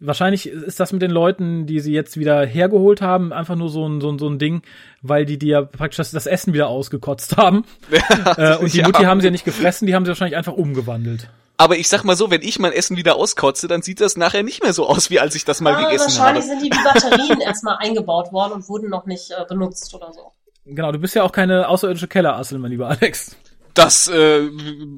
[0.02, 3.88] Wahrscheinlich ist das mit den Leuten, die sie jetzt wieder hergeholt haben, einfach nur so
[3.88, 4.62] ein, so ein, so ein Ding,
[5.02, 7.64] weil die die ja praktisch das, das Essen wieder ausgekotzt haben.
[8.38, 8.88] äh, und die Ja.
[8.88, 11.30] Mutti haben sie ja nicht gefressen, die haben sie wahrscheinlich einfach umgewandelt.
[11.58, 14.44] Aber ich sag mal so, wenn ich mein Essen wieder auskotze, dann sieht das nachher
[14.44, 16.60] nicht mehr so aus, wie als ich das mal Ah, gegessen wahrscheinlich habe.
[16.60, 20.32] sind die wie Batterien erstmal eingebaut worden und wurden noch nicht äh, benutzt oder so.
[20.66, 23.36] Genau, du bist ja auch keine außerirdische Kellerassel, mein lieber Alex.
[23.74, 24.50] Das äh,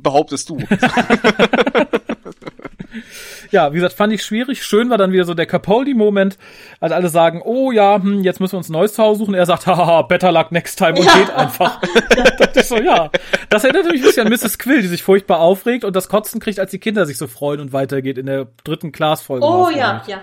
[0.02, 0.58] behauptest du.
[3.52, 4.64] Ja, wie gesagt, fand ich schwierig.
[4.64, 6.38] Schön war dann wieder so der Capaldi-Moment,
[6.80, 9.34] als alle sagen, oh ja, hm, jetzt müssen wir uns ein neues Zuhause suchen.
[9.34, 11.14] Er sagt, haha, better luck next time und Ja.
[11.18, 11.80] geht einfach.
[12.10, 13.10] da dachte ich so, ja.
[13.50, 14.58] Das erinnert mich ein bisschen an Mrs.
[14.58, 17.60] Quill, die sich furchtbar aufregt und das Kotzen kriegt, als die Kinder sich so freuen
[17.60, 19.46] und weitergeht in der dritten Class-Folge.
[19.46, 20.22] Oh ja, ja.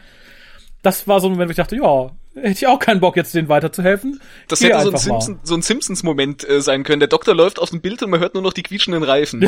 [0.83, 3.35] Das war so ein Moment, wo ich dachte, ja, hätte ich auch keinen Bock, jetzt
[3.35, 4.20] denen weiterzuhelfen.
[4.49, 4.97] Das Geh hätte so ein.
[4.99, 7.01] Simpson, so ein Simpsons-Moment äh, sein können.
[7.01, 9.43] Der Doktor läuft aus dem Bild und man hört nur noch die quietschenden Reifen.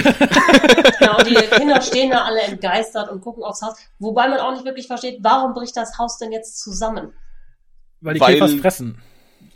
[1.00, 3.74] Ja, und die Kinder stehen da alle entgeistert und gucken aufs Haus.
[3.98, 7.12] Wobei man auch nicht wirklich versteht, warum bricht das Haus denn jetzt zusammen?
[8.00, 8.98] Weil die Weil- Käfers fressen.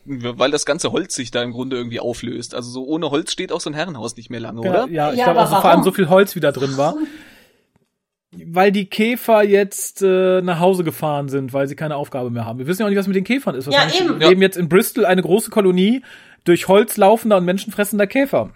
[0.06, 2.54] Weil das ganze Holz sich da im Grunde irgendwie auflöst.
[2.54, 4.88] Also so ohne Holz steht auch so ein Herrenhaus nicht mehr lange, Ja, oder?
[4.90, 5.84] ja, ich Ja, glaube aber auch so, vor allem warum?
[5.84, 6.96] so viel Holz wieder drin war.
[8.32, 12.60] Weil die Käfer jetzt äh, nach Hause gefahren sind, weil sie keine Aufgabe mehr haben.
[12.60, 13.66] Wir wissen ja auch nicht, was mit den Käfern ist.
[13.66, 14.20] Ja, Wahrscheinlich eben.
[14.20, 16.02] leben jetzt in Bristol eine große Kolonie
[16.44, 18.50] durch Holz laufender und menschenfressender Käfer.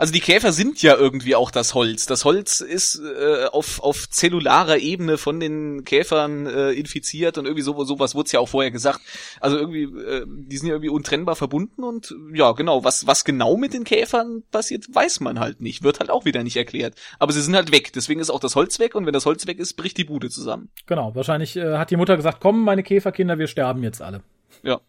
[0.00, 2.06] Also die Käfer sind ja irgendwie auch das Holz.
[2.06, 7.60] Das Holz ist äh, auf, auf zellularer Ebene von den Käfern äh, infiziert und irgendwie
[7.60, 9.02] so, sowas wurde ja auch vorher gesagt.
[9.42, 13.58] Also irgendwie, äh, die sind ja irgendwie untrennbar verbunden und ja, genau, was, was genau
[13.58, 15.82] mit den Käfern passiert, weiß man halt nicht.
[15.82, 16.94] Wird halt auch wieder nicht erklärt.
[17.18, 17.92] Aber sie sind halt weg.
[17.92, 20.30] Deswegen ist auch das Holz weg und wenn das Holz weg ist, bricht die Bude
[20.30, 20.70] zusammen.
[20.86, 24.22] Genau, wahrscheinlich äh, hat die Mutter gesagt, komm, meine Käferkinder, wir sterben jetzt alle.
[24.62, 24.80] Ja.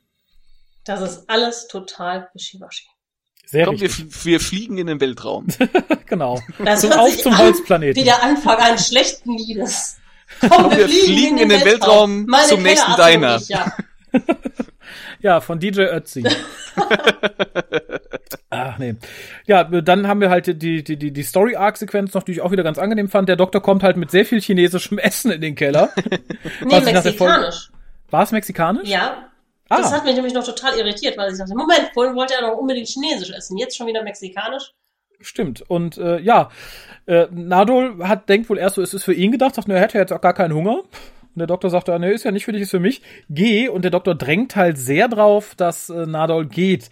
[0.86, 2.91] Das ist alles total wischiwaschi.
[3.52, 5.48] Sehr Komm, wir, wir fliegen in den Weltraum.
[6.06, 6.42] Genau.
[6.64, 8.02] Das Zum hört Auf zum an Holzplaneten.
[8.02, 9.98] Wie der Anfang eines schlechten Liedes.
[10.50, 13.38] Komm, wir fliegen in den Weltraum Meine zum nächsten Diner.
[13.38, 13.74] ich, ja.
[15.22, 16.26] Ja, von DJ Ötzi.
[18.50, 18.96] Ach nee.
[19.46, 22.64] Ja, dann haben wir halt die, die, die, die Story-Arc-Sequenz noch, die ich auch wieder
[22.64, 23.30] ganz angenehm fand.
[23.30, 25.92] Der Doktor kommt halt mit sehr viel chinesischem Essen in den Keller.
[26.66, 27.70] Nee, mexikanisch.
[28.10, 28.90] War es mexikanisch?
[28.90, 29.31] Ja.
[29.72, 29.78] Ah.
[29.78, 32.58] Das hat mich nämlich noch total irritiert, weil ich dachte, Moment, vorhin wollte er noch
[32.58, 34.74] unbedingt chinesisch essen, jetzt schon wieder mexikanisch.
[35.22, 35.62] Stimmt.
[35.62, 36.50] Und äh, ja,
[37.06, 39.84] äh, Nadol hat denkt wohl erst so, es ist für ihn gedacht, sagt, nur, er
[39.84, 40.80] hätte jetzt auch gar keinen Hunger.
[40.80, 43.02] Und der Doktor sagt, nee, ist ja nicht für dich, ist für mich.
[43.30, 43.70] Geh.
[43.70, 46.90] Und der Doktor drängt halt sehr drauf, dass äh, Nadol geht.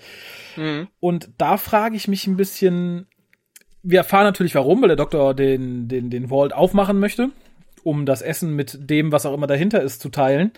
[0.55, 0.87] Mhm.
[1.01, 3.07] Und da frage ich mich ein bisschen,
[3.83, 7.31] wir erfahren natürlich warum, weil der Doktor den, den, den Vault aufmachen möchte,
[7.83, 10.53] um das Essen mit dem, was auch immer dahinter ist, zu teilen.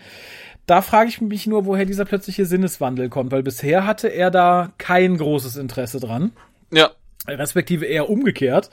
[0.66, 4.72] Da frage ich mich nur, woher dieser plötzliche Sinneswandel kommt, weil bisher hatte er da
[4.78, 6.32] kein großes Interesse dran.
[6.72, 6.92] Ja.
[7.28, 8.70] Respektive eher umgekehrt.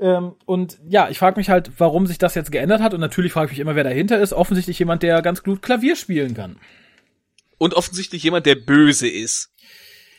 [0.00, 2.94] Ähm, und ja, ich frage mich halt, warum sich das jetzt geändert hat.
[2.94, 4.32] Und natürlich frage ich mich immer, wer dahinter ist.
[4.32, 6.56] Offensichtlich jemand, der ganz gut Klavier spielen kann.
[7.58, 9.51] Und offensichtlich jemand, der böse ist.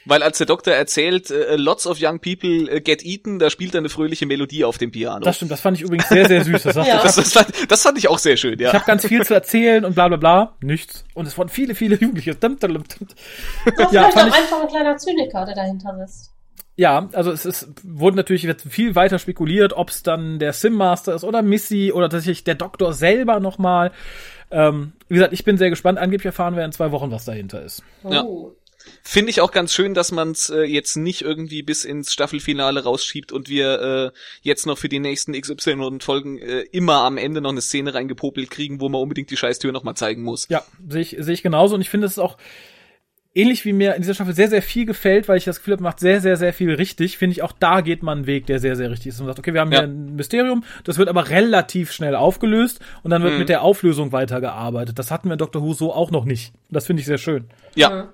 [0.05, 3.73] Weil als der Doktor erzählt, äh, lots of young people äh, get eaten, da spielt
[3.73, 5.23] er eine fröhliche Melodie auf dem Piano.
[5.23, 6.63] Das stimmt, das fand ich übrigens sehr, sehr süß.
[6.63, 7.01] Das, Ja.
[7.01, 8.69] das, das, fand, das fand ich auch sehr schön, ja.
[8.69, 10.55] Ich habe ganz viel zu erzählen und bla bla bla.
[10.61, 11.05] Nichts.
[11.13, 12.35] Und es waren viele, viele Jugendliche.
[12.35, 12.83] Dum, dum.
[13.77, 16.31] Doch, Ja, vielleicht auch einfach ein kleiner Zyniker, der dahinter sitzt.
[16.75, 20.73] Ja, also es ist, wurde natürlich jetzt viel weiter spekuliert, ob es dann der Sim
[20.73, 23.91] Master ist oder Missy oder tatsächlich der Doktor selber nochmal.
[24.49, 25.99] Ähm, wie gesagt, ich bin sehr gespannt.
[25.99, 27.83] Angeblich erfahren wir in zwei Wochen, was dahinter ist.
[28.09, 28.25] Ja.
[29.03, 32.83] Finde ich auch ganz schön, dass man es äh, jetzt nicht irgendwie bis ins Staffelfinale
[32.83, 37.51] rausschiebt und wir äh, jetzt noch für die nächsten XY-Folgen äh, immer am Ende noch
[37.51, 40.47] eine Szene reingepopelt kriegen, wo man unbedingt die Scheißtür nochmal zeigen muss.
[40.49, 41.75] Ja, sehe ich, sehe ich genauso.
[41.75, 42.37] Und ich finde es ist auch
[43.35, 45.83] ähnlich wie mir in dieser Staffel sehr, sehr viel gefällt, weil ich das Gefühl habe,
[45.83, 47.17] macht sehr, sehr, sehr viel richtig.
[47.17, 49.19] Finde ich auch da geht man einen Weg, der sehr, sehr richtig ist.
[49.19, 49.79] Und sagt, okay, wir haben Ja.
[49.79, 53.39] hier ein Mysterium, das wird aber relativ schnell aufgelöst und dann wird Mhm.
[53.39, 54.99] mit der Auflösung weitergearbeitet.
[54.99, 56.53] Das hatten wir in Doctor Who so auch noch nicht.
[56.69, 57.45] Das finde ich sehr schön.
[57.75, 58.11] Ja,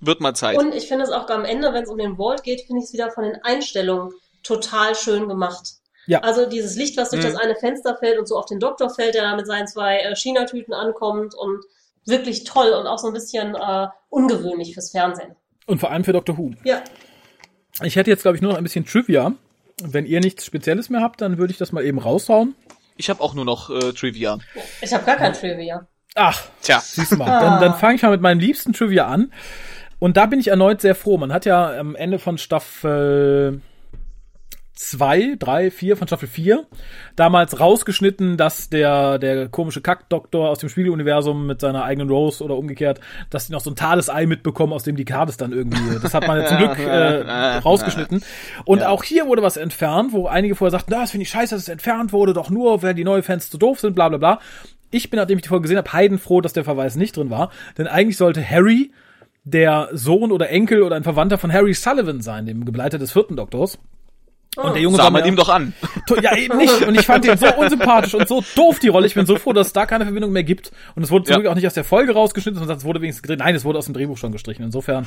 [0.00, 0.56] wird mal Zeit.
[0.58, 2.86] Und ich finde es auch am Ende, wenn es um den Vault geht, finde ich
[2.86, 5.74] es wieder von den Einstellungen total schön gemacht.
[6.06, 6.20] Ja.
[6.20, 7.28] Also dieses Licht, was durch Mhm.
[7.32, 9.98] das eine Fenster fällt und so auf den Doktor fällt, der da mit seinen zwei
[9.98, 11.62] äh, China-Tüten ankommt und
[12.06, 15.36] wirklich toll und auch so ein bisschen äh, ungewöhnlich fürs Fernsehen.
[15.66, 16.52] Und vor allem für Doctor Who.
[16.64, 16.82] Ja,
[17.82, 19.32] Ich hätte jetzt, glaube ich, nur noch ein bisschen Trivia.
[19.82, 22.54] Wenn ihr nichts Spezielles mehr habt, dann würde ich das mal eben raushauen.
[22.96, 24.38] Ich habe auch nur noch äh, Trivia.
[24.80, 25.86] ich habe gar kein Trivia.
[26.16, 27.26] Ach, Tja, siehst du mal.
[27.40, 29.32] Dann, dann fange ich mal mit meinem liebsten Trivia an.
[30.00, 31.18] Und da bin ich erneut sehr froh.
[31.18, 33.60] Man hat ja am Ende von Staffel
[34.80, 36.64] zwei, drei, vier, von Staffel 4
[37.14, 42.56] damals rausgeschnitten, dass der, der komische Kackdoktor aus dem Spiegeluniversum mit seiner eigenen Rose oder
[42.56, 42.98] umgekehrt,
[43.28, 46.26] dass die noch so ein Tadesei mitbekommen, aus dem die Kades dann irgendwie, das hat
[46.26, 48.24] man ja zum Glück äh, rausgeschnitten.
[48.64, 51.54] Und auch hier wurde was entfernt, wo einige vorher sagten, "Na, das finde ich scheiße,
[51.54, 54.16] dass es entfernt wurde, doch nur, wenn die neuen Fans zu doof sind, bla bla
[54.16, 54.40] bla.
[54.90, 57.50] Ich bin, nachdem ich die Folge gesehen habe, heidenfroh, dass der Verweis nicht drin war,
[57.76, 58.92] denn eigentlich sollte Harry
[59.44, 63.36] der Sohn oder Enkel oder ein Verwandter von Harry Sullivan sein, dem Begleiter des vierten
[63.36, 63.78] Doktors.
[64.56, 65.72] Und der Junge sah war man mir- ihm doch an.
[66.22, 66.82] Ja, eben nicht.
[66.82, 69.06] Und ich fand ihn so unsympathisch und so doof, die Rolle.
[69.06, 70.72] Ich bin so froh, dass es da keine Verbindung mehr gibt.
[70.96, 71.38] Und es wurde zum Ja.
[71.38, 73.38] Glück auch nicht aus der Folge rausgeschnitten, sondern es wurde wenigstens gedreht.
[73.38, 74.64] Nein, es wurde aus dem Drehbuch schon gestrichen.
[74.64, 75.06] Insofern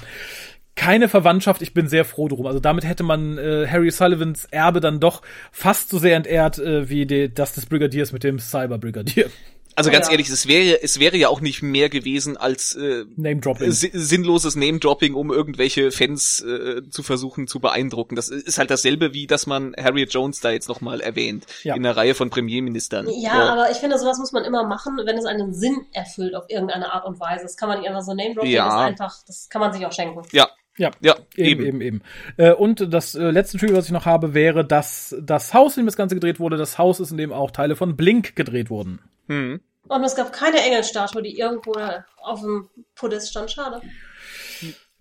[0.76, 1.62] keine Verwandtschaft.
[1.62, 2.48] Ich bin sehr froh drum.
[2.48, 5.22] Also damit hätte man äh, Harry Sullivans Erbe dann doch
[5.52, 9.30] fast so sehr entehrt, äh, wie die, das des Brigadiers mit dem Cyber-Brigadier.
[9.76, 10.12] Also ganz Ja.
[10.14, 13.72] ehrlich, es wäre, es wäre ja auch nicht mehr gewesen als äh, Name-Dropping.
[13.72, 18.16] si- sinnloses Name-Dropping, um irgendwelche Fans äh, zu versuchen zu beeindrucken.
[18.16, 21.46] Das ist halt dasselbe, wie dass man Harriet Jones da jetzt nochmal erwähnt.
[21.64, 21.76] Ja.
[21.76, 23.08] In einer Reihe von Premierministern.
[23.20, 23.38] Ja, So.
[23.52, 26.94] aber ich finde, sowas muss man immer machen, wenn es einen Sinn erfüllt auf irgendeine
[26.94, 27.44] Art und Weise.
[27.44, 28.66] Das kann man nicht einfach so name droppen, Ja.
[28.66, 30.22] das ist einfach, das kann man sich auch schenken.
[30.32, 32.02] Ja, Ja, ja, Eben, eben, eben.
[32.38, 35.84] Äh, und das äh, letzte Trivia, was ich noch habe, wäre, dass das Haus, in
[35.84, 38.72] dem das Ganze gedreht wurde, das Haus ist, in dem auch Teile von Blink gedreht
[38.72, 39.00] wurden.
[39.28, 39.62] Hm.
[39.88, 41.74] Und es gab keine Engelstatue, die irgendwo
[42.22, 43.52] auf dem Podest stand.
[43.52, 43.82] Schade.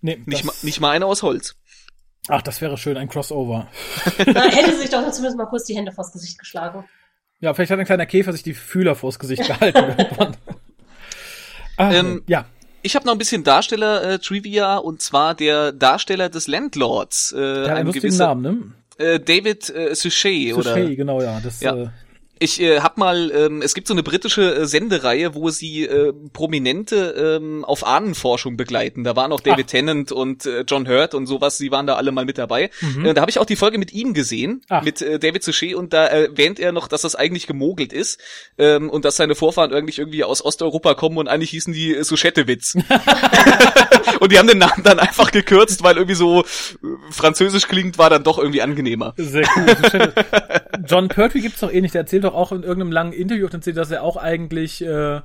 [0.01, 1.55] Nee, Nicht, mal, nicht mal einer aus Holz.
[2.27, 3.67] Ach, das wäre schön, ein Crossover.
[4.33, 6.85] Da hätte sich doch zumindest mal kurz die Hände vors Gesicht geschlagen.
[7.39, 10.37] Ja, vielleicht hat ein kleiner Käfer sich die Fühler vors Gesicht gehalten irgendwann.
[11.77, 12.45] Ah, Ähm, ja,
[12.81, 17.31] Ich habe noch ein bisschen Darsteller-Trivia und zwar der Darsteller des Landlords.
[17.33, 19.05] Äh, der hat einen ein lustigen gewisser Namen, ne?
[19.05, 20.75] äh, David äh, Suchet, oder?
[20.75, 21.39] Suchet, genau, ja.
[21.41, 21.75] Das, Ja.
[21.75, 21.89] Äh,
[22.43, 26.11] Ich äh, hab mal, ähm, es gibt so eine britische äh, Sendereihe, wo sie äh,
[26.33, 29.05] Prominente ähm, auf Ahnenforschung begleiten.
[29.05, 29.71] Da waren auch David Ach.
[29.71, 32.69] Tennant und äh, John Hurt und sowas, sie waren da alle mal mit dabei.
[33.01, 34.61] Äh, da habe ich auch die Folge mit ihm gesehen, Mhm.
[34.67, 34.83] Ach.
[34.83, 38.19] mit äh, David Suchet und da erwähnt er noch, dass das eigentlich gemogelt ist
[38.57, 42.03] ähm, und dass seine Vorfahren irgendwie, irgendwie aus Osteuropa kommen und eigentlich hießen die äh,
[42.03, 42.75] Suschettewitz.
[44.19, 46.43] und die haben den Namen dann einfach gekürzt, weil irgendwie so äh,
[47.09, 49.13] französisch klingt, war dann doch irgendwie angenehmer.
[49.15, 50.13] Sehr cool.
[50.85, 51.93] John Pertwee gibt's doch eh nicht.
[51.93, 55.21] Der erzählt doch auch in irgendeinem langen Interview, erzählt, dass er auch eigentlich, äh,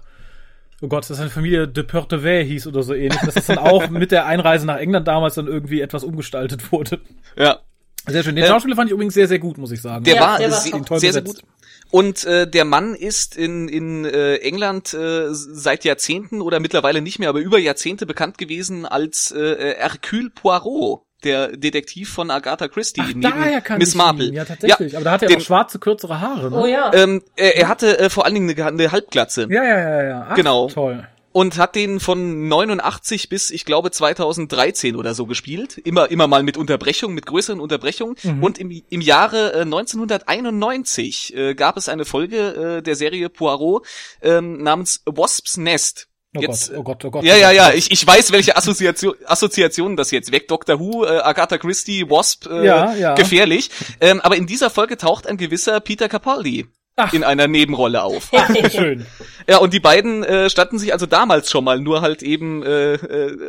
[0.81, 3.21] oh Gott, dass seine Familie de Pertwee hieß oder so ähnlich.
[3.21, 7.01] Dass das dann auch mit der Einreise nach England damals dann irgendwie etwas umgestaltet wurde.
[7.37, 7.59] Ja.
[8.07, 8.37] Sehr schön.
[8.37, 10.05] Den Äh, Schauspieler fand ich übrigens sehr, sehr gut, muss ich sagen.
[10.05, 11.43] Der Ja, war, der war sehr, sehr besetzt.
[11.43, 11.51] gut.
[11.91, 17.19] Und äh, der Mann ist in, in äh, England äh, seit Jahrzehnten oder mittlerweile nicht
[17.19, 23.01] mehr, aber über Jahrzehnte bekannt gewesen als äh, Hercule Poirot, der Detektiv von Agatha Christie
[23.03, 24.27] Ach, neben daher kann Miss ich Marple.
[24.27, 24.35] Ihn.
[24.35, 24.95] Ja, tatsächlich.
[24.97, 26.57] Aber da hat er den- auch schwarze, kürzere Haare, ne?
[26.57, 26.93] Oh ja.
[26.95, 29.47] Ähm, er, er hatte äh, vor allen Dingen eine, eine Halbglatze.
[29.51, 30.27] Ja, ja, ja, ja.
[30.31, 30.69] Ach, Genau.
[30.69, 31.07] Toll.
[31.33, 35.79] und hat den von 89 bis ich glaube 2013 oder so gespielt.
[35.79, 38.17] Immer immer mal mit Unterbrechungen, mit größeren Unterbrechungen.
[38.23, 38.43] Mhm.
[38.43, 43.87] Und im, im Jahre äh, 1991 äh, gab es eine Folge äh, der Serie Poirot
[44.23, 46.08] ähm, namens Wasp's Nest.
[46.37, 47.25] Oh Jetzt, Gott, oh Gott, oh Gott.
[47.25, 50.51] ja, oh ja, ja, ich, ich weiß, welche Assoziation, Assoziationen das jetzt weckt.
[50.51, 53.15] Doctor Who, äh, Agatha Christie, Wasp, äh, Ja, ja.
[53.15, 53.71] gefährlich.
[54.01, 56.67] Ähm, aber in dieser Folge taucht ein gewisser Peter Capaldi
[56.97, 57.13] Ach.
[57.15, 58.31] in einer Nebenrolle auf.
[58.33, 59.07] Wie schön.
[59.49, 62.95] Ja, und die beiden äh, standen sich also damals schon mal, nur halt eben äh,
[62.95, 63.49] äh,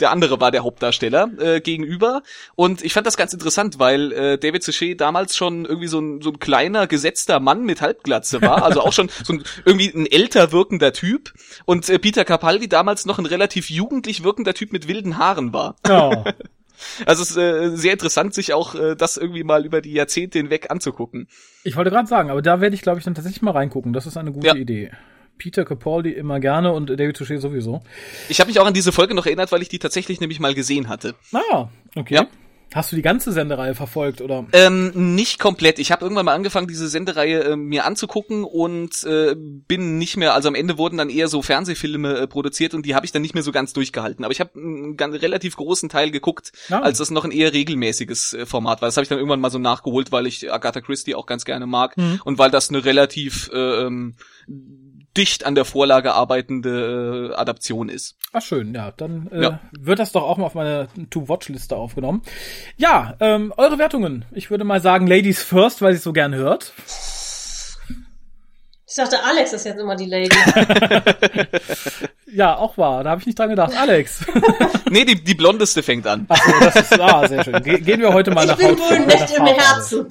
[0.00, 2.22] der andere war der Hauptdarsteller äh, gegenüber.
[2.54, 6.20] Und ich fand das ganz interessant, weil äh, David Suchet damals schon irgendwie so ein,
[6.22, 10.06] so ein kleiner, gesetzter Mann mit Halbglatze war, also auch schon so ein, irgendwie ein
[10.06, 11.32] älter wirkender Typ.
[11.64, 15.76] Und äh, Peter Capaldi damals noch ein relativ jugendlich wirkender Typ mit wilden Haaren war.
[15.86, 16.24] Ja.
[17.06, 20.38] Also es ist äh, sehr interessant, sich auch äh, das irgendwie mal über die Jahrzehnte
[20.38, 21.26] hinweg anzugucken.
[21.64, 23.92] Ich wollte gerade sagen, aber da werde ich, glaube ich, dann tatsächlich mal reingucken.
[23.92, 24.54] Das ist eine gute Ja.
[24.54, 24.92] Idee.
[25.38, 27.82] Peter Capaldi immer gerne und David Suchet sowieso.
[28.28, 30.54] Ich habe mich auch an diese Folge noch erinnert, weil ich die tatsächlich nämlich mal
[30.54, 31.14] gesehen hatte.
[31.32, 32.14] Ah, okay.
[32.14, 32.26] Ja.
[32.74, 34.44] Hast du die ganze Sendereihe verfolgt oder?
[34.52, 35.78] Ähm, nicht komplett.
[35.78, 40.34] Ich habe irgendwann mal angefangen, diese Sendereihe äh, mir anzugucken und äh, bin nicht mehr,
[40.34, 43.22] also am Ende wurden dann eher so Fernsehfilme äh, produziert und die habe ich dann
[43.22, 44.22] nicht mehr so ganz durchgehalten.
[44.22, 46.80] Aber ich habe einen ganz relativ großen Teil geguckt, Ah.
[46.80, 48.88] als das noch ein eher regelmäßiges äh, Format war.
[48.88, 51.66] Das habe ich dann irgendwann mal so nachgeholt, weil ich Agatha Christie auch ganz gerne
[51.66, 52.20] mag Mhm.
[52.26, 54.14] und weil das eine relativ äh, ähm,
[55.18, 58.14] dicht an der Vorlage arbeitende äh, Adaption ist.
[58.32, 59.60] Ach schön, ja, dann äh, Ja.
[59.78, 62.22] wird das doch auch mal auf meine To-Watch-Liste aufgenommen.
[62.76, 64.24] Ja, ähm, eure Wertungen.
[64.32, 66.72] Ich würde mal sagen Ladies first, weil sie es so gern hört.
[68.90, 70.30] Ich dachte, Alex ist jetzt immer die Lady.
[72.30, 73.04] Ja, auch wahr.
[73.04, 73.74] Da habe ich nicht dran gedacht.
[73.76, 74.24] Alex.
[74.90, 76.24] Nee, die, die blondeste fängt an.
[76.30, 77.62] Ach so, das ist ah, sehr schön.
[77.62, 79.44] Ge gehen wir heute mal Ich nach bin Haut- grün nach nicht im.
[79.46, 80.06] Herzen.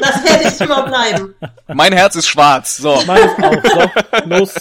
[0.00, 1.34] Das werde ich immer bleiben.
[1.68, 2.76] Mein Herz ist schwarz.
[2.76, 3.00] So.
[3.06, 3.62] Meines auch.
[3.64, 4.54] So, los.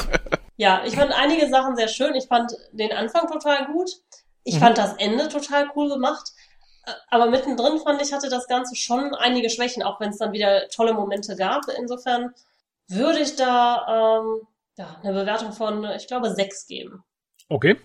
[0.58, 2.16] Ja, ich fand einige Sachen sehr schön.
[2.16, 3.90] Ich fand den Anfang total gut.
[4.44, 4.60] Ich Mhm.
[4.60, 6.32] fand das Ende total cool gemacht.
[7.10, 10.68] Aber mittendrin fand ich, hatte das Ganze schon einige Schwächen, auch wenn es dann wieder
[10.70, 11.64] tolle Momente gab.
[11.80, 12.34] Insofern
[12.88, 14.42] würde ich da ähm,
[14.78, 17.04] ja, eine Bewertung von, ich glaube, sechs geben.
[17.50, 17.76] Okay.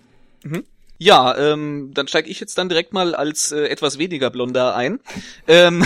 [0.99, 4.99] Ja, ähm, dann steige ich jetzt dann direkt mal als äh, etwas weniger blonder ein.
[5.47, 5.83] ähm,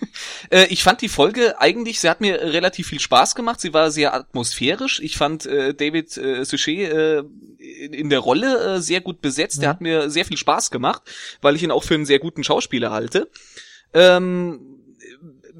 [0.50, 3.60] äh, ich fand die Folge eigentlich, sie hat mir relativ viel Spaß gemacht.
[3.60, 5.00] Sie war sehr atmosphärisch.
[5.00, 7.22] Ich fand äh, David äh, Suchet äh,
[7.58, 9.62] in, in der Rolle äh, sehr gut besetzt.
[9.62, 11.02] Der hat mir sehr viel Spaß gemacht,
[11.40, 13.30] weil ich ihn auch für einen sehr guten Schauspieler halte.
[13.94, 14.79] Ähm,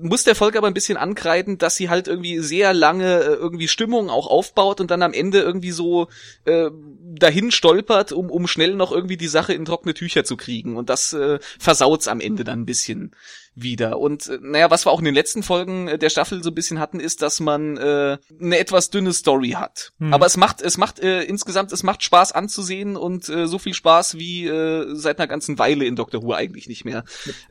[0.03, 3.69] muss der Folge aber ein bisschen ankreiden, dass sie halt irgendwie sehr lange äh, irgendwie
[3.69, 6.09] Stimmung auch aufbaut und dann am Ende irgendwie so
[6.45, 6.71] äh,
[7.15, 10.77] dahin stolpert, um, um schnell noch irgendwie die Sache in trockene Tücher zu kriegen.
[10.77, 13.13] Und das äh, versaut's am Ende dann ein bisschen
[13.55, 13.99] wieder.
[13.99, 16.55] Und äh, naja, was wir auch in den letzten Folgen äh, der Staffel so ein
[16.55, 19.93] bisschen hatten, ist, dass man äh, eine etwas dünne Story hat.
[19.99, 20.13] Hm.
[20.13, 23.75] Aber es macht, es macht äh, insgesamt, es macht Spaß anzusehen und äh, so viel
[23.75, 27.05] Spaß wie äh, seit einer ganzen Weile in Doctor Who eigentlich nicht mehr.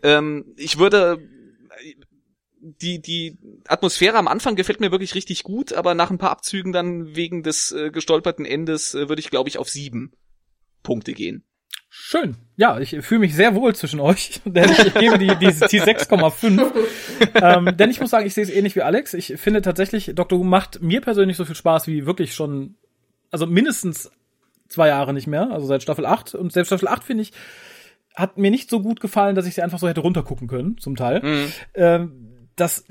[0.04, 1.20] Ähm, ich würde
[2.62, 3.38] die, die
[3.68, 7.44] Atmosphäre am Anfang gefällt mir wirklich richtig gut, aber nach ein paar Abzügen dann wegen
[7.44, 10.12] des äh, gestolperten Endes äh, würde ich, glaube ich, auf sieben
[10.84, 11.44] Punkte gehen.
[11.92, 12.38] Schön.
[12.56, 16.72] Ja, ich fühle mich sehr wohl zwischen euch, denn ich gebe die, die, die 6,5.
[17.36, 19.14] ähm, denn ich muss sagen, ich sehe es ähnlich wie Alex.
[19.14, 20.40] Ich finde tatsächlich, Dr.
[20.40, 22.76] Who macht mir persönlich so viel Spaß wie wirklich schon,
[23.32, 24.12] also mindestens
[24.68, 26.36] zwei Jahre nicht mehr, also seit Staffel 8.
[26.36, 27.34] Und selbst Staffel 8, finde ich,
[28.16, 30.96] hat mir nicht so gut gefallen, dass ich sie einfach so hätte runtergucken können, zum
[30.96, 31.22] Teil.
[31.24, 31.52] Mhm.
[31.74, 32.29] Ähm,
[32.60, 32.86] das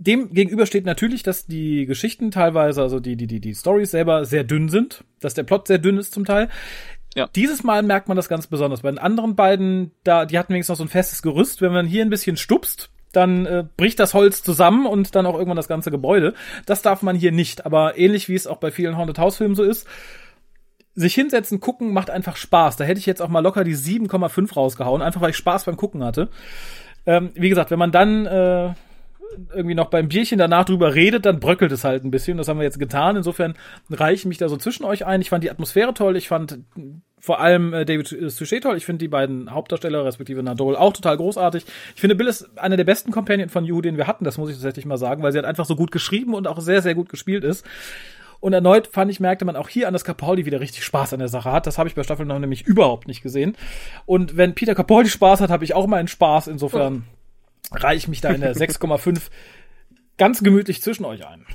[0.00, 4.24] dem gegenüber steht natürlich, dass die Geschichten teilweise, also die, die, die, die Stories selber
[4.24, 6.48] sehr dünn sind, dass der Plot sehr dünn ist zum Teil.
[7.14, 7.28] Ja.
[7.34, 8.80] Dieses Mal merkt man das ganz besonders.
[8.80, 11.60] Bei den anderen beiden, da, die hatten wenigstens noch so ein festes Gerüst.
[11.60, 15.34] Wenn man hier ein bisschen stupst, dann äh, bricht das Holz zusammen und dann auch
[15.34, 16.34] irgendwann das ganze Gebäude.
[16.64, 17.66] Das darf man hier nicht.
[17.66, 19.86] Aber ähnlich wie es auch bei vielen Haunted House Filmen so ist,
[20.94, 22.76] sich hinsetzen, gucken, macht einfach Spaß.
[22.76, 25.76] Da hätte ich jetzt auch mal locker die 7,5 rausgehauen, einfach weil ich Spaß beim
[25.76, 26.30] Gucken hatte.
[27.06, 28.74] Ähm, wie gesagt, wenn man dann äh,
[29.54, 32.36] irgendwie noch beim Bierchen danach drüber redet, dann bröckelt es halt ein bisschen.
[32.36, 33.16] Das haben wir jetzt getan.
[33.16, 33.54] Insofern
[33.90, 35.20] reiche ich mich da so zwischen euch ein.
[35.20, 36.16] Ich fand die Atmosphäre toll.
[36.16, 36.58] Ich fand
[37.18, 38.76] vor allem äh, David Suchet toll.
[38.76, 41.64] Ich finde die beiden Hauptdarsteller, respektive Nadol, auch total großartig.
[41.94, 44.24] Ich finde, Bill ist einer der besten Companion von Juhu, den wir hatten.
[44.24, 46.60] Das muss ich tatsächlich mal sagen, weil sie halt einfach so gut geschrieben und auch
[46.60, 47.64] sehr, sehr gut gespielt ist.
[48.40, 51.18] Und erneut fand ich, merkte man auch hier an, dass Capaldi wieder richtig Spaß an
[51.18, 51.66] der Sache hat.
[51.66, 53.54] Das habe ich bei Staffel 9 nämlich überhaupt nicht gesehen.
[54.06, 56.46] Und wenn Peter Capaldi Spaß hat, habe ich auch mal einen Spaß.
[56.48, 57.19] Insofern reiche
[57.94, 59.20] ich mich da in der 6,5
[60.16, 61.46] ganz gemütlich zwischen euch ein.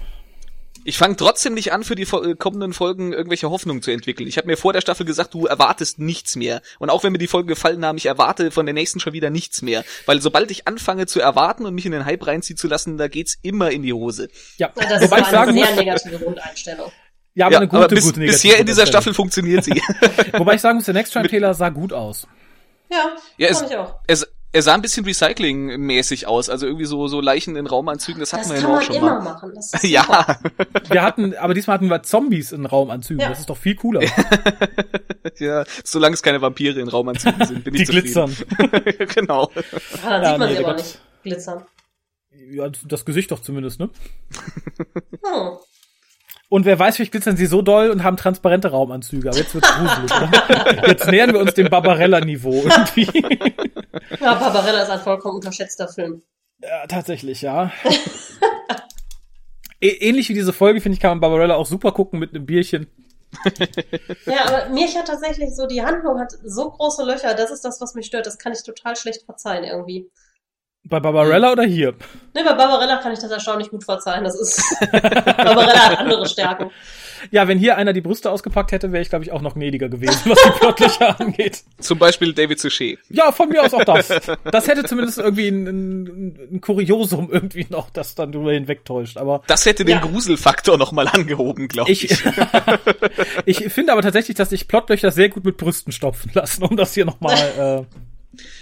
[0.88, 4.28] Ich fange trotzdem nicht an, für die äh, kommenden Folgen irgendwelche Hoffnungen zu entwickeln.
[4.28, 6.62] Ich habe mir vor der Staffel gesagt, du erwartest nichts mehr.
[6.78, 9.32] Und auch wenn mir die Folgen gefallen haben, ich erwarte von der nächsten schon wieder
[9.32, 9.84] nichts mehr.
[10.06, 13.08] Weil sobald ich anfange zu erwarten und mich in den Hype reinziehen zu lassen, da
[13.08, 14.30] geht's immer in die Hose.
[14.58, 16.92] Ja, Das wobei ich ist eine sagen sehr muss, negative Grundeinstellung.
[17.34, 18.86] Ja, aber ja, eine gute, aber bis, gute negative bisher in dieser.
[18.86, 19.72] Staffel funktioniert sie.
[20.34, 22.28] Wobei ich sagen muss, der Next Time Trailer sah gut aus.
[22.92, 24.00] Ja, Ja, es, auch.
[24.08, 28.32] es, er sah ein bisschen Recycling-mäßig aus, also irgendwie so, so Leichen in Raumanzügen, das
[28.34, 29.24] hatten Das wir ja kann auch man schon immer mal.
[29.24, 29.52] machen.
[29.54, 29.88] Das ist super.
[29.88, 30.40] Ja,
[30.90, 33.22] Wir hatten, aber diesmal hatten wir Zombies in Raumanzügen.
[33.22, 33.30] Ja.
[33.30, 34.02] Das ist doch viel cooler.
[35.40, 38.04] ja, solange es keine Vampire in Raumanzügen sind, bin Die ich zufrieden.
[38.06, 39.08] glitzern.
[39.14, 39.52] genau.
[40.06, 40.78] Ah, dann Ja, sieht man nee, sie aber Gott.
[40.84, 41.64] nicht glitzern.
[42.52, 43.90] Ja, das Gesicht doch zumindest, ne?
[45.24, 45.58] Hm.
[46.48, 49.30] Und wer weiß, vielleicht glitzern sie so doll und haben transparente Raumanzüge.
[49.30, 50.88] Aber jetzt wird's gruselig, oder?
[50.88, 53.08] Jetzt nähern wir uns dem Barbarella-Niveau irgendwie.
[54.20, 56.22] Ja, Barbarella ist ein vollkommen unterschätzter Film.
[56.62, 57.72] Ja, tatsächlich, ja.
[59.82, 62.88] Ähnlich wie diese Folge, finde ich, kann man Barbarella auch super gucken mit einem Bierchen.
[64.26, 67.82] Ja, aber mich hat tatsächlich so, die Handlung hat so große Löcher, das ist das,
[67.82, 68.26] was mich stört.
[68.26, 70.10] Das kann ich total schlecht verzeihen irgendwie.
[70.84, 71.92] Bei Barbarella oder hier?
[72.34, 74.24] Ne, bei Barbarella kann ich das erstaunlich gut verzeihen.
[74.24, 74.62] Das ist,
[74.92, 76.72] Barbarella hat andere Stärken.
[77.32, 79.90] Ja, wenn hier einer die Brüste ausgepackt hätte, wäre ich, glaube ich, auch noch gnädiger
[79.90, 81.64] gewesen, was die Plotlöcher angeht.
[81.80, 83.00] Zum Beispiel David Suchet.
[83.10, 84.10] Ja, von mir aus auch das.
[84.52, 89.18] Das hätte zumindest irgendwie ein, ein, ein Kuriosum irgendwie noch, das dann drüber hinwegtäuscht.
[89.18, 90.02] Aber Das hätte den Ja.
[90.02, 92.10] Gruselfaktor nochmal angehoben, glaube ich.
[92.12, 92.24] ich,
[93.46, 96.94] ich finde aber tatsächlich, dass sich Plotlöcher sehr gut mit Brüsten stopfen lassen, um das
[96.94, 97.96] hier nochmal, äh,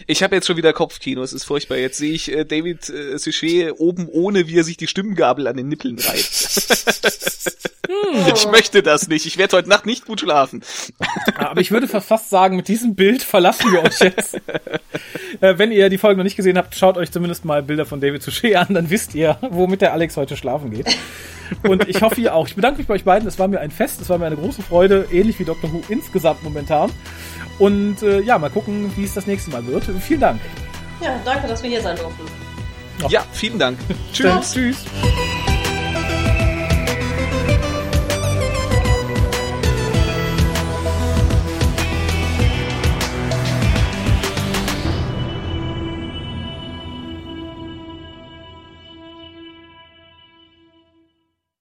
[0.07, 1.77] Ich habe jetzt schon wieder Kopfkino, es ist furchtbar.
[1.77, 5.57] Jetzt sehe ich äh, David äh, Suchet oben ohne, wie er sich die Stimmgabel an
[5.57, 6.59] den Nippeln reibt.
[8.33, 9.25] Ich möchte das nicht.
[9.25, 10.63] Ich werde heute Nacht nicht gut schlafen.
[11.35, 14.35] Aber ich würde fast sagen, mit diesem Bild verlassen wir euch jetzt.
[15.41, 17.99] äh, wenn ihr die Folge noch nicht gesehen habt, schaut euch zumindest mal Bilder von
[17.99, 20.87] David Suchet an, dann wisst ihr, womit der Alex heute schlafen geht.
[21.63, 22.47] Und ich hoffe, ihr auch.
[22.47, 23.27] Ich bedanke mich bei euch beiden.
[23.27, 25.71] Es war mir ein Fest, es war mir eine große Freude, ähnlich wie Dr.
[25.71, 26.91] Who insgesamt momentan.
[27.59, 29.85] Und äh, ja, mal gucken, wie es das nächste Mal wird.
[30.01, 30.41] Vielen Dank.
[31.01, 32.23] Ja, danke, dass wir hier sein durften.
[33.09, 33.77] Ja, vielen Dank.
[34.13, 34.51] Tschüss.
[34.51, 34.53] Tschüss.
[34.53, 34.85] Tschüss.